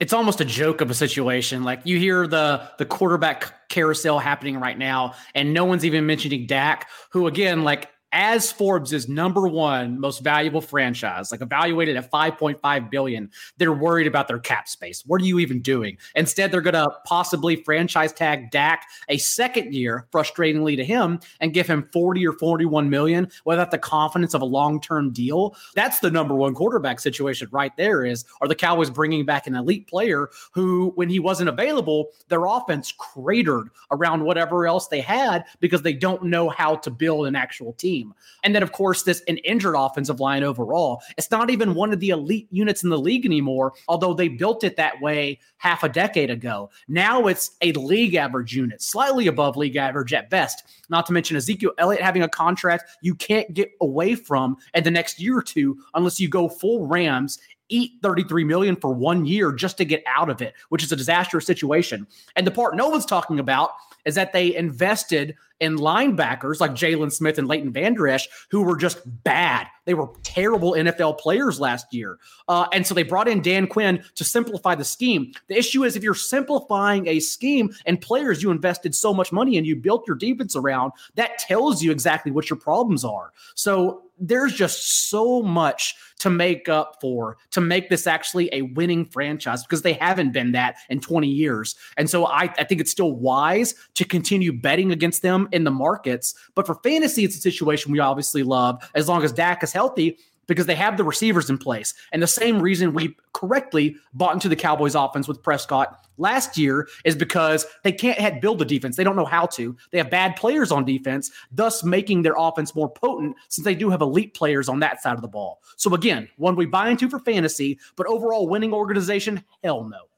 It's 0.00 0.12
almost 0.12 0.40
a 0.40 0.44
joke 0.44 0.80
of 0.80 0.90
a 0.90 0.94
situation. 0.94 1.64
Like 1.64 1.80
you 1.84 1.98
hear 1.98 2.26
the 2.26 2.68
the 2.78 2.84
quarterback 2.84 3.68
carousel 3.68 4.18
happening 4.18 4.58
right 4.58 4.78
now, 4.78 5.14
and 5.34 5.54
no 5.54 5.64
one's 5.64 5.84
even 5.84 6.06
mentioning 6.06 6.46
Dak, 6.46 6.88
who 7.10 7.26
again, 7.26 7.62
like 7.62 7.90
as 8.14 8.52
Forbes' 8.52 8.92
is 8.92 9.08
number 9.08 9.48
one 9.48 9.98
most 9.98 10.22
valuable 10.22 10.60
franchise, 10.60 11.32
like 11.32 11.40
evaluated 11.42 11.96
at 11.96 12.10
5.5 12.12 12.90
billion, 12.90 13.28
they're 13.58 13.72
worried 13.72 14.06
about 14.06 14.28
their 14.28 14.38
cap 14.38 14.68
space. 14.68 15.02
What 15.04 15.20
are 15.20 15.24
you 15.24 15.40
even 15.40 15.60
doing? 15.60 15.98
Instead, 16.14 16.52
they're 16.52 16.60
going 16.60 16.74
to 16.74 16.88
possibly 17.04 17.56
franchise 17.56 18.12
tag 18.12 18.52
Dak 18.52 18.86
a 19.08 19.18
second 19.18 19.74
year, 19.74 20.06
frustratingly 20.12 20.76
to 20.76 20.84
him, 20.84 21.18
and 21.40 21.52
give 21.52 21.66
him 21.66 21.88
40 21.92 22.24
or 22.26 22.32
41 22.34 22.88
million 22.88 23.28
without 23.44 23.72
the 23.72 23.78
confidence 23.78 24.32
of 24.32 24.42
a 24.42 24.46
long-term 24.46 25.12
deal. 25.12 25.56
That's 25.74 25.98
the 25.98 26.10
number 26.10 26.36
one 26.36 26.54
quarterback 26.54 27.00
situation 27.00 27.48
right 27.50 27.76
there. 27.76 28.04
Is 28.04 28.24
are 28.40 28.46
the 28.46 28.54
Cowboys 28.54 28.90
bringing 28.90 29.26
back 29.26 29.48
an 29.48 29.56
elite 29.56 29.88
player 29.88 30.30
who, 30.52 30.92
when 30.94 31.08
he 31.08 31.18
wasn't 31.18 31.48
available, 31.48 32.10
their 32.28 32.44
offense 32.44 32.92
cratered 32.92 33.70
around 33.90 34.22
whatever 34.22 34.68
else 34.68 34.86
they 34.86 35.00
had 35.00 35.44
because 35.58 35.82
they 35.82 35.92
don't 35.92 36.22
know 36.22 36.48
how 36.48 36.76
to 36.76 36.90
build 36.92 37.26
an 37.26 37.34
actual 37.34 37.72
team 37.72 38.03
team. 38.04 38.14
And 38.42 38.54
then, 38.54 38.62
of 38.62 38.72
course, 38.72 39.02
this 39.02 39.22
an 39.28 39.38
injured 39.38 39.74
offensive 39.76 40.20
line 40.20 40.42
overall. 40.42 41.02
It's 41.16 41.30
not 41.30 41.50
even 41.50 41.74
one 41.74 41.92
of 41.92 42.00
the 42.00 42.10
elite 42.10 42.48
units 42.50 42.82
in 42.82 42.90
the 42.90 42.98
league 42.98 43.24
anymore, 43.24 43.72
although 43.88 44.14
they 44.14 44.28
built 44.28 44.64
it 44.64 44.76
that 44.76 45.00
way 45.00 45.38
half 45.56 45.82
a 45.82 45.88
decade 45.88 46.30
ago. 46.30 46.70
Now 46.88 47.26
it's 47.26 47.52
a 47.62 47.72
league 47.72 48.14
average 48.14 48.54
unit, 48.54 48.82
slightly 48.82 49.26
above 49.26 49.56
league 49.56 49.76
average 49.76 50.12
at 50.12 50.30
best. 50.30 50.64
Not 50.88 51.06
to 51.06 51.12
mention 51.12 51.36
Ezekiel 51.36 51.72
Elliott 51.78 52.02
having 52.02 52.22
a 52.22 52.28
contract 52.28 52.84
you 53.00 53.14
can't 53.14 53.52
get 53.54 53.72
away 53.80 54.14
from 54.14 54.56
in 54.74 54.84
the 54.84 54.90
next 54.90 55.20
year 55.20 55.38
or 55.38 55.42
two 55.42 55.78
unless 55.94 56.20
you 56.20 56.28
go 56.28 56.48
full 56.48 56.86
Rams 56.86 57.38
eat 57.70 57.92
33 58.02 58.44
million 58.44 58.76
for 58.76 58.92
one 58.92 59.24
year 59.24 59.50
just 59.50 59.78
to 59.78 59.86
get 59.86 60.02
out 60.06 60.28
of 60.28 60.42
it, 60.42 60.52
which 60.68 60.84
is 60.84 60.92
a 60.92 60.96
disastrous 60.96 61.46
situation. 61.46 62.06
And 62.36 62.46
the 62.46 62.50
part 62.50 62.76
no 62.76 62.90
one's 62.90 63.06
talking 63.06 63.38
about 63.38 63.70
is 64.04 64.14
that 64.16 64.32
they 64.32 64.54
invested 64.54 65.34
in 65.60 65.76
linebackers 65.76 66.60
like 66.60 66.72
Jaylon 66.72 67.12
Smith 67.12 67.38
and 67.38 67.48
Leighton 67.48 67.72
Vander 67.72 68.08
Esch, 68.08 68.28
who 68.50 68.62
were 68.62 68.76
just 68.76 68.98
bad. 69.24 69.66
They 69.84 69.94
were 69.94 70.08
terrible 70.22 70.72
NFL 70.72 71.18
players 71.18 71.60
last 71.60 71.92
year. 71.92 72.18
Uh, 72.48 72.66
and 72.72 72.86
so 72.86 72.94
they 72.94 73.02
brought 73.02 73.28
in 73.28 73.42
Dan 73.42 73.66
Quinn 73.66 74.02
to 74.14 74.24
simplify 74.24 74.74
the 74.74 74.84
scheme. 74.84 75.32
The 75.48 75.56
issue 75.56 75.84
is 75.84 75.96
if 75.96 76.02
you're 76.02 76.14
simplifying 76.14 77.06
a 77.06 77.20
scheme 77.20 77.74
and 77.86 78.00
players 78.00 78.42
you 78.42 78.50
invested 78.50 78.94
so 78.94 79.14
much 79.14 79.32
money 79.32 79.56
and 79.56 79.66
you 79.66 79.76
built 79.76 80.06
your 80.06 80.16
defense 80.16 80.56
around, 80.56 80.92
that 81.14 81.38
tells 81.38 81.82
you 81.82 81.90
exactly 81.90 82.32
what 82.32 82.50
your 82.50 82.58
problems 82.58 83.04
are. 83.04 83.32
So 83.54 84.04
there's 84.18 84.54
just 84.54 85.08
so 85.10 85.42
much 85.42 85.94
to 86.20 86.30
make 86.30 86.68
up 86.68 86.96
for 87.00 87.36
to 87.50 87.60
make 87.60 87.90
this 87.90 88.06
actually 88.06 88.48
a 88.52 88.62
winning 88.62 89.04
franchise 89.04 89.62
because 89.62 89.82
they 89.82 89.92
haven't 89.94 90.32
been 90.32 90.52
that 90.52 90.76
in 90.88 91.00
20 91.00 91.28
years. 91.28 91.74
And 91.96 92.08
so 92.08 92.26
I, 92.26 92.44
I 92.56 92.64
think 92.64 92.80
it's 92.80 92.90
still 92.90 93.12
wise 93.12 93.74
to 93.94 94.04
continue 94.04 94.52
betting 94.52 94.92
against 94.92 95.22
them 95.22 95.43
in 95.52 95.64
the 95.64 95.70
markets. 95.70 96.34
But 96.54 96.66
for 96.66 96.76
fantasy, 96.76 97.24
it's 97.24 97.36
a 97.36 97.40
situation 97.40 97.92
we 97.92 98.00
obviously 98.00 98.42
love 98.42 98.82
as 98.94 99.08
long 99.08 99.22
as 99.22 99.32
Dak 99.32 99.62
is 99.62 99.72
healthy 99.72 100.18
because 100.46 100.66
they 100.66 100.74
have 100.74 100.96
the 100.96 101.04
receivers 101.04 101.50
in 101.50 101.58
place. 101.58 101.94
And 102.12 102.22
the 102.22 102.26
same 102.26 102.60
reason 102.60 102.92
we 102.92 103.16
correctly 103.32 103.96
bought 104.12 104.34
into 104.34 104.48
the 104.48 104.56
Cowboys 104.56 104.94
offense 104.94 105.26
with 105.28 105.42
Prescott 105.42 106.04
last 106.18 106.56
year 106.56 106.88
is 107.04 107.16
because 107.16 107.66
they 107.82 107.92
can't 107.92 108.40
build 108.40 108.62
a 108.62 108.64
defense. 108.64 108.96
They 108.96 109.04
don't 109.04 109.16
know 109.16 109.24
how 109.24 109.46
to. 109.46 109.76
They 109.90 109.98
have 109.98 110.10
bad 110.10 110.36
players 110.36 110.70
on 110.70 110.84
defense, 110.84 111.30
thus 111.50 111.82
making 111.82 112.22
their 112.22 112.34
offense 112.36 112.74
more 112.74 112.90
potent 112.90 113.36
since 113.48 113.64
they 113.64 113.74
do 113.74 113.90
have 113.90 114.00
elite 114.00 114.34
players 114.34 114.68
on 114.68 114.80
that 114.80 115.02
side 115.02 115.14
of 115.14 115.22
the 115.22 115.28
ball. 115.28 115.62
So 115.76 115.92
again, 115.94 116.28
one 116.36 116.56
we 116.56 116.66
buy 116.66 116.90
into 116.90 117.08
for 117.08 117.18
fantasy, 117.18 117.78
but 117.96 118.06
overall 118.06 118.46
winning 118.46 118.72
organization, 118.72 119.42
hell 119.62 119.84
no 119.84 120.08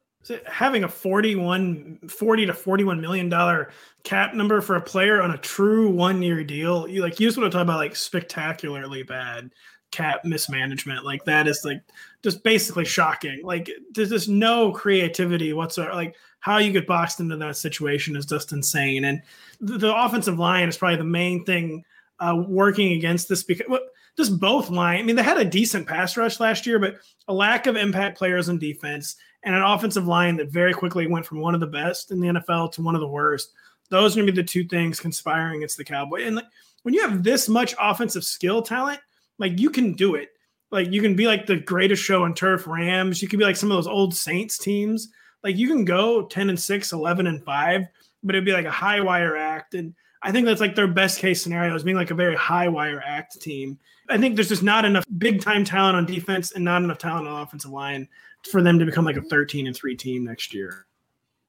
having 0.46 0.84
a 0.84 0.88
41 0.88 1.98
40 2.08 2.46
to 2.46 2.54
41 2.54 3.00
million 3.00 3.28
dollar 3.28 3.70
cap 4.02 4.34
number 4.34 4.60
for 4.60 4.76
a 4.76 4.80
player 4.80 5.22
on 5.22 5.30
a 5.30 5.38
true 5.38 5.90
one 5.90 6.22
year 6.22 6.42
deal 6.42 6.88
you 6.88 7.02
like 7.02 7.20
you 7.20 7.26
just 7.26 7.38
want 7.38 7.50
to 7.50 7.56
talk 7.56 7.62
about 7.62 7.78
like 7.78 7.94
spectacularly 7.94 9.02
bad 9.02 9.50
cap 9.90 10.24
mismanagement. 10.24 11.04
Like 11.04 11.24
that 11.24 11.48
is 11.48 11.64
like 11.64 11.80
just 12.22 12.42
basically 12.42 12.84
shocking. 12.84 13.40
Like 13.42 13.70
there's 13.92 14.10
just 14.10 14.28
no 14.28 14.72
creativity 14.72 15.52
whatsoever 15.52 15.94
like 15.94 16.16
how 16.40 16.58
you 16.58 16.70
get 16.70 16.86
boxed 16.86 17.18
into 17.20 17.36
that 17.36 17.56
situation 17.56 18.14
is 18.14 18.26
just 18.26 18.52
insane. 18.52 19.04
And 19.04 19.22
the, 19.60 19.78
the 19.78 19.96
offensive 19.96 20.38
line 20.38 20.68
is 20.68 20.76
probably 20.76 20.98
the 20.98 21.04
main 21.04 21.44
thing 21.44 21.84
uh, 22.20 22.42
working 22.46 22.92
against 22.92 23.28
this 23.28 23.42
because 23.42 23.66
well, 23.68 23.80
just 24.16 24.40
both 24.40 24.70
line 24.70 25.00
i 25.00 25.02
mean 25.02 25.16
they 25.16 25.22
had 25.22 25.36
a 25.36 25.44
decent 25.44 25.86
pass 25.86 26.16
rush 26.16 26.40
last 26.40 26.66
year 26.66 26.78
but 26.78 26.96
a 27.28 27.34
lack 27.34 27.66
of 27.66 27.76
impact 27.76 28.16
players 28.16 28.48
in 28.48 28.58
defense 28.58 29.16
and 29.46 29.54
an 29.54 29.62
offensive 29.62 30.06
line 30.06 30.36
that 30.36 30.50
very 30.50 30.74
quickly 30.74 31.06
went 31.06 31.24
from 31.24 31.40
one 31.40 31.54
of 31.54 31.60
the 31.60 31.66
best 31.66 32.10
in 32.10 32.20
the 32.20 32.26
NFL 32.26 32.72
to 32.72 32.82
one 32.82 32.96
of 32.96 33.00
the 33.00 33.06
worst. 33.06 33.52
Those 33.88 34.12
are 34.12 34.18
going 34.20 34.26
to 34.26 34.32
be 34.32 34.42
the 34.42 34.46
two 34.46 34.64
things 34.64 34.98
conspiring 34.98 35.58
against 35.58 35.76
the 35.76 35.84
Cowboy. 35.84 36.24
And 36.24 36.36
like, 36.36 36.46
when 36.82 36.94
you 36.94 37.00
have 37.08 37.22
this 37.22 37.48
much 37.48 37.72
offensive 37.80 38.24
skill 38.24 38.60
talent, 38.60 38.98
like 39.38 39.58
you 39.60 39.70
can 39.70 39.92
do 39.92 40.16
it. 40.16 40.30
Like 40.72 40.90
you 40.90 41.00
can 41.00 41.14
be 41.14 41.28
like 41.28 41.46
the 41.46 41.56
greatest 41.56 42.02
show 42.02 42.24
on 42.24 42.34
turf 42.34 42.66
Rams. 42.66 43.22
You 43.22 43.28
can 43.28 43.38
be 43.38 43.44
like 43.44 43.56
some 43.56 43.70
of 43.70 43.76
those 43.76 43.86
old 43.86 44.16
Saints 44.16 44.58
teams. 44.58 45.08
Like 45.44 45.56
you 45.56 45.68
can 45.68 45.84
go 45.84 46.26
10 46.26 46.50
and 46.50 46.58
6, 46.58 46.92
11 46.92 47.28
and 47.28 47.44
5, 47.44 47.82
but 48.24 48.34
it'd 48.34 48.44
be 48.44 48.52
like 48.52 48.66
a 48.66 48.70
high 48.70 49.00
wire 49.00 49.36
act. 49.36 49.74
And 49.74 49.94
I 50.26 50.32
think 50.32 50.44
that's 50.44 50.60
like 50.60 50.74
their 50.74 50.88
best 50.88 51.20
case 51.20 51.40
scenario 51.40 51.72
is 51.76 51.84
being 51.84 51.96
like 51.96 52.10
a 52.10 52.14
very 52.14 52.34
high 52.34 52.66
wire 52.66 53.00
act 53.06 53.40
team. 53.40 53.78
I 54.10 54.18
think 54.18 54.34
there's 54.34 54.48
just 54.48 54.64
not 54.64 54.84
enough 54.84 55.04
big 55.18 55.40
time 55.40 55.64
talent 55.64 55.96
on 55.96 56.04
defense 56.04 56.50
and 56.50 56.64
not 56.64 56.82
enough 56.82 56.98
talent 56.98 57.28
on 57.28 57.42
offensive 57.42 57.70
line 57.70 58.08
for 58.50 58.60
them 58.60 58.76
to 58.80 58.84
become 58.84 59.04
like 59.04 59.16
a 59.16 59.22
13 59.22 59.68
and 59.68 59.76
3 59.76 59.94
team 59.94 60.24
next 60.24 60.52
year. 60.52 60.86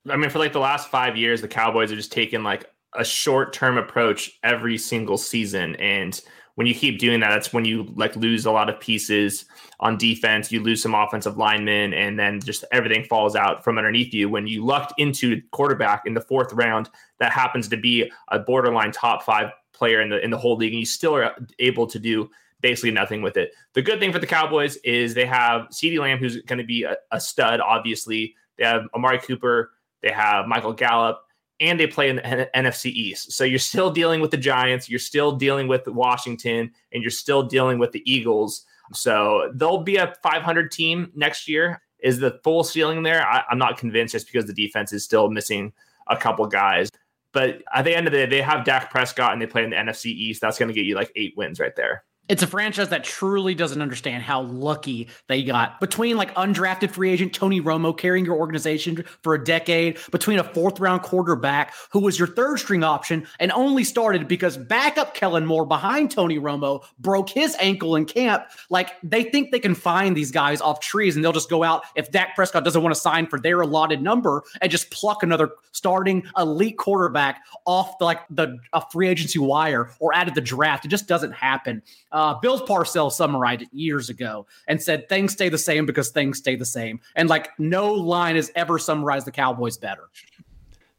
I 0.08 0.16
mean, 0.16 0.30
for 0.30 0.38
like 0.38 0.54
the 0.54 0.60
last 0.60 0.90
five 0.90 1.18
years, 1.18 1.42
the 1.42 1.48
Cowboys 1.48 1.92
are 1.92 1.96
just 1.96 2.12
taking 2.12 2.44
like 2.44 2.72
a 2.94 3.04
short 3.04 3.52
term 3.52 3.80
approach 3.80 4.38
every 4.44 4.78
single 4.78 5.18
season. 5.18 5.76
And 5.78 6.22
when 6.58 6.66
you 6.66 6.74
keep 6.74 6.98
doing 6.98 7.20
that, 7.20 7.30
that's 7.30 7.54
when 7.54 7.66
you 7.66 7.94
like 7.96 8.16
lose 8.16 8.48
a 8.48 8.52
lot 8.52 8.68
of 8.68 8.80
pieces 8.80 9.46
on 9.80 9.96
defense. 9.96 10.52
You 10.52 10.64
lose 10.64 10.82
some 10.82 10.96
offensive 10.96 11.38
linemen, 11.38 11.94
and 11.94 12.18
then 12.18 12.42
just 12.42 12.66
everything 12.72 13.04
falls 13.04 13.36
out 13.36 13.64
from 13.64 13.78
underneath 13.78 14.12
you. 14.12 14.28
When 14.28 14.48
you 14.48 14.66
lucked 14.66 14.94
into 14.98 15.40
quarterback 15.52 16.08
in 16.08 16.16
the 16.16 16.22
fourth 16.22 16.52
round, 16.54 16.90
that 17.20 17.32
happens 17.32 17.68
to 17.68 17.78
be 17.78 18.12
a 18.30 18.40
borderline 18.40 18.92
top 18.92 19.22
five 19.22 19.52
player 19.72 20.02
in 20.02 20.10
the 20.10 20.20
in 20.20 20.32
the 20.32 20.38
whole 20.38 20.56
league, 20.56 20.74
and 20.74 20.80
you 20.80 20.86
still 20.88 21.16
are 21.16 21.36
able 21.60 21.86
to 21.86 22.00
do 22.00 22.28
basically 22.62 22.90
nothing 22.90 23.22
with 23.22 23.38
it. 23.38 23.52
The 23.76 23.84
good 23.84 24.00
thing 24.00 24.12
for 24.12 24.18
the 24.18 24.26
Cowboys 24.26 24.78
is 24.78 25.14
they 25.14 25.28
have 25.28 25.68
CeeDee 25.68 26.00
Lamb, 26.00 26.18
who's 26.18 26.42
going 26.42 26.58
to 26.58 26.66
be 26.66 26.86
a, 26.86 26.96
a, 27.12 27.22
stud, 27.22 27.60
obviously. 27.60 28.34
They 28.58 28.66
have 28.66 28.86
Amari 28.96 29.20
Cooper, 29.20 29.74
they 30.02 30.10
have 30.10 30.48
Michael 30.48 30.74
Gallup, 30.74 31.22
and 31.60 31.80
they 31.80 31.88
play 31.88 32.10
in 32.10 32.18
the 32.18 32.50
NFC 32.56 32.92
East. 32.92 33.32
So 33.32 33.44
you're 33.44 33.60
still 33.60 33.90
dealing 33.90 34.22
with 34.22 34.32
the 34.32 34.38
Giants, 34.38 34.90
you're 34.90 35.00
still 35.00 35.32
dealing 35.32 35.68
with 35.68 35.88
Washington, 35.88 36.72
and 36.92 37.02
you're 37.02 37.10
still 37.10 37.44
dealing 37.44 37.80
with 37.80 37.92
the 37.92 38.04
Eagles. 38.12 38.66
So 38.94 39.52
they'll 39.56 39.82
be 39.82 39.98
a 39.98 40.16
500 40.24 40.72
team 40.72 41.12
next 41.16 41.48
year. 41.48 41.82
Is 42.00 42.20
the 42.20 42.40
full 42.44 42.64
ceiling 42.64 43.04
there? 43.04 43.26
I, 43.28 43.44
I'm 43.50 43.58
not 43.58 43.78
convinced 43.78 44.14
just 44.14 44.28
because 44.28 44.46
the 44.46 44.54
defense 44.54 44.94
is 44.94 45.04
still 45.04 45.30
missing 45.30 45.74
a 46.08 46.16
couple 46.16 46.46
guys. 46.46 46.90
But 47.32 47.64
at 47.74 47.84
the 47.84 47.96
end 47.96 48.08
of 48.08 48.14
the 48.14 48.20
day, 48.20 48.26
they 48.26 48.42
have 48.42 48.66
Dak 48.66 48.90
Prescott 48.92 49.34
and 49.34 49.42
they 49.42 49.48
play 49.48 49.64
in 49.64 49.72
the 49.72 49.76
NFC 49.76 50.08
East. 50.08 50.42
That's 50.42 50.58
going 50.58 50.70
to 50.70 50.74
get 50.74 50.86
you 50.86 50.96
like 50.96 51.12
eight 51.16 51.36
wins 51.36 51.60
right 51.60 51.76
there. 51.76 52.04
It's 52.30 52.44
a 52.44 52.48
franchise 52.48 52.90
that 52.90 53.06
truly 53.06 53.56
doesn't 53.56 53.82
understand 53.82 54.22
how 54.22 54.42
lucky 54.42 55.08
they 55.28 55.44
got 55.44 55.80
between 55.80 56.18
like 56.18 56.36
undrafted 56.36 56.92
free 56.92 57.10
agent 57.10 57.34
Tony 57.34 57.62
Romo 57.62 57.98
carrying 57.98 58.26
your 58.26 58.36
organization 58.36 59.06
for 59.22 59.34
a 59.34 59.44
decade, 59.44 59.98
between 60.12 60.38
a 60.38 60.44
fourth 60.44 60.80
round 60.80 61.04
quarterback 61.04 61.74
who 61.92 62.00
was 62.00 62.20
your 62.20 62.28
third 62.28 62.60
string 62.60 62.84
option 62.84 63.26
and 63.40 63.52
only 63.54 63.86
started 63.86 64.28
because 64.28 64.58
backup 64.58 65.14
Kellen 65.14 65.46
Moore 65.46 65.66
behind 65.66 66.12
Tony 66.12 66.38
Romo 66.38 66.84
broke 67.00 67.30
his 67.30 67.56
ankle 67.62 67.96
in 67.96 68.06
camp. 68.06 68.46
Like 68.70 68.92
they 69.04 69.24
think 69.24 69.52
they 69.52 69.60
can 69.60 69.76
find 69.76 70.16
these 70.16 70.32
guys 70.32 70.60
off 70.60 70.82
trees 70.82 71.16
and 71.16 71.24
they'll 71.24 71.32
just 71.32 71.50
go 71.50 71.64
out 71.64 71.84
if 71.96 72.12
Dak 72.12 72.36
Prescott 72.36 72.66
doesn't 72.66 72.84
want 72.84 72.94
to 72.94 73.00
sign 73.00 73.28
for 73.28 73.40
their 73.40 73.62
allotted 73.62 74.02
number 74.02 74.44
and 74.62 74.70
just 74.70 74.92
pluck 74.92 75.24
another 75.24 75.52
starting 75.72 76.24
elite 76.38 76.78
quarterback 76.78 77.46
off 77.66 77.98
the, 78.00 78.06
like 78.06 78.20
the 78.30 78.58
a 78.74 78.82
free 78.92 79.08
agency 79.08 79.40
wire 79.40 79.92
or 80.00 80.14
out 80.14 80.28
of 80.28 80.34
the 80.34 80.42
draft. 80.42 80.84
It 80.84 80.90
just 80.90 81.08
doesn't 81.08 81.32
happen. 81.32 81.82
Uh, 82.18 82.34
Bill 82.34 82.60
Parcells 82.60 83.12
summarized 83.12 83.62
it 83.62 83.70
years 83.72 84.10
ago 84.10 84.48
and 84.68 84.82
said 84.82 85.08
things 85.08 85.34
stay 85.34 85.50
the 85.50 85.58
same 85.60 85.86
because 85.86 86.10
things 86.10 86.40
stay 86.40 86.56
the 86.56 86.66
same. 86.66 87.00
And 87.16 87.30
like 87.30 87.50
no 87.60 87.94
line 87.94 88.36
has 88.36 88.52
ever 88.56 88.80
summarized 88.80 89.28
the 89.28 89.32
Cowboys 89.32 89.78
better. 89.78 90.10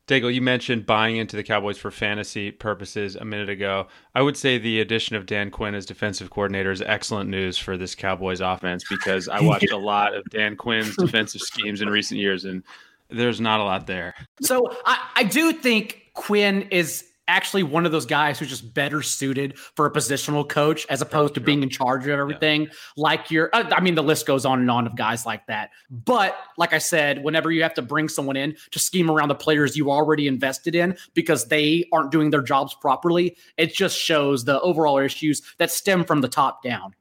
Daigle, 0.06 0.32
you 0.32 0.40
mentioned 0.40 0.86
buying 0.86 1.16
into 1.16 1.34
the 1.34 1.42
Cowboys 1.42 1.76
for 1.76 1.90
fantasy 1.90 2.52
purposes 2.52 3.16
a 3.16 3.24
minute 3.24 3.48
ago. 3.48 3.88
I 4.14 4.22
would 4.22 4.36
say 4.36 4.58
the 4.58 4.80
addition 4.80 5.16
of 5.16 5.26
Dan 5.26 5.50
Quinn 5.50 5.74
as 5.74 5.84
defensive 5.84 6.30
coordinator 6.30 6.70
is 6.70 6.82
excellent 6.82 7.28
news 7.28 7.58
for 7.58 7.76
this 7.76 7.96
Cowboys 7.96 8.40
offense 8.40 8.84
because 8.88 9.28
I 9.28 9.40
watched 9.42 9.72
a 9.72 9.76
lot 9.76 10.14
of 10.14 10.22
Dan 10.30 10.54
Quinn's 10.54 10.94
defensive 10.96 11.40
schemes 11.40 11.82
in 11.82 11.88
recent 11.88 12.20
years, 12.20 12.44
and 12.44 12.62
there's 13.10 13.40
not 13.40 13.58
a 13.58 13.64
lot 13.64 13.88
there. 13.88 14.14
So 14.40 14.72
I, 14.86 15.04
I 15.16 15.24
do 15.24 15.52
think 15.52 16.12
Quinn 16.14 16.68
is 16.70 17.08
actually 17.28 17.62
one 17.62 17.86
of 17.86 17.92
those 17.92 18.06
guys 18.06 18.38
who's 18.38 18.48
just 18.48 18.74
better 18.74 19.02
suited 19.02 19.58
for 19.58 19.86
a 19.86 19.92
positional 19.92 20.48
coach 20.48 20.86
as 20.90 21.02
opposed 21.02 21.34
to 21.34 21.40
being 21.40 21.62
in 21.62 21.68
charge 21.68 22.04
of 22.04 22.10
everything. 22.10 22.62
Yeah. 22.62 22.68
Like 22.96 23.30
you're, 23.30 23.50
uh, 23.52 23.70
I 23.70 23.80
mean, 23.80 23.94
the 23.94 24.02
list 24.02 24.26
goes 24.26 24.44
on 24.44 24.58
and 24.58 24.70
on 24.70 24.86
of 24.86 24.96
guys 24.96 25.26
like 25.26 25.46
that. 25.46 25.70
But 25.90 26.36
like 26.56 26.72
I 26.72 26.78
said, 26.78 27.22
whenever 27.22 27.52
you 27.52 27.62
have 27.62 27.74
to 27.74 27.82
bring 27.82 28.08
someone 28.08 28.36
in 28.36 28.56
to 28.70 28.78
scheme 28.78 29.10
around 29.10 29.28
the 29.28 29.34
players 29.34 29.76
you 29.76 29.90
already 29.90 30.26
invested 30.26 30.74
in 30.74 30.96
because 31.14 31.46
they 31.46 31.84
aren't 31.92 32.10
doing 32.10 32.30
their 32.30 32.42
jobs 32.42 32.74
properly, 32.74 33.36
it 33.56 33.74
just 33.74 33.96
shows 33.96 34.44
the 34.44 34.60
overall 34.62 34.98
issues 34.98 35.42
that 35.58 35.70
stem 35.70 36.04
from 36.04 36.22
the 36.22 36.28
top 36.28 36.62
down 36.62 36.94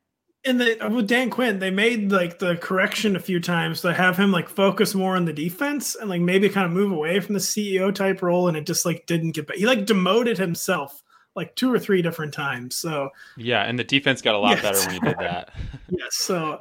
the 0.44 0.78
with 0.90 1.08
Dan 1.08 1.30
Quinn, 1.30 1.60
they 1.60 1.72
made 1.72 2.12
like 2.12 2.40
the 2.40 2.56
correction 2.56 3.16
a 3.16 3.20
few 3.20 3.40
times 3.40 3.82
to 3.82 3.94
have 3.94 4.18
him 4.18 4.32
like 4.32 4.48
focus 4.48 4.96
more 4.96 5.16
on 5.16 5.26
the 5.26 5.34
defense 5.34 5.96
and 5.96 6.10
like 6.10 6.22
maybe 6.22 6.50
kind 6.50 6.66
of 6.66 6.72
move 6.72 6.92
away 6.92 7.20
from 7.20 7.34
the 7.34 7.40
CEO 7.40 7.94
type 7.94 8.22
role, 8.22 8.48
and 8.48 8.56
it 8.56 8.66
just 8.66 8.86
like 8.86 9.06
didn't 9.06 9.32
get 9.32 9.48
back. 9.48 9.58
He 9.58 9.66
like 9.66 9.86
demoted 9.86 10.38
himself 10.38 11.04
like 11.36 11.56
two 11.56 11.72
or 11.72 11.80
three 11.80 12.02
different 12.02 12.34
times. 12.34 12.76
So 12.76 13.10
yeah, 13.38 13.64
and 13.64 13.78
the 13.78 13.84
defense 13.84 14.22
got 14.22 14.36
a 14.36 14.40
lot 14.40 14.52
yes. 14.52 14.62
better 14.62 14.80
when 14.80 14.90
he 14.92 15.00
did 15.00 15.20
that. 15.20 15.54
yes, 15.90 16.16
so 16.16 16.60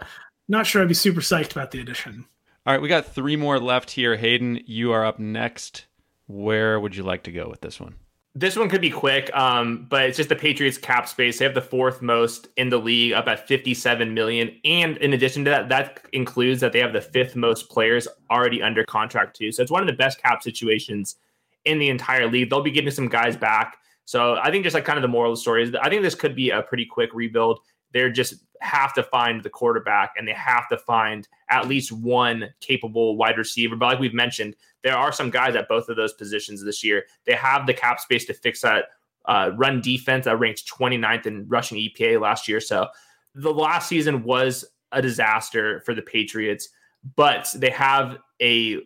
not 0.48 0.66
sure 0.66 0.82
I'd 0.82 0.88
be 0.88 0.94
super 0.94 1.20
psyched 1.20 1.52
about 1.52 1.70
the 1.70 1.80
addition. 1.80 2.26
All 2.66 2.72
right, 2.72 2.82
we 2.82 2.88
got 2.88 3.06
three 3.06 3.36
more 3.36 3.60
left 3.60 3.92
here. 3.92 4.16
Hayden, 4.16 4.60
you 4.66 4.92
are 4.92 5.04
up 5.04 5.18
next. 5.18 5.86
Where 6.26 6.80
would 6.80 6.96
you 6.96 7.04
like 7.04 7.22
to 7.24 7.32
go 7.32 7.48
with 7.48 7.60
this 7.60 7.80
one? 7.80 7.94
This 8.38 8.54
one 8.54 8.68
could 8.68 8.82
be 8.82 8.90
quick, 8.90 9.34
um, 9.34 9.86
but 9.88 10.02
it's 10.02 10.18
just 10.18 10.28
the 10.28 10.36
Patriots 10.36 10.76
cap 10.76 11.08
space. 11.08 11.38
They 11.38 11.46
have 11.46 11.54
the 11.54 11.62
fourth 11.62 12.02
most 12.02 12.48
in 12.58 12.68
the 12.68 12.76
league, 12.76 13.14
up 13.14 13.28
at 13.28 13.48
57 13.48 14.12
million. 14.12 14.54
And 14.62 14.98
in 14.98 15.14
addition 15.14 15.42
to 15.46 15.50
that, 15.52 15.70
that 15.70 16.02
includes 16.12 16.60
that 16.60 16.74
they 16.74 16.80
have 16.80 16.92
the 16.92 17.00
fifth 17.00 17.34
most 17.34 17.70
players 17.70 18.06
already 18.30 18.62
under 18.62 18.84
contract 18.84 19.36
too. 19.36 19.52
So 19.52 19.62
it's 19.62 19.70
one 19.70 19.80
of 19.80 19.86
the 19.86 19.94
best 19.94 20.20
cap 20.20 20.42
situations 20.42 21.16
in 21.64 21.78
the 21.78 21.88
entire 21.88 22.30
league. 22.30 22.50
They'll 22.50 22.60
be 22.60 22.70
getting 22.70 22.90
some 22.90 23.08
guys 23.08 23.38
back. 23.38 23.78
So 24.04 24.36
I 24.36 24.50
think 24.50 24.64
just 24.64 24.74
like 24.74 24.84
kind 24.84 24.98
of 24.98 25.02
the 25.02 25.08
moral 25.08 25.32
of 25.32 25.38
the 25.38 25.40
story 25.40 25.62
is 25.62 25.74
I 25.74 25.88
think 25.88 26.02
this 26.02 26.14
could 26.14 26.36
be 26.36 26.50
a 26.50 26.60
pretty 26.60 26.84
quick 26.84 27.14
rebuild. 27.14 27.60
They're 27.92 28.10
just 28.10 28.34
have 28.60 28.94
to 28.94 29.02
find 29.02 29.42
the 29.42 29.50
quarterback 29.50 30.14
and 30.16 30.26
they 30.26 30.32
have 30.32 30.68
to 30.68 30.78
find 30.78 31.28
at 31.50 31.68
least 31.68 31.92
one 31.92 32.48
capable 32.60 33.16
wide 33.16 33.38
receiver. 33.38 33.76
But 33.76 33.86
like 33.86 33.98
we've 33.98 34.14
mentioned, 34.14 34.56
there 34.82 34.96
are 34.96 35.12
some 35.12 35.30
guys 35.30 35.56
at 35.56 35.68
both 35.68 35.88
of 35.88 35.96
those 35.96 36.12
positions 36.12 36.64
this 36.64 36.82
year. 36.82 37.04
They 37.26 37.34
have 37.34 37.66
the 37.66 37.74
cap 37.74 38.00
space 38.00 38.24
to 38.26 38.34
fix 38.34 38.60
that 38.62 38.86
uh, 39.26 39.50
run 39.56 39.80
defense 39.80 40.24
that 40.24 40.38
ranked 40.38 40.68
29th 40.68 41.26
in 41.26 41.46
rushing 41.48 41.78
EPA 41.78 42.20
last 42.20 42.48
year. 42.48 42.60
So 42.60 42.88
the 43.34 43.52
last 43.52 43.88
season 43.88 44.22
was 44.22 44.64
a 44.92 45.02
disaster 45.02 45.80
for 45.84 45.94
the 45.94 46.02
Patriots, 46.02 46.68
but 47.16 47.52
they 47.56 47.70
have 47.70 48.18
a 48.40 48.80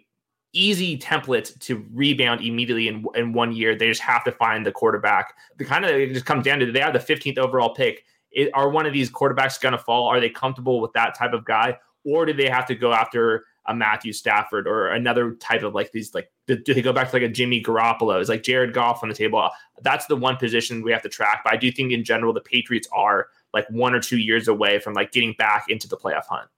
easy 0.53 0.98
template 0.98 1.57
to 1.61 1.86
rebound 1.92 2.40
immediately 2.40 2.88
in, 2.88 3.05
in 3.14 3.32
one 3.32 3.53
year. 3.53 3.76
They 3.76 3.88
just 3.88 4.01
have 4.01 4.24
to 4.24 4.32
find 4.32 4.66
the 4.66 4.72
quarterback. 4.72 5.34
The 5.59 5.64
kind 5.64 5.84
of 5.84 5.92
it 5.92 6.12
just 6.12 6.26
comes 6.26 6.44
down 6.44 6.59
to 6.59 6.72
they 6.72 6.80
have 6.80 6.92
the 6.92 6.98
15th 6.98 7.38
overall 7.38 7.74
pick 7.74 8.05
it, 8.33 8.51
are 8.55 8.70
one 8.70 8.87
of 8.87 8.93
these 8.93 9.11
quarterbacks 9.11 9.61
going 9.61 9.72
to 9.72 9.78
fall? 9.78 10.07
Are 10.07 10.20
they 10.20 10.31
comfortable 10.31 10.81
with 10.81 10.93
that 10.93 11.16
type 11.16 11.33
of 11.33 11.45
guy, 11.45 11.78
or 12.05 12.26
do 12.26 12.33
they 12.33 12.49
have 12.49 12.66
to 12.66 12.74
go 12.74 12.93
after 12.93 13.45
a 13.66 13.74
Matthew 13.74 14.12
Stafford 14.12 14.66
or 14.66 14.89
another 14.89 15.35
type 15.35 15.62
of 15.62 15.74
like 15.74 15.93
these 15.93 16.14
like 16.14 16.31
do 16.47 16.74
they 16.74 16.83
go 16.83 16.93
back 16.93 17.11
to 17.11 17.16
like 17.16 17.22
a 17.22 17.28
Jimmy 17.28 17.62
Garoppolo? 17.62 18.20
Is 18.20 18.28
like 18.28 18.43
Jared 18.43 18.72
Goff 18.72 19.03
on 19.03 19.09
the 19.09 19.14
table? 19.14 19.49
That's 19.83 20.07
the 20.07 20.16
one 20.16 20.37
position 20.37 20.83
we 20.83 20.93
have 20.93 21.03
to 21.03 21.09
track. 21.09 21.43
But 21.45 21.53
I 21.53 21.57
do 21.57 21.70
think 21.70 21.93
in 21.93 22.03
general 22.05 22.33
the 22.33 22.41
Patriots 22.41 22.89
are 22.93 23.28
like 23.53 23.68
one 23.70 23.95
or 23.95 24.01
two 24.01 24.18
years 24.18 24.49
away 24.49 24.78
from 24.78 24.95
like 24.95 25.12
getting 25.12 25.35
back 25.39 25.66
into 25.68 25.89
the 25.89 25.97
playoff 25.97 26.26
hunt. 26.28 26.49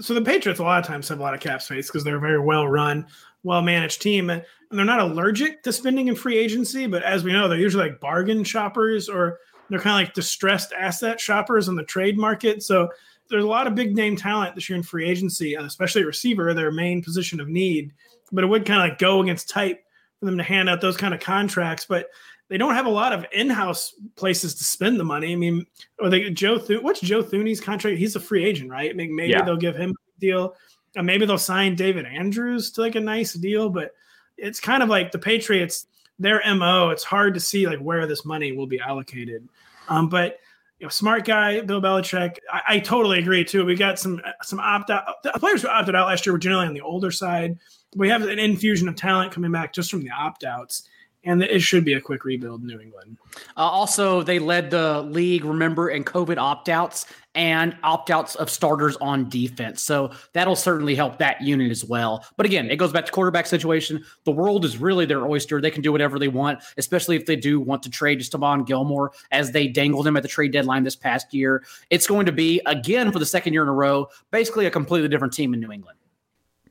So 0.00 0.14
the 0.14 0.22
Patriots 0.22 0.60
a 0.60 0.62
lot 0.62 0.80
of 0.80 0.86
times 0.86 1.08
have 1.08 1.20
a 1.20 1.22
lot 1.22 1.34
of 1.34 1.40
cap 1.40 1.62
space 1.62 1.88
because 1.88 2.04
they're 2.04 2.16
a 2.16 2.20
very 2.20 2.40
well 2.40 2.66
run, 2.66 3.06
well 3.42 3.62
managed 3.62 4.02
team, 4.02 4.30
and 4.30 4.44
they're 4.70 4.84
not 4.84 5.00
allergic 5.00 5.62
to 5.62 5.72
spending 5.72 6.08
in 6.08 6.16
free 6.16 6.36
agency. 6.36 6.86
But 6.86 7.02
as 7.02 7.24
we 7.24 7.32
know, 7.32 7.48
they're 7.48 7.58
usually 7.58 7.90
like 7.90 8.00
bargain 8.00 8.44
shoppers 8.44 9.08
or 9.08 9.38
they're 9.68 9.80
kind 9.80 10.00
of 10.00 10.06
like 10.06 10.14
distressed 10.14 10.72
asset 10.72 11.20
shoppers 11.20 11.68
on 11.68 11.74
the 11.74 11.82
trade 11.82 12.18
market. 12.18 12.62
So 12.62 12.88
there's 13.28 13.44
a 13.44 13.48
lot 13.48 13.66
of 13.66 13.74
big 13.74 13.96
name 13.96 14.16
talent 14.16 14.54
this 14.54 14.68
year 14.68 14.76
in 14.76 14.82
free 14.82 15.08
agency, 15.08 15.54
especially 15.54 16.04
receiver, 16.04 16.54
their 16.54 16.70
main 16.70 17.02
position 17.02 17.40
of 17.40 17.48
need. 17.48 17.92
But 18.32 18.44
it 18.44 18.46
would 18.48 18.66
kind 18.66 18.82
of 18.82 18.90
like 18.90 18.98
go 18.98 19.22
against 19.22 19.50
type 19.50 19.84
for 20.18 20.26
them 20.26 20.38
to 20.38 20.44
hand 20.44 20.68
out 20.68 20.80
those 20.80 20.96
kind 20.96 21.14
of 21.14 21.20
contracts. 21.20 21.86
But 21.86 22.08
they 22.48 22.58
don't 22.58 22.74
have 22.74 22.86
a 22.86 22.90
lot 22.90 23.12
of 23.12 23.26
in-house 23.32 23.94
places 24.14 24.54
to 24.54 24.64
spend 24.64 25.00
the 25.00 25.04
money. 25.04 25.32
I 25.32 25.36
mean, 25.36 25.66
or 25.98 26.08
they 26.08 26.30
Joe 26.30 26.58
Thune, 26.58 26.82
what's 26.82 27.00
Joe 27.00 27.22
Thuney's 27.22 27.60
contract? 27.60 27.98
He's 27.98 28.14
a 28.14 28.20
free 28.20 28.44
agent, 28.44 28.70
right? 28.70 28.94
Maybe, 28.94 29.12
maybe 29.12 29.32
yeah. 29.32 29.42
they'll 29.42 29.56
give 29.56 29.76
him 29.76 29.90
a 29.90 30.20
deal. 30.20 30.54
Uh, 30.96 31.02
maybe 31.02 31.26
they'll 31.26 31.38
sign 31.38 31.74
David 31.74 32.06
Andrews 32.06 32.70
to 32.72 32.80
like 32.80 32.94
a 32.94 33.00
nice 33.00 33.34
deal, 33.34 33.68
but 33.68 33.92
it's 34.36 34.60
kind 34.60 34.82
of 34.82 34.88
like 34.88 35.10
the 35.10 35.18
Patriots 35.18 35.86
their 36.18 36.42
mo 36.54 36.90
it's 36.90 37.04
hard 37.04 37.34
to 37.34 37.40
see 37.40 37.66
like 37.66 37.78
where 37.78 38.06
this 38.06 38.24
money 38.24 38.52
will 38.52 38.66
be 38.66 38.80
allocated. 38.80 39.48
Um, 39.88 40.08
but 40.08 40.38
you 40.78 40.86
know 40.86 40.90
smart 40.90 41.24
guy 41.24 41.60
bill 41.60 41.80
belichick 41.80 42.36
I, 42.52 42.62
I, 42.68 42.78
totally 42.80 43.18
agree 43.18 43.44
too. 43.44 43.64
We 43.64 43.76
got 43.76 43.98
some 43.98 44.20
some 44.42 44.60
opt 44.60 44.90
out 44.90 45.22
the 45.22 45.32
players 45.32 45.62
who 45.62 45.68
opted 45.68 45.94
out 45.94 46.08
last 46.08 46.26
year 46.26 46.32
were 46.32 46.38
generally 46.38 46.66
on 46.66 46.74
the 46.74 46.80
older 46.80 47.10
side. 47.10 47.58
We 47.94 48.08
have 48.08 48.22
an 48.22 48.38
infusion 48.38 48.88
of 48.88 48.96
talent 48.96 49.32
coming 49.32 49.52
back 49.52 49.72
just 49.72 49.90
from 49.90 50.02
the 50.02 50.10
opt 50.10 50.44
outs 50.44 50.88
and 51.26 51.42
it 51.42 51.60
should 51.60 51.84
be 51.84 51.94
a 51.94 52.00
quick 52.00 52.24
rebuild 52.24 52.62
in 52.62 52.68
New 52.68 52.80
England. 52.80 53.18
Uh, 53.56 53.60
also, 53.60 54.22
they 54.22 54.38
led 54.38 54.70
the 54.70 55.02
league, 55.02 55.44
remember, 55.44 55.90
in 55.90 56.04
COVID 56.04 56.38
opt 56.38 56.68
outs 56.68 57.06
and 57.34 57.76
opt 57.82 58.10
outs 58.10 58.36
of 58.36 58.48
starters 58.48 58.96
on 58.96 59.28
defense. 59.28 59.82
So 59.82 60.12
that'll 60.32 60.56
certainly 60.56 60.94
help 60.94 61.18
that 61.18 61.42
unit 61.42 61.70
as 61.70 61.84
well. 61.84 62.24
But 62.36 62.46
again, 62.46 62.70
it 62.70 62.76
goes 62.76 62.92
back 62.92 63.04
to 63.06 63.12
quarterback 63.12 63.46
situation. 63.46 64.04
The 64.24 64.30
world 64.30 64.64
is 64.64 64.78
really 64.78 65.04
their 65.04 65.26
oyster. 65.26 65.60
They 65.60 65.70
can 65.70 65.82
do 65.82 65.92
whatever 65.92 66.18
they 66.18 66.28
want, 66.28 66.60
especially 66.78 67.16
if 67.16 67.26
they 67.26 67.36
do 67.36 67.60
want 67.60 67.82
to 67.82 67.90
trade 67.90 68.20
Stephon 68.20 68.64
Gilmore 68.64 69.12
as 69.32 69.52
they 69.52 69.66
dangled 69.66 70.06
him 70.06 70.16
at 70.16 70.22
the 70.22 70.28
trade 70.28 70.52
deadline 70.52 70.84
this 70.84 70.96
past 70.96 71.34
year. 71.34 71.64
It's 71.90 72.06
going 72.06 72.26
to 72.26 72.32
be, 72.32 72.62
again, 72.64 73.12
for 73.12 73.18
the 73.18 73.26
second 73.26 73.52
year 73.52 73.62
in 73.62 73.68
a 73.68 73.74
row, 73.74 74.08
basically 74.30 74.66
a 74.66 74.70
completely 74.70 75.08
different 75.08 75.34
team 75.34 75.52
in 75.52 75.60
New 75.60 75.72
England 75.72 75.98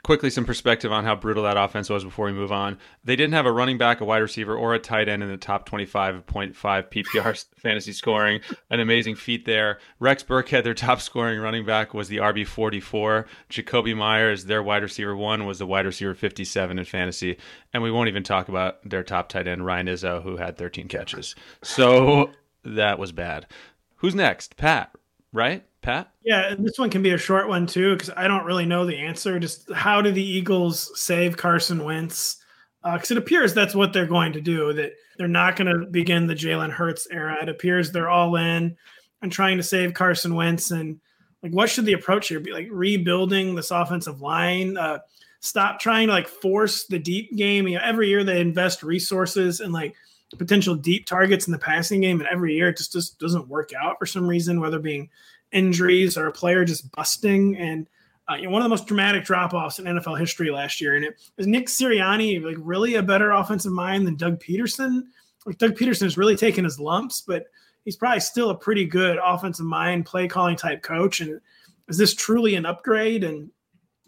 quickly 0.05 0.29
some 0.29 0.45
perspective 0.45 0.91
on 0.91 1.03
how 1.03 1.15
brutal 1.15 1.41
that 1.41 1.57
offense 1.57 1.89
was 1.89 2.03
before 2.03 2.27
we 2.27 2.31
move 2.31 2.51
on. 2.51 2.77
They 3.03 3.15
didn't 3.15 3.33
have 3.33 3.47
a 3.47 3.51
running 3.51 3.79
back, 3.79 4.01
a 4.01 4.05
wide 4.05 4.19
receiver, 4.19 4.55
or 4.55 4.75
a 4.75 4.79
tight 4.79 5.09
end 5.09 5.23
in 5.23 5.29
the 5.29 5.35
top 5.35 5.67
25.5 5.67 6.53
PPR 6.53 7.45
fantasy 7.57 7.91
scoring. 7.91 8.41
An 8.69 8.79
amazing 8.79 9.15
feat 9.15 9.45
there. 9.45 9.79
Rex 9.99 10.21
Burkhead, 10.21 10.63
their 10.63 10.75
top 10.75 11.01
scoring 11.01 11.39
running 11.39 11.65
back, 11.65 11.95
was 11.95 12.07
the 12.07 12.17
RB 12.17 12.45
44. 12.45 13.25
Jakobi 13.49 13.97
Meyers, 13.97 14.45
their 14.45 14.61
wide 14.61 14.83
receiver 14.83 15.15
one, 15.15 15.47
was 15.47 15.57
the 15.57 15.65
wide 15.65 15.87
receiver 15.87 16.13
57 16.13 16.77
in 16.77 16.85
fantasy. 16.85 17.37
And 17.73 17.81
we 17.81 17.89
won't 17.89 18.07
even 18.07 18.21
talk 18.21 18.47
about 18.47 18.87
their 18.87 19.01
top 19.01 19.27
tight 19.27 19.47
end, 19.47 19.65
Ryan 19.65 19.87
Izzo, 19.87 20.21
who 20.21 20.37
had 20.37 20.55
13 20.55 20.87
catches. 20.87 21.33
So 21.63 22.29
that 22.63 22.99
was 22.99 23.11
bad. 23.11 23.47
Who's 23.95 24.13
next? 24.13 24.55
Pat, 24.55 24.91
right? 25.33 25.65
Pat? 25.85 26.11
Yeah, 26.23 26.47
and 26.47 26.65
this 26.65 26.79
one 26.79 26.89
can 26.89 27.03
be 27.03 27.11
a 27.11 27.17
short 27.17 27.47
one 27.47 27.67
too 27.67 27.93
because 27.93 28.09
I 28.17 28.27
don't 28.27 28.43
really 28.43 28.65
know 28.65 28.85
the 28.85 28.97
answer. 28.97 29.39
Just 29.39 29.71
how 29.71 30.01
do 30.01 30.11
the 30.11 30.23
Eagles 30.23 30.91
save 30.99 31.37
Carson 31.37 31.83
Wentz? 31.83 32.37
Because 32.83 33.11
uh, 33.11 33.15
it 33.15 33.17
appears 33.19 33.53
that's 33.53 33.75
what 33.75 33.93
they're 33.93 34.07
going 34.07 34.33
to 34.33 34.41
do. 34.41 34.73
That 34.73 34.93
they're 35.17 35.27
not 35.27 35.55
going 35.55 35.71
to 35.71 35.85
begin 35.85 36.25
the 36.25 36.33
Jalen 36.33 36.71
Hurts 36.71 37.07
era. 37.11 37.37
It 37.41 37.49
appears 37.49 37.91
they're 37.91 38.09
all 38.09 38.35
in 38.35 38.75
and 39.21 39.31
trying 39.31 39.57
to 39.57 39.63
save 39.63 39.93
Carson 39.93 40.33
Wentz. 40.33 40.71
And 40.71 40.99
like, 41.43 41.53
what 41.53 41.69
should 41.69 41.85
the 41.85 41.93
approach 41.93 42.27
here 42.29 42.39
be? 42.39 42.51
Like 42.51 42.67
rebuilding 42.71 43.53
this 43.53 43.71
offensive 43.71 44.21
line, 44.21 44.77
uh, 44.77 44.99
stop 45.39 45.79
trying 45.79 46.07
to 46.07 46.13
like 46.13 46.27
force 46.27 46.85
the 46.85 46.99
deep 46.99 47.35
game. 47.35 47.67
You 47.67 47.75
know, 47.75 47.83
every 47.83 48.09
year 48.09 48.23
they 48.23 48.41
invest 48.41 48.81
resources 48.81 49.59
and 49.59 49.71
like 49.71 49.95
potential 50.37 50.75
deep 50.75 51.05
targets 51.05 51.47
in 51.47 51.53
the 51.53 51.59
passing 51.59 52.01
game, 52.01 52.19
and 52.19 52.29
every 52.29 52.55
year 52.55 52.69
it 52.69 52.77
just, 52.77 52.91
just 52.91 53.19
doesn't 53.19 53.47
work 53.47 53.71
out 53.79 53.97
for 53.99 54.05
some 54.05 54.27
reason, 54.27 54.59
whether 54.59 54.79
being 54.79 55.09
injuries 55.51 56.17
or 56.17 56.27
a 56.27 56.31
player 56.31 56.65
just 56.65 56.91
busting. 56.91 57.57
And 57.57 57.87
uh, 58.29 58.35
you 58.35 58.43
know, 58.43 58.49
one 58.49 58.61
of 58.61 58.65
the 58.65 58.69
most 58.69 58.87
dramatic 58.87 59.23
drop 59.23 59.53
offs 59.53 59.79
in 59.79 59.85
NFL 59.85 60.19
history 60.19 60.49
last 60.49 60.81
year. 60.81 60.95
And 60.95 61.05
it 61.05 61.15
was 61.37 61.47
Nick 61.47 61.67
Sirianni 61.67 62.43
like 62.43 62.57
really 62.59 62.95
a 62.95 63.03
better 63.03 63.31
offensive 63.31 63.71
mind 63.71 64.07
than 64.07 64.15
Doug 64.15 64.39
Pederson. 64.39 65.03
Like 65.45 65.57
Doug 65.59 65.75
Pederson 65.75 66.03
has 66.03 66.17
really 66.17 66.35
taken 66.35 66.63
his 66.63 66.79
lumps, 66.79 67.21
but 67.21 67.45
he's 67.83 67.95
probably 67.95 68.19
still 68.19 68.49
a 68.49 68.55
pretty 68.55 68.85
good 68.85 69.19
offensive 69.23 69.65
mind, 69.65 70.05
play 70.05 70.27
calling 70.27 70.55
type 70.55 70.81
coach. 70.81 71.21
And 71.21 71.39
is 71.87 71.97
this 71.97 72.15
truly 72.15 72.55
an 72.55 72.65
upgrade? 72.65 73.23
And 73.23 73.51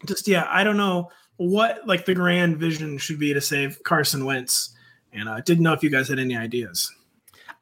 just 0.04 0.26
yeah, 0.26 0.46
I 0.48 0.64
don't 0.64 0.76
know 0.76 1.10
what 1.36 1.86
like 1.86 2.04
the 2.04 2.14
grand 2.14 2.58
vision 2.58 2.98
should 2.98 3.20
be 3.20 3.32
to 3.32 3.40
save 3.40 3.82
Carson 3.84 4.24
Wentz. 4.24 4.74
And 5.12 5.28
I 5.28 5.38
uh, 5.38 5.40
didn't 5.40 5.62
know 5.62 5.72
if 5.72 5.82
you 5.82 5.90
guys 5.90 6.08
had 6.08 6.18
any 6.18 6.36
ideas. 6.36 6.92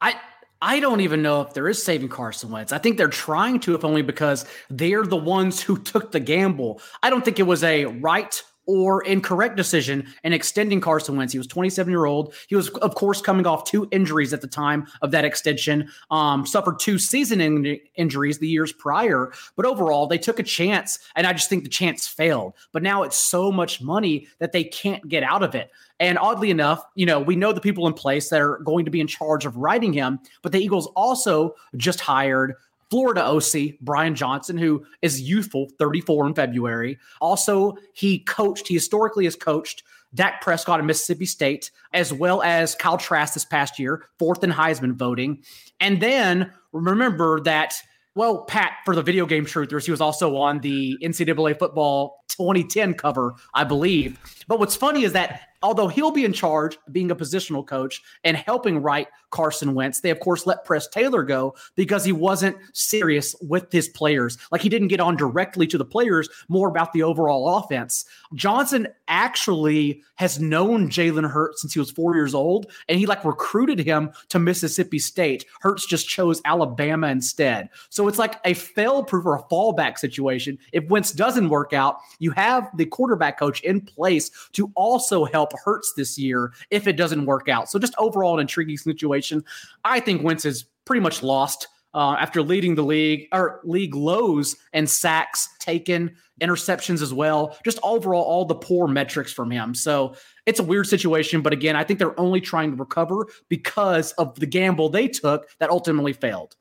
I 0.01 0.15
I 0.61 0.79
don't 0.79 1.01
even 1.01 1.21
know 1.21 1.41
if 1.41 1.53
there 1.53 1.67
is 1.67 1.83
saving 1.83 2.09
Carson 2.09 2.49
Wentz. 2.49 2.71
I 2.71 2.79
think 2.79 2.97
they're 2.97 3.07
trying 3.07 3.59
to, 3.61 3.75
if 3.75 3.85
only 3.85 4.01
because 4.01 4.45
they're 4.69 5.05
the 5.05 5.15
ones 5.15 5.61
who 5.61 5.77
took 5.77 6.11
the 6.11 6.19
gamble. 6.19 6.81
I 7.03 7.09
don't 7.09 7.23
think 7.23 7.39
it 7.39 7.43
was 7.43 7.63
a 7.63 7.85
right 7.85 8.41
or 8.67 9.03
incorrect 9.03 9.55
decision 9.55 10.05
in 10.23 10.33
extending 10.33 10.79
Carson 10.79 11.15
Wentz. 11.15 11.33
He 11.33 11.39
was 11.39 11.47
27 11.47 11.89
year 11.89 12.05
old. 12.05 12.33
He 12.47 12.55
was, 12.55 12.69
of 12.69 12.93
course, 12.95 13.21
coming 13.21 13.47
off 13.47 13.63
two 13.63 13.87
injuries 13.91 14.33
at 14.33 14.41
the 14.41 14.47
time 14.47 14.85
of 15.01 15.11
that 15.11 15.25
extension. 15.25 15.89
Um, 16.11 16.45
suffered 16.45 16.79
two 16.79 16.99
season 16.99 17.41
in- 17.41 17.79
injuries 17.95 18.37
the 18.37 18.47
years 18.47 18.71
prior, 18.71 19.31
but 19.55 19.65
overall 19.65 20.05
they 20.05 20.17
took 20.17 20.39
a 20.39 20.43
chance, 20.43 20.99
and 21.15 21.25
I 21.25 21.33
just 21.33 21.49
think 21.49 21.63
the 21.63 21.69
chance 21.69 22.07
failed. 22.07 22.53
But 22.73 22.83
now 22.83 23.03
it's 23.03 23.17
so 23.17 23.51
much 23.51 23.81
money 23.81 24.27
that 24.39 24.51
they 24.51 24.65
can't 24.65 25.07
get 25.07 25.23
out 25.23 25.43
of 25.43 25.55
it. 25.55 25.71
And 25.99 26.17
oddly 26.19 26.51
enough, 26.51 26.83
you 26.95 27.05
know, 27.05 27.19
we 27.19 27.35
know 27.35 27.51
the 27.51 27.61
people 27.61 27.87
in 27.87 27.93
place 27.93 28.29
that 28.29 28.41
are 28.41 28.59
going 28.59 28.85
to 28.85 28.91
be 28.91 29.01
in 29.01 29.07
charge 29.07 29.45
of 29.45 29.57
writing 29.57 29.93
him, 29.93 30.19
but 30.43 30.51
the 30.51 30.59
Eagles 30.59 30.87
also 30.95 31.55
just 31.75 31.99
hired 31.99 32.53
Florida 32.89 33.25
OC 33.25 33.79
Brian 33.81 34.15
Johnson, 34.15 34.57
who 34.57 34.85
is 35.01 35.21
youthful, 35.21 35.69
34 35.77 36.27
in 36.27 36.33
February. 36.33 36.97
Also, 37.19 37.75
he 37.93 38.19
coached, 38.19 38.67
he 38.67 38.75
historically 38.75 39.25
has 39.25 39.35
coached 39.35 39.83
Dak 40.13 40.41
Prescott 40.41 40.79
in 40.79 40.85
Mississippi 40.85 41.25
State, 41.25 41.71
as 41.93 42.13
well 42.13 42.41
as 42.41 42.75
Kyle 42.75 42.97
Trask 42.97 43.33
this 43.33 43.45
past 43.45 43.77
year, 43.77 44.05
fourth 44.19 44.43
in 44.43 44.51
Heisman 44.51 44.93
voting. 44.93 45.43
And 45.79 46.01
then 46.01 46.51
remember 46.71 47.41
that, 47.41 47.75
well, 48.15 48.45
Pat, 48.45 48.71
for 48.85 48.95
the 48.95 49.03
video 49.03 49.25
game 49.25 49.45
truthers, 49.45 49.85
he 49.85 49.91
was 49.91 50.01
also 50.01 50.37
on 50.37 50.59
the 50.59 50.97
NCAA 51.03 51.59
football 51.59 52.16
2010 52.29 52.93
cover, 52.95 53.35
I 53.53 53.63
believe. 53.63 54.19
But 54.47 54.59
what's 54.59 54.75
funny 54.75 55.03
is 55.03 55.13
that 55.13 55.47
although 55.63 55.87
he'll 55.87 56.11
be 56.11 56.25
in 56.25 56.33
charge, 56.33 56.77
being 56.91 57.11
a 57.11 57.15
positional 57.15 57.65
coach 57.65 58.01
and 58.23 58.37
helping 58.37 58.81
write 58.81 59.07
Carson 59.31 59.73
Wentz, 59.73 59.99
they 60.01 60.09
of 60.09 60.19
course 60.19 60.45
let 60.45 60.65
Press 60.65 60.87
Taylor 60.87 61.23
go 61.23 61.55
because 61.75 62.05
he 62.05 62.11
wasn't 62.11 62.57
serious 62.73 63.35
with 63.41 63.71
his 63.71 63.89
players. 63.89 64.37
Like 64.51 64.61
he 64.61 64.69
didn't 64.69 64.87
get 64.87 64.99
on 64.99 65.17
directly 65.17 65.67
to 65.67 65.77
the 65.77 65.85
players, 65.85 66.29
more 66.47 66.69
about 66.69 66.93
the 66.93 67.03
overall 67.03 67.57
offense. 67.57 68.05
Johnson 68.35 68.87
actually 69.07 70.03
has 70.15 70.39
known 70.39 70.89
Jalen 70.89 71.29
Hurts 71.29 71.61
since 71.61 71.73
he 71.73 71.79
was 71.79 71.91
four 71.91 72.15
years 72.15 72.33
old, 72.33 72.71
and 72.87 72.99
he 72.99 73.05
like 73.05 73.25
recruited 73.25 73.79
him 73.79 74.11
to 74.29 74.39
Mississippi 74.39 74.99
State. 74.99 75.45
Hurts 75.61 75.85
just 75.85 76.07
chose 76.07 76.41
Alabama 76.45 77.07
instead. 77.07 77.69
So 77.89 78.07
it's 78.07 78.19
like 78.19 78.35
a 78.45 78.53
fail 78.53 79.03
proof 79.03 79.25
or 79.25 79.35
a 79.35 79.43
fallback 79.43 79.97
situation. 79.97 80.57
If 80.71 80.87
Wentz 80.89 81.11
doesn't 81.11 81.49
work 81.49 81.73
out, 81.73 81.99
you 82.19 82.31
have 82.31 82.69
the 82.75 82.85
quarterback 82.85 83.39
coach 83.39 83.61
in 83.61 83.81
place 83.81 84.31
to 84.53 84.71
also 84.75 85.25
help 85.25 85.51
Hurts 85.63 85.93
this 85.95 86.17
year 86.17 86.53
if 86.69 86.87
it 86.87 86.93
doesn't 86.93 87.25
work 87.25 87.49
out. 87.49 87.69
So 87.69 87.79
just 87.79 87.95
overall 87.97 88.35
an 88.35 88.41
intriguing 88.41 88.77
situation. 88.77 89.43
I 89.83 89.99
think 89.99 90.23
Wentz 90.23 90.45
is 90.45 90.65
pretty 90.85 91.01
much 91.01 91.23
lost 91.23 91.67
uh, 91.93 92.15
after 92.19 92.41
leading 92.41 92.75
the 92.75 92.83
league 92.83 93.27
or 93.31 93.59
league 93.63 93.95
lows 93.95 94.55
and 94.73 94.89
sacks 94.89 95.49
taken, 95.59 96.15
interceptions 96.41 97.01
as 97.01 97.13
well. 97.13 97.57
Just 97.63 97.79
overall, 97.81 98.23
all 98.23 98.45
the 98.45 98.55
poor 98.55 98.87
metrics 98.87 99.33
from 99.33 99.49
him. 99.49 99.73
So 99.73 100.15
it's 100.45 100.59
a 100.59 100.63
weird 100.63 100.87
situation. 100.87 101.41
But 101.41 101.53
again, 101.53 101.75
I 101.75 101.83
think 101.83 101.97
they're 101.97 102.19
only 102.19 102.41
trying 102.41 102.71
to 102.71 102.77
recover 102.77 103.25
because 103.49 104.11
of 104.13 104.39
the 104.39 104.45
gamble 104.45 104.89
they 104.89 105.07
took 105.07 105.47
that 105.59 105.69
ultimately 105.69 106.13
failed. 106.13 106.55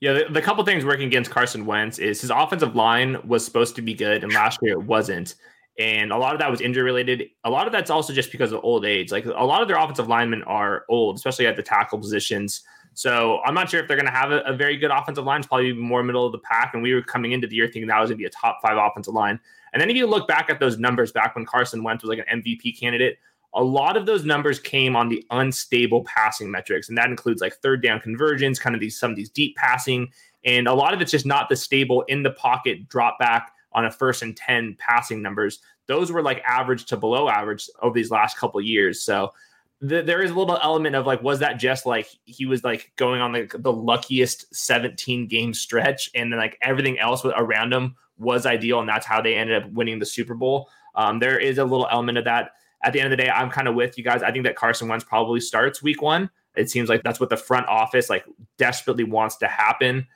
Yeah, 0.00 0.12
the, 0.12 0.26
the 0.30 0.42
couple 0.42 0.64
things 0.64 0.84
working 0.84 1.06
against 1.06 1.30
Carson 1.30 1.66
Wentz 1.66 1.98
is 1.98 2.20
his 2.20 2.30
offensive 2.30 2.76
line 2.76 3.18
was 3.26 3.44
supposed 3.44 3.74
to 3.76 3.82
be 3.82 3.94
good, 3.94 4.22
and 4.22 4.32
last 4.32 4.60
year 4.62 4.74
it 4.74 4.82
wasn't. 4.82 5.34
And 5.78 6.10
a 6.10 6.16
lot 6.16 6.34
of 6.34 6.40
that 6.40 6.50
was 6.50 6.60
injury 6.60 6.82
related. 6.82 7.30
A 7.44 7.50
lot 7.50 7.66
of 7.66 7.72
that's 7.72 7.90
also 7.90 8.12
just 8.12 8.32
because 8.32 8.52
of 8.52 8.60
old 8.64 8.84
age. 8.84 9.12
Like 9.12 9.26
a 9.26 9.44
lot 9.44 9.62
of 9.62 9.68
their 9.68 9.76
offensive 9.76 10.08
linemen 10.08 10.42
are 10.42 10.84
old, 10.88 11.16
especially 11.16 11.46
at 11.46 11.56
the 11.56 11.62
tackle 11.62 11.98
positions. 11.98 12.62
So 12.94 13.38
I'm 13.44 13.54
not 13.54 13.70
sure 13.70 13.78
if 13.78 13.86
they're 13.86 13.96
going 13.96 14.12
to 14.12 14.12
have 14.12 14.32
a, 14.32 14.40
a, 14.40 14.52
very 14.52 14.76
good 14.76 14.90
offensive 14.90 15.24
line. 15.24 15.38
It's 15.38 15.46
probably 15.46 15.72
more 15.72 16.02
middle 16.02 16.26
of 16.26 16.32
the 16.32 16.38
pack. 16.38 16.72
And 16.74 16.82
we 16.82 16.94
were 16.94 17.02
coming 17.02 17.30
into 17.30 17.46
the 17.46 17.54
year 17.54 17.66
thinking 17.66 17.86
that 17.86 18.00
was 18.00 18.10
going 18.10 18.18
to 18.18 18.22
be 18.22 18.26
a 18.26 18.30
top 18.30 18.58
five 18.60 18.76
offensive 18.76 19.14
line. 19.14 19.38
And 19.72 19.80
then 19.80 19.88
if 19.88 19.96
you 19.96 20.08
look 20.08 20.26
back 20.26 20.50
at 20.50 20.58
those 20.58 20.78
numbers 20.78 21.12
back 21.12 21.36
when 21.36 21.46
Carson 21.46 21.84
Wentz 21.84 22.02
was 22.02 22.08
like 22.08 22.26
an 22.26 22.42
MVP 22.42 22.78
candidate, 22.80 23.18
a 23.54 23.62
lot 23.62 23.96
of 23.96 24.06
those 24.06 24.24
numbers 24.24 24.58
came 24.58 24.94
on 24.94 25.08
the 25.08 25.24
unstable 25.30 26.04
passing 26.04 26.50
metrics. 26.50 26.88
And 26.88 26.98
that 26.98 27.10
includes 27.10 27.40
like 27.40 27.54
third 27.54 27.82
down 27.82 28.00
conversions, 28.00 28.58
kind 28.58 28.74
of 28.74 28.80
these 28.80 28.98
some 28.98 29.10
of 29.10 29.16
these 29.16 29.30
deep 29.30 29.56
passing. 29.56 30.08
And 30.44 30.68
a 30.68 30.74
lot 30.74 30.94
of 30.94 31.00
it's 31.00 31.10
just 31.10 31.26
not 31.26 31.48
the 31.48 31.56
stable 31.56 32.02
in 32.02 32.22
the 32.22 32.30
pocket 32.30 32.88
drop 32.88 33.18
back 33.18 33.52
on 33.72 33.84
a 33.84 33.90
first 33.90 34.22
and 34.22 34.36
10 34.36 34.76
passing 34.78 35.22
numbers. 35.22 35.60
Those 35.86 36.12
were 36.12 36.22
like 36.22 36.42
average 36.46 36.86
to 36.86 36.96
below 36.96 37.28
average 37.28 37.68
over 37.82 37.94
these 37.94 38.10
last 38.10 38.36
couple 38.36 38.60
years. 38.60 39.02
So 39.02 39.32
th- 39.86 40.04
there 40.04 40.22
is 40.22 40.30
a 40.30 40.34
little 40.34 40.58
element 40.62 40.94
of 40.94 41.06
like, 41.06 41.22
was 41.22 41.38
that 41.40 41.54
just 41.54 41.86
like 41.86 42.08
he 42.24 42.46
was 42.46 42.64
like 42.64 42.92
going 42.96 43.20
on 43.20 43.32
the, 43.32 43.50
the 43.58 43.72
luckiest 43.72 44.54
17 44.54 45.26
game 45.26 45.54
stretch 45.54 46.10
and 46.14 46.32
then 46.32 46.38
like 46.38 46.58
everything 46.62 46.98
else 46.98 47.24
around 47.24 47.72
him 47.72 47.96
was 48.18 48.46
ideal 48.46 48.80
and 48.80 48.88
that's 48.88 49.06
how 49.06 49.20
they 49.20 49.34
ended 49.34 49.62
up 49.62 49.70
winning 49.72 49.98
the 49.98 50.06
Super 50.06 50.34
Bowl. 50.34 50.68
Um, 50.94 51.18
there 51.18 51.38
is 51.38 51.58
a 51.58 51.64
little 51.64 51.88
element 51.90 52.18
of 52.18 52.24
that. 52.24 52.52
At 52.82 52.92
the 52.92 53.00
end 53.00 53.12
of 53.12 53.16
the 53.16 53.22
day, 53.24 53.30
I'm 53.30 53.50
kind 53.50 53.66
of 53.66 53.74
with 53.74 53.98
you 53.98 54.04
guys. 54.04 54.22
I 54.22 54.30
think 54.30 54.44
that 54.44 54.56
Carson 54.56 54.88
Wentz 54.88 55.04
probably 55.04 55.40
starts 55.40 55.82
week 55.82 56.00
one. 56.00 56.30
It 56.56 56.70
seems 56.70 56.88
like 56.88 57.02
that's 57.02 57.20
what 57.20 57.30
the 57.30 57.36
front 57.36 57.66
office 57.68 58.08
like 58.08 58.24
desperately 58.56 59.04
wants 59.04 59.36
to 59.36 59.48
happen 59.48 60.06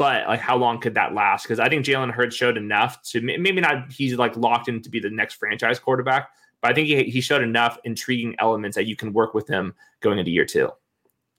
but 0.00 0.26
like 0.26 0.40
how 0.40 0.56
long 0.56 0.80
could 0.80 0.94
that 0.94 1.12
last? 1.12 1.42
Because 1.42 1.60
I 1.60 1.68
think 1.68 1.84
Jalen 1.84 2.10
Hurts 2.10 2.34
showed 2.34 2.56
enough 2.56 3.02
to 3.10 3.20
maybe 3.20 3.60
not 3.60 3.92
he's 3.92 4.14
like 4.14 4.34
locked 4.34 4.66
in 4.66 4.80
to 4.80 4.88
be 4.88 4.98
the 4.98 5.10
next 5.10 5.34
franchise 5.34 5.78
quarterback, 5.78 6.30
but 6.62 6.70
I 6.70 6.74
think 6.74 6.88
he, 6.88 7.04
he 7.04 7.20
showed 7.20 7.42
enough 7.42 7.76
intriguing 7.84 8.34
elements 8.38 8.76
that 8.76 8.86
you 8.86 8.96
can 8.96 9.12
work 9.12 9.34
with 9.34 9.46
him 9.46 9.74
going 10.00 10.18
into 10.18 10.30
year 10.30 10.46
two. 10.46 10.70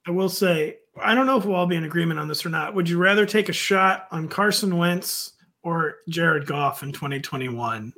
I 0.06 0.12
will 0.12 0.30
say, 0.30 0.78
I 1.02 1.16
don't 1.16 1.26
know 1.26 1.40
if 1.40 1.46
we'll 1.46 1.56
all 1.56 1.66
be 1.66 1.76
in 1.76 1.86
agreement 1.86 2.20
on 2.20 2.28
this 2.28 2.46
or 2.46 2.50
not. 2.50 2.76
Would 2.76 2.88
you 2.88 3.00
rather 3.00 3.26
take 3.26 3.50
a 3.50 3.54
shot 3.54 4.08
on 4.12 4.28
Carson 4.28 4.78
Wentz 4.78 5.34
or 5.64 5.96
Jared 6.08 6.46
Goff 6.46 6.84
in 6.84 6.92
2021? 6.92 7.92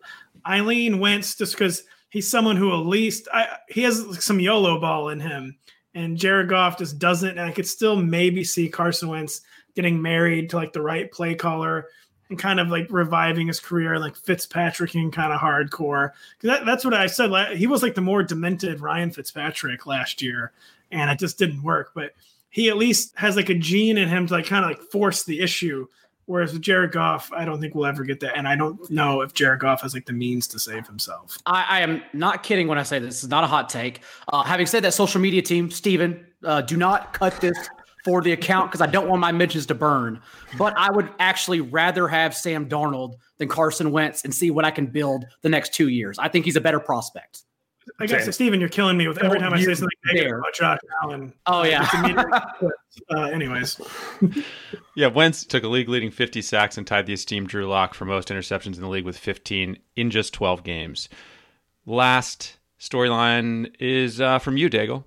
Eileen 0.47 0.97
Wentz, 0.97 1.36
just 1.36 1.55
because 1.55 1.84
he's 2.14 2.30
someone 2.30 2.55
who 2.55 2.72
at 2.72 2.86
least 2.86 3.28
I, 3.34 3.57
he 3.68 3.82
has 3.82 4.24
some 4.24 4.39
YOLO 4.39 4.80
ball 4.80 5.09
in 5.09 5.20
him, 5.20 5.57
and 5.95 6.16
Jared 6.16 6.47
Goff 6.47 6.78
just 6.78 6.99
doesn't. 6.99 7.32
And 7.38 7.41
I 7.41 7.51
could 7.51 7.68
still 7.68 7.95
maybe 7.95 8.43
see 8.43 8.70
Carson 8.70 9.09
Wentz 9.09 9.41
getting 9.76 9.99
married 9.99 10.51
to 10.51 10.57
like 10.57 10.72
the 10.72 10.82
right 10.82 11.11
play 11.11 11.34
caller 11.34 11.88
and 12.30 12.38
kind 12.38 12.59
of 12.59 12.70
like 12.70 12.86
reviving 12.91 13.47
his 13.47 13.59
career 13.59 13.97
like 13.97 14.16
Fitzpatrick 14.16 14.93
and 14.93 15.11
kind 15.11 15.34
of 15.34 15.41
hardcore. 15.41 16.11
Because 16.38 16.59
that, 16.59 16.66
that's 16.68 16.86
what 16.86 16.93
I 16.93 17.07
said. 17.07 17.57
He 17.57 17.66
was 17.66 17.82
like 17.82 17.95
the 17.95 18.01
more 18.01 18.22
demented 18.22 18.80
Ryan 18.80 19.09
Fitzpatrick 19.09 19.88
last 19.88 20.22
year, 20.22 20.51
and 20.91 21.09
it 21.09 21.18
just 21.18 21.39
didn't 21.39 21.64
work. 21.64 21.91
But 21.95 22.11
he 22.51 22.70
at 22.70 22.78
least 22.78 23.14
has 23.16 23.36
like 23.36 23.49
a 23.49 23.55
gene 23.55 23.97
in 23.97 24.07
him 24.07 24.28
to 24.28 24.34
like 24.34 24.45
kind 24.45 24.64
of 24.64 24.70
like 24.70 24.91
force 24.91 25.24
the 25.24 25.41
issue. 25.41 25.88
Whereas 26.26 26.53
with 26.53 26.61
Jared 26.61 26.91
Goff, 26.91 27.32
I 27.34 27.43
don't 27.43 27.59
think 27.59 27.76
we'll 27.76 27.86
ever 27.86 28.03
get 28.03 28.19
that. 28.21 28.38
And 28.38 28.47
I 28.47 28.55
don't 28.55 28.89
know 28.89 29.21
if 29.21 29.34
Jared 29.34 29.59
Goff 29.59 29.82
has 29.82 29.93
like 29.93 30.05
the 30.05 30.13
means 30.13 30.47
to 30.47 30.59
save 30.59 30.88
himself. 30.88 31.38
I, 31.45 31.65
I 31.67 31.80
am 31.82 32.01
not 32.13 32.43
kidding 32.43 32.67
when 32.67 32.78
I 32.78 32.84
say 32.84 32.99
this. 32.99 33.24
Is 33.24 33.30
not 33.30 33.43
a 33.43 33.47
hot 33.47 33.69
take. 33.69 34.01
Uh, 34.32 34.43
having 34.43 34.65
said 34.65 34.84
that, 34.84 34.93
social 34.93 35.19
media 35.19 35.41
team, 35.41 35.69
Steven, 35.69 36.26
uh, 36.43 36.61
do 36.61 36.78
not 36.78 37.13
cut 37.13 37.39
this 37.41 37.57
for 38.03 38.21
the 38.21 38.32
account 38.34 38.69
because 38.69 38.82
I 38.82 38.88
don't 38.88 39.07
want 39.07 39.21
my 39.21 39.32
mentions 39.32 39.65
to 39.67 39.76
burn. 39.76 40.21
But 40.57 40.74
I 40.78 40.91
would 40.91 41.09
actually 41.19 41.61
rather 41.61 42.07
have 42.07 42.36
Sam 42.36 42.67
Darnold 42.67 43.15
than 43.38 43.47
Carson 43.47 43.91
Wentz 43.91 44.24
and 44.24 44.34
see 44.34 44.51
what 44.51 44.65
I 44.65 44.71
can 44.71 44.88
build 44.88 45.26
the 45.41 45.49
next 45.49 45.74
two 45.74 45.89
years. 45.89 46.19
I 46.19 46.28
think 46.28 46.45
he's 46.45 46.55
a 46.55 46.61
better 46.61 46.80
prospect. 46.80 47.43
I 47.99 48.05
guess, 48.05 48.21
Steven, 48.21 48.34
Steven, 48.34 48.59
you're 48.59 48.69
killing 48.69 48.97
me 48.97 49.07
with 49.07 49.17
every 49.23 49.39
time 49.39 49.53
I 49.53 49.61
say 49.61 49.73
something 49.73 49.97
negative 50.05 50.38
about 50.38 50.53
Josh 50.53 50.79
Allen. 51.01 51.34
Oh, 51.45 51.63
yeah. 51.63 51.88
uh, 53.15 53.21
anyways. 53.23 53.79
yeah, 54.95 55.07
Wentz 55.07 55.45
took 55.45 55.63
a 55.63 55.67
league 55.67 55.89
leading 55.89 56.11
50 56.11 56.41
sacks 56.41 56.77
and 56.77 56.88
tied 56.88 57.05
the 57.05 57.13
esteemed 57.13 57.47
Drew 57.47 57.67
Lock 57.67 57.93
for 57.93 58.05
most 58.05 58.29
interceptions 58.29 58.75
in 58.75 58.81
the 58.81 58.89
league 58.89 59.05
with 59.05 59.17
15 59.17 59.77
in 59.95 60.09
just 60.11 60.34
12 60.34 60.63
games. 60.63 61.09
Last 61.86 62.57
storyline 62.79 63.73
is 63.79 64.21
uh, 64.21 64.39
from 64.39 64.57
you, 64.57 64.69
Daigle. 64.69 65.03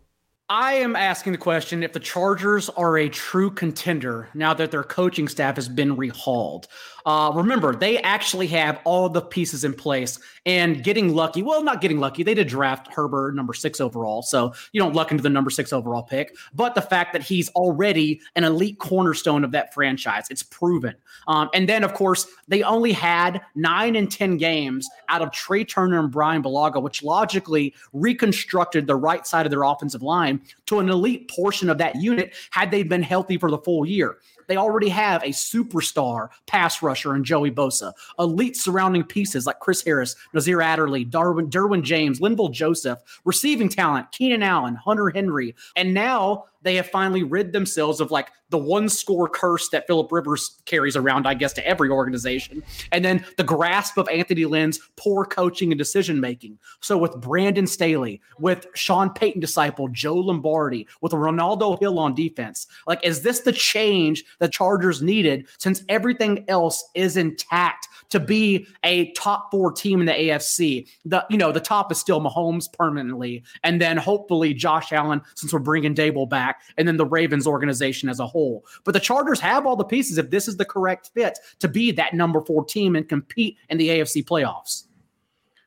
I 0.49 0.75
am 0.75 0.95
asking 0.95 1.33
the 1.33 1.39
question 1.39 1.83
if 1.83 1.93
the 1.93 1.99
Chargers 1.99 2.69
are 2.69 2.97
a 2.97 3.09
true 3.09 3.51
contender 3.51 4.29
now 4.33 4.55
that 4.55 4.71
their 4.71 4.85
coaching 4.85 5.27
staff 5.27 5.57
has 5.57 5.69
been 5.69 5.97
rehauled. 5.97 6.69
Uh, 7.07 7.31
remember, 7.33 7.75
they 7.75 7.99
actually 8.03 8.49
have 8.49 8.81
all 8.85 9.09
the 9.09 9.23
pieces 9.23 9.63
in 9.63 9.73
place 9.73 10.19
and 10.45 10.83
getting 10.83 11.15
lucky. 11.15 11.41
Well, 11.41 11.63
not 11.63 11.81
getting 11.81 12.01
lucky. 12.01 12.25
They 12.25 12.35
did 12.35 12.49
draft 12.49 12.93
Herbert 12.93 13.37
number 13.37 13.55
six 13.55 13.81
overall. 13.81 14.23
So 14.23 14.53
you 14.73 14.81
don't 14.81 14.93
luck 14.93 15.13
into 15.13 15.23
the 15.23 15.31
number 15.31 15.49
six 15.51 15.73
overall 15.73 16.03
pick. 16.03 16.37
But 16.53 16.75
the 16.75 16.83
fact 16.83 17.13
that 17.13 17.23
he's 17.23 17.49
already 17.51 18.21
an 18.35 18.43
elite 18.43 18.81
cornerstone 18.81 19.45
of 19.45 19.53
that 19.53 19.73
franchise, 19.73 20.27
it's 20.31 20.43
proven. 20.43 20.97
Um, 21.29 21.49
and 21.55 21.69
then, 21.69 21.85
of 21.85 21.95
course, 21.95 22.27
they 22.49 22.65
only 22.65 22.93
had 22.93 23.41
nine 23.55 23.95
and 23.95 24.11
10 24.11 24.37
games 24.37 24.89
out 25.09 25.23
of 25.23 25.31
Trai 25.31 25.67
Turner 25.67 26.01
and 26.01 26.11
Brian 26.11 26.43
Bulaga, 26.43 26.83
which 26.83 27.05
logically 27.05 27.73
reconstructed 27.93 28.89
the 28.89 28.97
right 28.97 29.25
side 29.25 29.47
of 29.47 29.51
their 29.51 29.63
offensive 29.63 30.03
line 30.03 30.41
to 30.67 30.81
an 30.81 30.89
elite 30.89 31.31
portion 31.31 31.71
of 31.71 31.79
that 31.79 31.95
unit 31.95 32.35
had 32.51 32.73
they 32.73 32.83
been 32.83 33.03
healthy 33.03 33.39
for 33.39 33.51
the 33.51 33.59
full 33.59 33.87
year. 33.87 34.19
They 34.47 34.57
already 34.57 34.89
have 34.89 35.23
a 35.23 35.29
superstar 35.29 36.29
pass 36.47 36.83
rusher 36.83 37.15
in 37.15 37.25
Joey 37.25 37.51
Bosa, 37.51 37.93
elite 38.19 38.57
surrounding 38.57 39.05
pieces 39.05 39.47
like 39.47 39.61
Chris 39.61 39.83
Harris, 39.83 40.17
Nasir 40.33 40.61
Adderley, 40.61 41.05
Darwin, 41.05 41.51
Derwin 41.51 41.83
James, 41.83 42.21
Linval 42.21 42.53
Joseph, 42.53 42.99
receiving 43.25 43.69
talent, 43.69 44.13
Keenan 44.13 44.43
Allen, 44.43 44.75
Hunter 44.75 45.11
Henry. 45.11 45.55
And 45.75 45.95
now 45.95 46.45
they 46.67 46.77
have 46.77 46.89
finally 46.89 47.23
rid 47.23 47.53
themselves 47.53 48.01
of 48.01 48.11
like 48.11 48.31
the 48.51 48.59
one 48.59 48.89
score 48.89 49.29
curse 49.29 49.69
that 49.71 49.87
Philip 49.87 50.13
Rivers 50.13 50.61
carries 50.67 50.97
around, 50.97 51.27
I 51.27 51.35
guess, 51.35 51.53
to 51.55 51.67
every 51.67 51.89
organization. 51.89 52.63
And 52.93 53.05
then 53.05 53.25
the 53.37 53.45
grasp 53.45 53.99
of 53.99 54.09
Anthony 54.09 54.45
Lynn's 54.45 54.79
poor 54.97 55.25
coaching 55.25 55.73
and 55.73 55.79
decision 55.79 56.21
making. 56.21 56.59
So 56.81 56.97
with 56.97 57.21
Brandon 57.21 57.67
Staley, 57.67 58.21
with 58.39 58.67
Sean 58.75 59.11
Payton 59.11 59.41
disciple 59.41 59.89
Joe 59.89 60.15
Lombardi, 60.15 60.87
with 61.01 61.13
Renaldo 61.13 61.77
Hill 61.77 61.99
on 61.99 62.15
defense, 62.15 62.67
like, 62.87 63.05
is 63.05 63.23
this 63.23 63.41
the 63.41 63.53
change 63.53 64.25
the 64.39 64.49
Chargers 64.49 65.03
needed 65.03 65.49
since 65.59 65.83
everything 65.89 66.45
else 66.49 66.89
is 66.95 67.17
intact 67.17 67.89
to 68.11 68.21
be 68.21 68.67
a 68.85 69.11
top 69.13 69.51
four 69.51 69.73
team 69.73 70.01
in 70.01 70.07
the 70.07 70.13
AFC? 70.13 70.89
The 71.05 71.25
you 71.31 71.37
know 71.37 71.51
the 71.51 71.61
top 71.61 71.91
is 71.91 71.99
still 71.99 72.21
Mahomes 72.21 72.73
permanently, 72.73 73.43
and 73.65 73.81
then 73.81 73.97
hopefully 73.97 74.55
Josh 74.55 74.93
Allen 74.93 75.23
since 75.35 75.53
we're 75.53 75.59
bringing 75.59 75.95
Daboll 75.95 76.29
back 76.29 76.56
and 76.77 76.87
then 76.87 76.97
the 76.97 77.07
Ravens 77.07 77.47
organization 77.47 78.09
as 78.09 78.21
a 78.21 78.27
whole. 78.27 78.65
But 78.85 78.93
the 78.93 79.01
Chargers 79.01 79.41
have 79.41 79.67
all 79.67 79.77
the 79.77 79.85
pieces 79.85 80.19
if 80.19 80.31
this 80.31 80.49
is 80.49 80.57
the 80.57 80.65
correct 80.65 81.11
fit 81.15 81.39
to 81.61 81.69
be 81.69 81.91
that 81.93 82.15
number 82.15 82.41
four 82.41 82.65
team 82.65 82.97
and 82.97 83.09
compete 83.09 83.57
in 83.69 83.79
the 83.79 83.89
AFC 83.89 84.25
playoffs. 84.25 84.85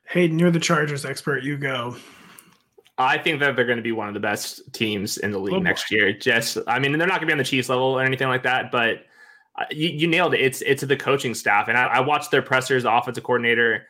Hayden, 0.10 0.40
you're 0.40 0.52
the 0.52 0.60
Chargers 0.60 1.06
expert. 1.06 1.44
You 1.44 1.58
go. 1.58 1.96
I 2.98 3.18
think 3.18 3.40
that 3.40 3.56
they're 3.56 3.66
going 3.66 3.78
to 3.78 3.84
be 3.84 3.94
one 3.94 4.10
of 4.10 4.14
the 4.14 4.20
best 4.20 4.74
teams 4.74 5.18
in 5.18 5.32
the 5.32 5.40
league 5.40 5.54
oh 5.54 5.60
next 5.60 5.90
year. 5.90 6.12
Just, 6.12 6.58
I 6.68 6.80
mean, 6.80 6.98
they're 6.98 7.08
not 7.08 7.20
going 7.20 7.22
to 7.22 7.26
be 7.28 7.32
on 7.32 7.38
the 7.38 7.44
Chiefs 7.46 7.70
level 7.70 7.86
or 7.86 8.04
anything 8.04 8.28
like 8.28 8.44
that, 8.44 8.72
but 8.72 9.06
uh, 9.58 9.66
you, 9.72 9.90
you, 9.90 10.08
nailed 10.08 10.34
it. 10.34 10.42
It's 10.42 10.62
it's 10.62 10.84
the 10.84 10.98
coaching 10.98 11.34
staff, 11.34 11.68
and 11.68 11.78
I, 11.78 11.86
I 11.86 12.00
watched 12.02 12.32
their 12.32 12.42
pressers, 12.42 12.84
the 12.84 12.94
offensive 12.94 13.24
coordinator 13.24 13.88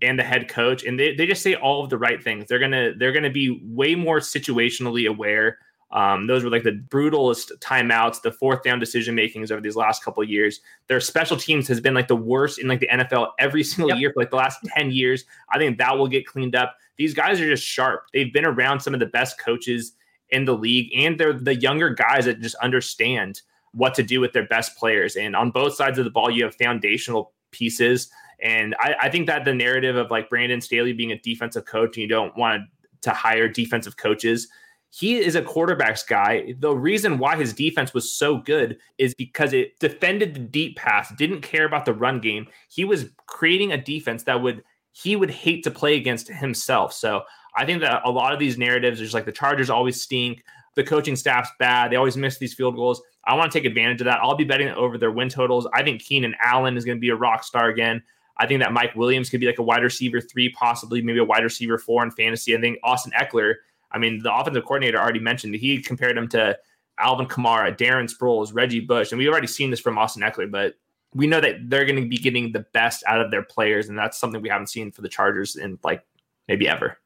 and 0.00 0.18
the 0.18 0.22
head 0.22 0.48
coach, 0.48 0.84
and 0.84 0.98
they, 0.98 1.14
they 1.14 1.26
just 1.26 1.42
say 1.42 1.54
all 1.54 1.82
of 1.82 1.90
the 1.90 1.98
right 1.98 2.22
things. 2.22 2.46
They're 2.48 2.58
gonna 2.58 2.92
they're 2.96 3.12
gonna 3.12 3.30
be 3.30 3.60
way 3.64 3.94
more 3.94 4.18
situationally 4.18 5.08
aware 5.08 5.58
um, 5.92 6.26
those 6.26 6.42
were 6.42 6.50
like 6.50 6.62
the 6.62 6.82
brutalest 6.88 7.52
timeouts, 7.58 8.22
the 8.22 8.32
fourth 8.32 8.62
down 8.62 8.78
decision 8.78 9.14
makings 9.14 9.52
over 9.52 9.60
these 9.60 9.76
last 9.76 10.02
couple 10.02 10.22
of 10.22 10.28
years. 10.28 10.60
Their 10.88 11.00
special 11.00 11.36
teams 11.36 11.68
has 11.68 11.80
been 11.80 11.92
like 11.92 12.08
the 12.08 12.16
worst 12.16 12.58
in 12.58 12.66
like 12.66 12.80
the 12.80 12.88
NFL 12.88 13.32
every 13.38 13.62
single 13.64 13.90
yep. 13.90 13.98
year 13.98 14.12
for 14.12 14.22
like 14.22 14.30
the 14.30 14.36
last 14.36 14.60
10 14.74 14.90
years. 14.90 15.24
I 15.50 15.58
think 15.58 15.78
that 15.78 15.96
will 15.96 16.08
get 16.08 16.26
cleaned 16.26 16.56
up. 16.56 16.76
These 16.96 17.14
guys 17.14 17.40
are 17.40 17.48
just 17.48 17.64
sharp. 17.64 18.04
They've 18.12 18.32
been 18.32 18.46
around 18.46 18.80
some 18.80 18.94
of 18.94 19.00
the 19.00 19.06
best 19.06 19.38
coaches 19.38 19.92
in 20.30 20.46
the 20.46 20.54
league, 20.54 20.90
and 20.96 21.18
they're 21.18 21.34
the 21.34 21.54
younger 21.54 21.90
guys 21.90 22.24
that 22.24 22.40
just 22.40 22.56
understand 22.56 23.42
what 23.72 23.94
to 23.94 24.02
do 24.02 24.20
with 24.20 24.32
their 24.32 24.46
best 24.46 24.76
players. 24.76 25.16
And 25.16 25.36
on 25.36 25.50
both 25.50 25.74
sides 25.74 25.98
of 25.98 26.04
the 26.04 26.10
ball, 26.10 26.30
you 26.30 26.44
have 26.44 26.54
foundational 26.54 27.32
pieces. 27.50 28.10
And 28.40 28.74
I, 28.78 28.94
I 29.02 29.08
think 29.10 29.26
that 29.26 29.44
the 29.44 29.54
narrative 29.54 29.96
of 29.96 30.10
like 30.10 30.30
Brandon 30.30 30.60
Staley 30.60 30.92
being 30.92 31.12
a 31.12 31.18
defensive 31.18 31.64
coach 31.64 31.96
and 31.96 32.02
you 32.02 32.08
don't 32.08 32.36
want 32.36 32.62
to 33.02 33.10
hire 33.10 33.48
defensive 33.48 33.96
coaches 33.96 34.48
he 34.94 35.16
is 35.16 35.34
a 35.34 35.40
quarterbacks 35.40 36.06
guy. 36.06 36.54
The 36.58 36.76
reason 36.76 37.16
why 37.16 37.36
his 37.36 37.54
defense 37.54 37.94
was 37.94 38.12
so 38.12 38.36
good 38.36 38.76
is 38.98 39.14
because 39.14 39.54
it 39.54 39.80
defended 39.80 40.34
the 40.34 40.40
deep 40.40 40.76
pass, 40.76 41.10
didn't 41.16 41.40
care 41.40 41.64
about 41.64 41.86
the 41.86 41.94
run 41.94 42.20
game. 42.20 42.46
He 42.68 42.84
was 42.84 43.06
creating 43.26 43.72
a 43.72 43.82
defense 43.82 44.24
that 44.24 44.42
would 44.42 44.62
he 44.92 45.16
would 45.16 45.30
hate 45.30 45.64
to 45.64 45.70
play 45.70 45.96
against 45.96 46.28
himself. 46.28 46.92
So 46.92 47.22
I 47.56 47.64
think 47.64 47.80
that 47.80 48.02
a 48.04 48.10
lot 48.10 48.34
of 48.34 48.38
these 48.38 48.58
narratives 48.58 49.00
are 49.00 49.04
just 49.04 49.14
like 49.14 49.24
the 49.24 49.32
Chargers 49.32 49.70
always 49.70 50.02
stink, 50.02 50.44
the 50.74 50.84
coaching 50.84 51.16
staff's 51.16 51.50
bad, 51.58 51.90
they 51.90 51.96
always 51.96 52.18
miss 52.18 52.36
these 52.36 52.52
field 52.52 52.76
goals. 52.76 53.00
I 53.24 53.34
want 53.34 53.50
to 53.50 53.58
take 53.58 53.64
advantage 53.64 54.02
of 54.02 54.04
that. 54.04 54.20
I'll 54.22 54.36
be 54.36 54.44
betting 54.44 54.68
over 54.68 54.98
their 54.98 55.10
win 55.10 55.30
totals. 55.30 55.66
I 55.72 55.82
think 55.82 56.02
Keenan 56.02 56.34
Allen 56.44 56.76
is 56.76 56.84
going 56.84 56.98
to 56.98 57.00
be 57.00 57.08
a 57.08 57.16
rock 57.16 57.44
star 57.44 57.70
again. 57.70 58.02
I 58.36 58.46
think 58.46 58.60
that 58.60 58.74
Mike 58.74 58.94
Williams 58.94 59.30
could 59.30 59.40
be 59.40 59.46
like 59.46 59.58
a 59.58 59.62
wide 59.62 59.82
receiver 59.82 60.20
three, 60.20 60.50
possibly 60.50 61.00
maybe 61.00 61.18
a 61.18 61.24
wide 61.24 61.44
receiver 61.44 61.78
four 61.78 62.02
in 62.02 62.10
fantasy. 62.10 62.54
I 62.54 62.60
think 62.60 62.78
Austin 62.82 63.12
Ekeler 63.12 63.54
I 63.92 63.98
mean, 63.98 64.22
the 64.22 64.34
offensive 64.34 64.64
coordinator 64.64 64.98
already 64.98 65.20
mentioned 65.20 65.54
he 65.54 65.80
compared 65.80 66.16
him 66.16 66.28
to 66.28 66.58
Alvin 66.98 67.26
Kamara, 67.26 67.76
Darren 67.76 68.12
Sproles, 68.12 68.54
Reggie 68.54 68.80
Bush, 68.80 69.12
and 69.12 69.18
we've 69.18 69.28
already 69.28 69.46
seen 69.46 69.70
this 69.70 69.80
from 69.80 69.98
Austin 69.98 70.22
Ekeler, 70.22 70.50
but 70.50 70.74
we 71.14 71.26
know 71.26 71.40
that 71.40 71.68
they're 71.68 71.84
going 71.84 72.02
to 72.02 72.08
be 72.08 72.16
getting 72.16 72.52
the 72.52 72.64
best 72.72 73.04
out 73.06 73.20
of 73.20 73.30
their 73.30 73.42
players, 73.42 73.88
and 73.88 73.98
that's 73.98 74.18
something 74.18 74.40
we 74.40 74.48
haven't 74.48 74.68
seen 74.68 74.90
for 74.90 75.02
the 75.02 75.08
Chargers 75.08 75.56
in 75.56 75.78
like 75.82 76.04
maybe 76.48 76.68
ever. 76.68 76.98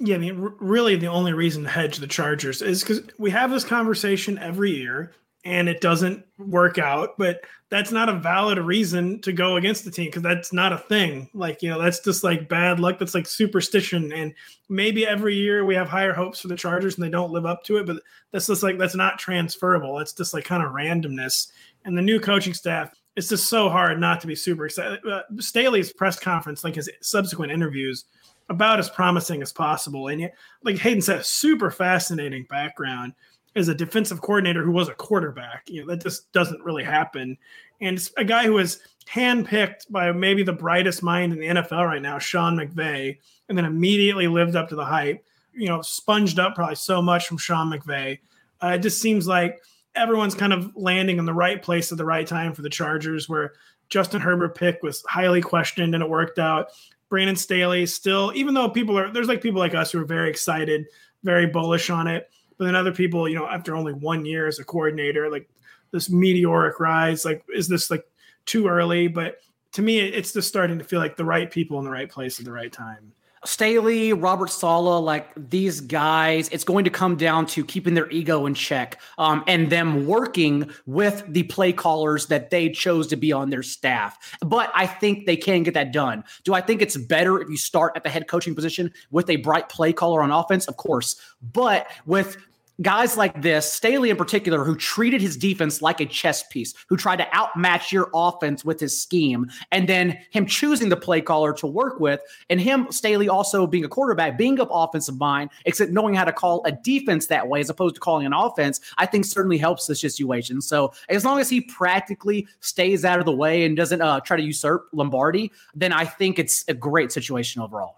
Yeah, 0.00 0.14
I 0.14 0.18
mean, 0.18 0.52
really, 0.60 0.96
the 0.96 1.08
only 1.08 1.32
reason 1.32 1.64
to 1.64 1.68
hedge 1.68 1.98
the 1.98 2.06
Chargers 2.06 2.62
is 2.62 2.82
because 2.82 3.02
we 3.18 3.30
have 3.30 3.50
this 3.50 3.64
conversation 3.64 4.38
every 4.38 4.70
year 4.70 5.12
and 5.44 5.68
it 5.68 5.80
doesn't 5.80 6.24
work 6.38 6.78
out. 6.78 7.16
But 7.18 7.40
that's 7.70 7.92
not 7.92 8.08
a 8.08 8.18
valid 8.18 8.58
reason 8.58 9.20
to 9.20 9.32
go 9.32 9.56
against 9.56 9.84
the 9.84 9.90
team 9.90 10.06
because 10.06 10.22
that's 10.22 10.52
not 10.52 10.72
a 10.72 10.78
thing. 10.78 11.28
Like, 11.34 11.62
you 11.62 11.70
know, 11.70 11.80
that's 11.80 12.00
just 12.00 12.24
like 12.24 12.48
bad 12.48 12.80
luck. 12.80 12.98
That's 12.98 13.14
like 13.14 13.26
superstition. 13.26 14.12
And 14.12 14.34
maybe 14.68 15.06
every 15.06 15.36
year 15.36 15.64
we 15.64 15.74
have 15.74 15.88
higher 15.88 16.14
hopes 16.14 16.40
for 16.40 16.48
the 16.48 16.56
Chargers 16.56 16.96
and 16.96 17.04
they 17.04 17.10
don't 17.10 17.32
live 17.32 17.46
up 17.46 17.62
to 17.64 17.76
it. 17.76 17.86
But 17.86 18.02
that's 18.32 18.46
just 18.46 18.62
like, 18.62 18.78
that's 18.78 18.94
not 18.94 19.18
transferable. 19.18 19.98
That's 19.98 20.12
just 20.14 20.32
like 20.32 20.44
kind 20.44 20.62
of 20.62 20.72
randomness. 20.72 21.52
And 21.84 21.96
the 21.96 22.02
new 22.02 22.20
coaching 22.20 22.54
staff, 22.54 22.92
it's 23.16 23.28
just 23.28 23.48
so 23.48 23.68
hard 23.68 24.00
not 24.00 24.20
to 24.22 24.26
be 24.26 24.34
super 24.34 24.66
excited. 24.66 25.00
Uh, 25.06 25.22
Staley's 25.38 25.92
press 25.92 26.18
conference, 26.18 26.64
like 26.64 26.76
his 26.76 26.88
subsequent 27.00 27.52
interviews, 27.52 28.04
about 28.48 28.78
as 28.78 28.88
promising 28.88 29.42
as 29.42 29.52
possible. 29.52 30.08
And 30.08 30.22
yet, 30.22 30.34
like 30.62 30.78
Hayden 30.78 31.02
said, 31.02 31.26
super 31.26 31.70
fascinating 31.70 32.46
background 32.48 33.12
as 33.58 33.68
a 33.68 33.74
defensive 33.74 34.20
coordinator 34.20 34.62
who 34.62 34.72
was 34.72 34.88
a 34.88 34.94
quarterback. 34.94 35.64
You 35.68 35.82
know, 35.82 35.88
that 35.88 36.02
just 36.02 36.30
doesn't 36.32 36.62
really 36.64 36.84
happen. 36.84 37.36
And 37.80 38.08
a 38.16 38.24
guy 38.24 38.44
who 38.44 38.54
was 38.54 38.80
handpicked 39.10 39.90
by 39.90 40.12
maybe 40.12 40.42
the 40.42 40.52
brightest 40.52 41.02
mind 41.02 41.32
in 41.32 41.38
the 41.38 41.46
NFL 41.46 41.86
right 41.86 42.02
now, 42.02 42.18
Sean 42.18 42.56
McVay, 42.56 43.18
and 43.48 43.56
then 43.56 43.64
immediately 43.64 44.28
lived 44.28 44.56
up 44.56 44.68
to 44.68 44.76
the 44.76 44.84
hype. 44.84 45.24
You 45.54 45.68
know, 45.68 45.82
sponged 45.82 46.38
up 46.38 46.54
probably 46.54 46.76
so 46.76 47.02
much 47.02 47.26
from 47.26 47.38
Sean 47.38 47.70
McVay. 47.70 48.18
Uh, 48.62 48.68
it 48.68 48.78
just 48.78 49.00
seems 49.00 49.26
like 49.26 49.60
everyone's 49.94 50.34
kind 50.34 50.52
of 50.52 50.74
landing 50.76 51.18
in 51.18 51.24
the 51.24 51.34
right 51.34 51.62
place 51.62 51.90
at 51.90 51.98
the 51.98 52.04
right 52.04 52.26
time 52.26 52.52
for 52.52 52.62
the 52.62 52.70
Chargers, 52.70 53.28
where 53.28 53.54
Justin 53.88 54.20
Herbert 54.20 54.54
pick 54.54 54.82
was 54.82 55.02
highly 55.08 55.40
questioned 55.40 55.94
and 55.94 56.02
it 56.02 56.10
worked 56.10 56.38
out. 56.38 56.68
Brandon 57.08 57.36
Staley 57.36 57.86
still, 57.86 58.32
even 58.34 58.54
though 58.54 58.68
people 58.68 58.98
are 58.98 59.10
there's 59.10 59.28
like 59.28 59.40
people 59.40 59.60
like 59.60 59.74
us 59.74 59.92
who 59.92 60.00
are 60.00 60.04
very 60.04 60.28
excited, 60.28 60.86
very 61.22 61.46
bullish 61.46 61.90
on 61.90 62.06
it. 62.06 62.30
But 62.58 62.66
then 62.66 62.76
other 62.76 62.92
people, 62.92 63.28
you 63.28 63.36
know, 63.36 63.46
after 63.46 63.74
only 63.74 63.92
one 63.92 64.26
year 64.26 64.46
as 64.46 64.58
a 64.58 64.64
coordinator, 64.64 65.30
like 65.30 65.48
this 65.92 66.10
meteoric 66.10 66.80
rise, 66.80 67.24
like 67.24 67.44
is 67.54 67.68
this 67.68 67.90
like 67.90 68.04
too 68.44 68.66
early? 68.68 69.08
But 69.08 69.38
to 69.72 69.82
me, 69.82 70.00
it's 70.00 70.32
just 70.32 70.48
starting 70.48 70.78
to 70.78 70.84
feel 70.84 71.00
like 71.00 71.16
the 71.16 71.24
right 71.24 71.50
people 71.50 71.78
in 71.78 71.84
the 71.84 71.90
right 71.90 72.10
place 72.10 72.38
at 72.38 72.44
the 72.44 72.52
right 72.52 72.72
time. 72.72 73.12
Staley, 73.44 74.12
Robert 74.12 74.50
Saleh, 74.50 75.02
like 75.02 75.28
these 75.36 75.80
guys, 75.80 76.48
it's 76.48 76.64
going 76.64 76.84
to 76.84 76.90
come 76.90 77.16
down 77.16 77.46
to 77.46 77.64
keeping 77.64 77.94
their 77.94 78.10
ego 78.10 78.46
in 78.46 78.54
check 78.54 79.00
um, 79.16 79.44
and 79.46 79.70
them 79.70 80.06
working 80.06 80.68
with 80.86 81.22
the 81.28 81.44
play 81.44 81.72
callers 81.72 82.26
that 82.26 82.50
they 82.50 82.68
chose 82.68 83.06
to 83.06 83.16
be 83.16 83.32
on 83.32 83.50
their 83.50 83.62
staff. 83.62 84.36
But 84.44 84.70
I 84.74 84.86
think 84.86 85.26
they 85.26 85.36
can 85.36 85.62
get 85.62 85.74
that 85.74 85.92
done. 85.92 86.24
Do 86.44 86.54
I 86.54 86.60
think 86.60 86.82
it's 86.82 86.96
better 86.96 87.40
if 87.40 87.48
you 87.48 87.56
start 87.56 87.92
at 87.94 88.02
the 88.02 88.10
head 88.10 88.26
coaching 88.26 88.54
position 88.54 88.92
with 89.10 89.30
a 89.30 89.36
bright 89.36 89.68
play 89.68 89.92
caller 89.92 90.22
on 90.22 90.32
offense? 90.32 90.66
Of 90.66 90.76
course. 90.76 91.20
But 91.40 91.86
with 92.06 92.36
guys 92.80 93.16
like 93.16 93.42
this, 93.42 93.72
Staley 93.72 94.10
in 94.10 94.16
particular, 94.16 94.64
who 94.64 94.76
treated 94.76 95.20
his 95.20 95.36
defense 95.36 95.82
like 95.82 96.00
a 96.00 96.06
chess 96.06 96.44
piece, 96.48 96.74
who 96.88 96.96
tried 96.96 97.16
to 97.16 97.26
outmatch 97.32 97.92
your 97.92 98.10
offense 98.14 98.64
with 98.64 98.78
his 98.78 99.00
scheme, 99.00 99.50
and 99.72 99.88
then 99.88 100.18
him 100.30 100.46
choosing 100.46 100.88
the 100.88 100.96
play 100.96 101.20
caller 101.20 101.52
to 101.54 101.66
work 101.66 102.00
with, 102.00 102.20
and 102.50 102.60
him, 102.60 102.86
Staley, 102.90 103.28
also 103.28 103.66
being 103.66 103.84
a 103.84 103.88
quarterback, 103.88 104.38
being 104.38 104.60
of 104.60 104.68
offensive 104.70 105.18
mind, 105.18 105.50
except 105.64 105.90
knowing 105.90 106.14
how 106.14 106.24
to 106.24 106.32
call 106.32 106.62
a 106.64 106.72
defense 106.72 107.26
that 107.26 107.48
way 107.48 107.60
as 107.60 107.70
opposed 107.70 107.96
to 107.96 108.00
calling 108.00 108.26
an 108.26 108.32
offense, 108.32 108.80
I 108.96 109.06
think 109.06 109.24
certainly 109.24 109.58
helps 109.58 109.86
this 109.86 110.00
situation. 110.00 110.60
So 110.60 110.92
as 111.08 111.24
long 111.24 111.40
as 111.40 111.50
he 111.50 111.62
practically 111.62 112.46
stays 112.60 113.04
out 113.04 113.18
of 113.18 113.26
the 113.26 113.32
way 113.32 113.64
and 113.64 113.76
doesn't 113.76 114.00
uh, 114.00 114.20
try 114.20 114.36
to 114.36 114.42
usurp 114.42 114.88
Lombardi, 114.92 115.50
then 115.74 115.92
I 115.92 116.04
think 116.04 116.38
it's 116.38 116.64
a 116.68 116.74
great 116.74 117.12
situation 117.12 117.60
overall. 117.62 117.97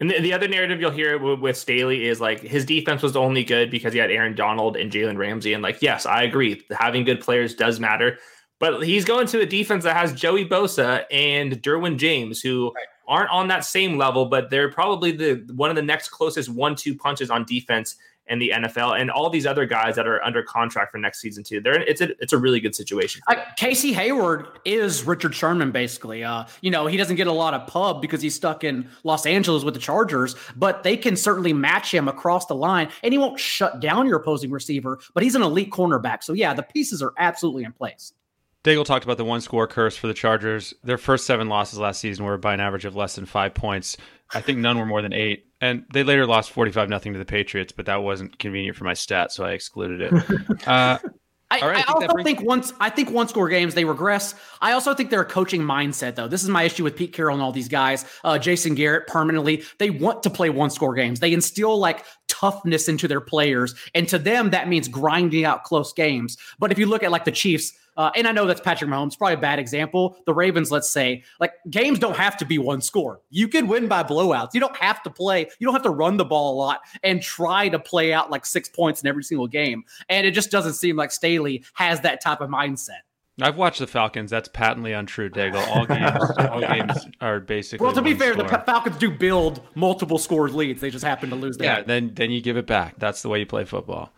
And 0.00 0.10
the, 0.10 0.20
the, 0.20 0.32
other 0.32 0.46
narrative 0.46 0.80
you'll 0.80 0.90
hear 0.90 1.18
with, 1.36 1.56
Staley 1.56 2.06
is 2.06 2.20
like 2.20 2.40
his 2.40 2.64
defense 2.64 3.02
was 3.02 3.16
only 3.16 3.44
good 3.44 3.70
because 3.70 3.92
he 3.94 3.98
had 3.98 4.10
Aaron 4.10 4.34
Donald 4.34 4.76
and 4.76 4.92
Jalen 4.92 5.16
Ramsey. 5.16 5.54
And 5.54 5.62
like, 5.62 5.80
yes, 5.80 6.04
I 6.04 6.22
agree. 6.22 6.62
Having 6.70 7.04
good 7.04 7.20
players 7.20 7.54
does 7.54 7.80
matter. 7.80 8.18
But 8.58 8.82
he's 8.82 9.04
going 9.04 9.26
to 9.28 9.40
a 9.40 9.46
defense 9.46 9.84
that 9.84 9.96
has 9.96 10.12
Joey 10.12 10.46
Bosa 10.46 11.04
and 11.10 11.62
Derwin 11.62 11.98
James, 11.98 12.40
who 12.40 12.72
right. 12.74 12.84
aren't 13.06 13.30
on 13.30 13.48
that 13.48 13.64
same 13.64 13.96
level, 13.96 14.26
but 14.26 14.50
they're 14.50 14.70
probably 14.70 15.12
the 15.12 15.46
one 15.54 15.70
of 15.70 15.76
the 15.76 15.82
next 15.82 16.08
closest 16.08 16.48
one-two 16.48 16.94
punches 16.96 17.30
on 17.30 17.44
defense 17.44 17.96
in 18.28 18.38
the 18.38 18.50
NFL, 18.50 19.00
and 19.00 19.10
all 19.10 19.30
these 19.30 19.46
other 19.46 19.66
guys 19.66 19.96
that 19.96 20.06
are 20.06 20.22
under 20.24 20.42
contract 20.42 20.92
for 20.92 20.98
next 20.98 21.20
season 21.20 21.44
too. 21.44 21.60
They're 21.60 21.80
it's 21.80 22.00
a 22.00 22.10
it's 22.22 22.32
a 22.32 22.38
really 22.38 22.60
good 22.60 22.74
situation. 22.74 23.22
Uh, 23.28 23.36
Casey 23.56 23.92
Hayward 23.92 24.46
is 24.64 25.04
Richard 25.04 25.34
Sherman 25.34 25.70
basically. 25.70 26.24
Uh, 26.24 26.44
you 26.60 26.70
know 26.70 26.86
he 26.86 26.96
doesn't 26.96 27.16
get 27.16 27.26
a 27.26 27.32
lot 27.32 27.54
of 27.54 27.66
pub 27.66 28.02
because 28.02 28.22
he's 28.22 28.34
stuck 28.34 28.64
in 28.64 28.88
Los 29.04 29.26
Angeles 29.26 29.64
with 29.64 29.74
the 29.74 29.80
Chargers, 29.80 30.34
but 30.56 30.82
they 30.82 30.96
can 30.96 31.16
certainly 31.16 31.52
match 31.52 31.92
him 31.92 32.08
across 32.08 32.46
the 32.46 32.54
line, 32.54 32.88
and 33.02 33.12
he 33.12 33.18
won't 33.18 33.38
shut 33.38 33.80
down 33.80 34.06
your 34.06 34.16
opposing 34.16 34.50
receiver. 34.50 34.98
But 35.14 35.22
he's 35.22 35.34
an 35.34 35.42
elite 35.42 35.70
cornerback, 35.70 36.22
so 36.22 36.32
yeah, 36.32 36.54
the 36.54 36.62
pieces 36.62 37.02
are 37.02 37.12
absolutely 37.18 37.64
in 37.64 37.72
place. 37.72 38.12
Daigle 38.66 38.84
talked 38.84 39.04
about 39.04 39.16
the 39.16 39.24
one 39.24 39.40
score 39.40 39.68
curse 39.68 39.96
for 39.96 40.08
the 40.08 40.14
Chargers. 40.14 40.74
Their 40.82 40.98
first 40.98 41.24
seven 41.24 41.48
losses 41.48 41.78
last 41.78 42.00
season 42.00 42.24
were 42.24 42.36
by 42.36 42.52
an 42.52 42.58
average 42.58 42.84
of 42.84 42.96
less 42.96 43.14
than 43.14 43.24
five 43.24 43.54
points. 43.54 43.96
I 44.34 44.40
think 44.40 44.58
none 44.58 44.76
were 44.76 44.84
more 44.84 45.02
than 45.02 45.12
eight. 45.12 45.46
And 45.60 45.84
they 45.92 46.02
later 46.02 46.26
lost 46.26 46.50
45 46.50 46.88
nothing 46.88 47.12
to 47.12 47.18
the 47.18 47.24
Patriots, 47.24 47.72
but 47.72 47.86
that 47.86 48.02
wasn't 48.02 48.40
convenient 48.40 48.76
for 48.76 48.82
my 48.82 48.92
stats, 48.92 49.32
so 49.32 49.44
I 49.44 49.52
excluded 49.52 50.12
it. 50.12 50.66
Uh, 50.66 50.98
I, 51.48 51.60
right, 51.60 51.76
I, 51.76 51.80
I 51.80 51.92
also 51.92 52.24
think 52.24 52.42
once 52.42 52.72
I 52.80 52.90
think 52.90 53.12
one 53.12 53.28
score 53.28 53.48
games 53.48 53.74
they 53.74 53.84
regress. 53.84 54.34
I 54.60 54.72
also 54.72 54.94
think 54.94 55.10
they're 55.10 55.20
a 55.20 55.24
coaching 55.24 55.62
mindset 55.62 56.16
though. 56.16 56.26
This 56.26 56.42
is 56.42 56.48
my 56.48 56.64
issue 56.64 56.82
with 56.82 56.96
Pete 56.96 57.12
Carroll 57.12 57.34
and 57.34 57.42
all 57.42 57.52
these 57.52 57.68
guys. 57.68 58.04
Uh, 58.24 58.36
Jason 58.36 58.74
Garrett 58.74 59.06
permanently 59.06 59.62
they 59.78 59.90
want 59.90 60.24
to 60.24 60.30
play 60.30 60.50
one 60.50 60.70
score 60.70 60.92
games. 60.92 61.20
They 61.20 61.32
instill 61.32 61.78
like 61.78 62.04
toughness 62.26 62.88
into 62.88 63.06
their 63.06 63.20
players, 63.20 63.76
and 63.94 64.08
to 64.08 64.18
them 64.18 64.50
that 64.50 64.66
means 64.66 64.88
grinding 64.88 65.44
out 65.44 65.62
close 65.62 65.92
games. 65.92 66.36
But 66.58 66.72
if 66.72 66.80
you 66.80 66.86
look 66.86 67.04
at 67.04 67.12
like 67.12 67.24
the 67.24 67.30
Chiefs, 67.30 67.72
uh, 67.96 68.10
and 68.14 68.26
I 68.26 68.32
know 68.32 68.46
that's 68.46 68.60
Patrick 68.60 68.90
Mahomes, 68.90 69.16
probably 69.16 69.34
a 69.34 69.38
bad 69.38 69.58
example. 69.58 70.16
The 70.26 70.34
Ravens, 70.34 70.70
let's 70.70 70.88
say, 70.88 71.22
like 71.40 71.52
games 71.70 71.98
don't 71.98 72.16
have 72.16 72.36
to 72.38 72.44
be 72.44 72.58
one 72.58 72.80
score. 72.80 73.20
You 73.30 73.48
can 73.48 73.68
win 73.68 73.88
by 73.88 74.02
blowouts. 74.02 74.50
You 74.54 74.60
don't 74.60 74.76
have 74.76 75.02
to 75.04 75.10
play, 75.10 75.48
you 75.58 75.66
don't 75.66 75.74
have 75.74 75.82
to 75.82 75.90
run 75.90 76.16
the 76.16 76.24
ball 76.24 76.54
a 76.54 76.56
lot 76.56 76.80
and 77.02 77.22
try 77.22 77.68
to 77.68 77.78
play 77.78 78.12
out 78.12 78.30
like 78.30 78.46
six 78.46 78.68
points 78.68 79.02
in 79.02 79.08
every 79.08 79.24
single 79.24 79.46
game. 79.46 79.84
And 80.08 80.26
it 80.26 80.32
just 80.32 80.50
doesn't 80.50 80.74
seem 80.74 80.96
like 80.96 81.10
Staley 81.10 81.64
has 81.74 82.00
that 82.02 82.20
type 82.20 82.40
of 82.40 82.50
mindset. 82.50 83.00
I've 83.40 83.56
watched 83.56 83.80
the 83.80 83.86
Falcons. 83.86 84.30
That's 84.30 84.48
patently 84.48 84.92
untrue, 84.92 85.28
Daigle. 85.28 85.66
All 85.68 85.84
games, 85.84 86.30
all 86.50 86.60
games 86.60 87.06
are 87.20 87.38
basically. 87.38 87.84
Well, 87.84 87.94
to 87.94 88.00
be 88.00 88.14
fair, 88.14 88.32
score. 88.32 88.48
the 88.48 88.58
Falcons 88.64 88.96
do 88.96 89.10
build 89.10 89.60
multiple 89.74 90.18
scores 90.18 90.54
leads. 90.54 90.80
They 90.80 90.88
just 90.88 91.04
happen 91.04 91.28
to 91.30 91.36
lose. 91.36 91.58
Yeah, 91.60 91.82
then 91.82 92.12
then 92.14 92.30
you 92.30 92.40
give 92.40 92.56
it 92.56 92.66
back. 92.66 92.94
That's 92.98 93.20
the 93.20 93.28
way 93.28 93.40
you 93.40 93.46
play 93.46 93.66
football. 93.66 94.10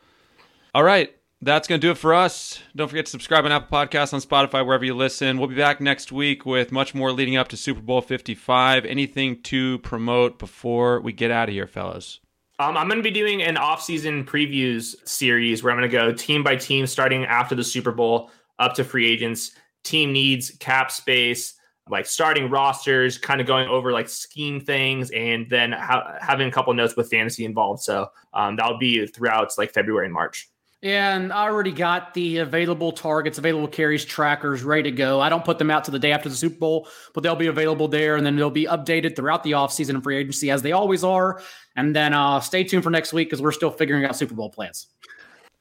All 0.72 0.84
right, 0.84 1.12
that's 1.40 1.68
going 1.68 1.80
to 1.80 1.86
do 1.86 1.90
it 1.92 1.98
for 1.98 2.14
us. 2.14 2.60
Don't 2.74 2.88
forget 2.88 3.06
to 3.06 3.10
subscribe 3.10 3.44
on 3.44 3.52
Apple 3.52 3.76
Podcasts, 3.76 4.12
on 4.12 4.20
Spotify, 4.20 4.64
wherever 4.66 4.84
you 4.84 4.94
listen. 4.94 5.38
We'll 5.38 5.48
be 5.48 5.54
back 5.54 5.80
next 5.80 6.10
week 6.10 6.44
with 6.44 6.72
much 6.72 6.94
more 6.94 7.12
leading 7.12 7.36
up 7.36 7.48
to 7.48 7.56
Super 7.56 7.80
Bowl 7.80 8.00
55. 8.00 8.84
Anything 8.84 9.40
to 9.42 9.78
promote 9.78 10.38
before 10.38 11.00
we 11.00 11.12
get 11.12 11.30
out 11.30 11.48
of 11.48 11.54
here, 11.54 11.68
fellas? 11.68 12.20
Um, 12.58 12.76
I'm 12.76 12.88
going 12.88 12.98
to 12.98 13.04
be 13.04 13.12
doing 13.12 13.40
an 13.40 13.56
off-season 13.56 14.24
previews 14.24 14.96
series 15.08 15.62
where 15.62 15.72
I'm 15.72 15.78
going 15.78 15.88
to 15.88 15.96
go 15.96 16.12
team 16.12 16.42
by 16.42 16.56
team, 16.56 16.88
starting 16.88 17.24
after 17.24 17.54
the 17.54 17.62
Super 17.62 17.92
Bowl 17.92 18.32
up 18.58 18.74
to 18.74 18.84
free 18.84 19.08
agents, 19.08 19.52
team 19.84 20.12
needs, 20.12 20.50
cap 20.58 20.90
space, 20.90 21.54
like 21.88 22.06
starting 22.06 22.50
rosters, 22.50 23.16
kind 23.16 23.40
of 23.40 23.46
going 23.46 23.68
over 23.68 23.92
like 23.92 24.08
scheme 24.08 24.60
things, 24.60 25.12
and 25.12 25.48
then 25.48 25.70
ha- 25.70 26.16
having 26.20 26.48
a 26.48 26.50
couple 26.50 26.74
notes 26.74 26.96
with 26.96 27.08
fantasy 27.08 27.44
involved. 27.44 27.80
So 27.82 28.08
um, 28.34 28.56
that'll 28.56 28.78
be 28.78 29.06
throughout 29.06 29.56
like 29.56 29.72
February 29.72 30.06
and 30.06 30.12
March. 30.12 30.50
And 30.82 31.32
I 31.32 31.48
already 31.48 31.72
got 31.72 32.14
the 32.14 32.38
available 32.38 32.92
targets, 32.92 33.38
available 33.38 33.66
carries, 33.66 34.04
trackers 34.04 34.62
ready 34.62 34.84
to 34.84 34.92
go. 34.92 35.20
I 35.20 35.28
don't 35.28 35.44
put 35.44 35.58
them 35.58 35.72
out 35.72 35.84
to 35.84 35.90
the 35.90 35.98
day 35.98 36.12
after 36.12 36.28
the 36.28 36.36
Super 36.36 36.56
Bowl, 36.56 36.88
but 37.14 37.22
they'll 37.22 37.34
be 37.34 37.48
available 37.48 37.88
there 37.88 38.14
and 38.14 38.24
then 38.24 38.36
they'll 38.36 38.50
be 38.50 38.66
updated 38.66 39.16
throughout 39.16 39.42
the 39.42 39.52
offseason 39.52 39.90
and 39.90 40.02
free 40.04 40.16
agency 40.16 40.52
as 40.52 40.62
they 40.62 40.70
always 40.70 41.02
are. 41.02 41.42
And 41.74 41.96
then 41.96 42.14
uh, 42.14 42.38
stay 42.38 42.62
tuned 42.62 42.84
for 42.84 42.90
next 42.90 43.12
week 43.12 43.28
because 43.28 43.42
we're 43.42 43.52
still 43.52 43.72
figuring 43.72 44.04
out 44.04 44.14
Super 44.14 44.34
Bowl 44.34 44.50
plans. 44.50 44.86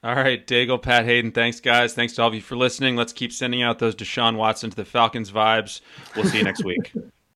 All 0.03 0.13
right, 0.13 0.45
Daigle, 0.45 0.79
Pat 0.79 1.05
Hayden, 1.05 1.31
thanks, 1.31 1.59
guys. 1.59 1.95
Thanks 1.95 2.13
to 2.13 2.21
all 2.21 2.27
of 2.27 2.35
you 2.35 2.41
for 2.41 2.55
listening. 2.55 2.95
Let's 2.95 3.13
keep 3.13 3.33
sending 3.33 3.63
out 3.63 3.79
those 3.79 3.95
Deshaun 3.95 4.35
Watson 4.35 4.69
to 4.69 4.75
the 4.75 4.85
Falcons 4.85 5.31
vibes. 5.31 5.81
We'll 6.15 6.25
see 6.25 6.37
you 6.37 6.43
next 6.43 6.63
week. 6.63 6.93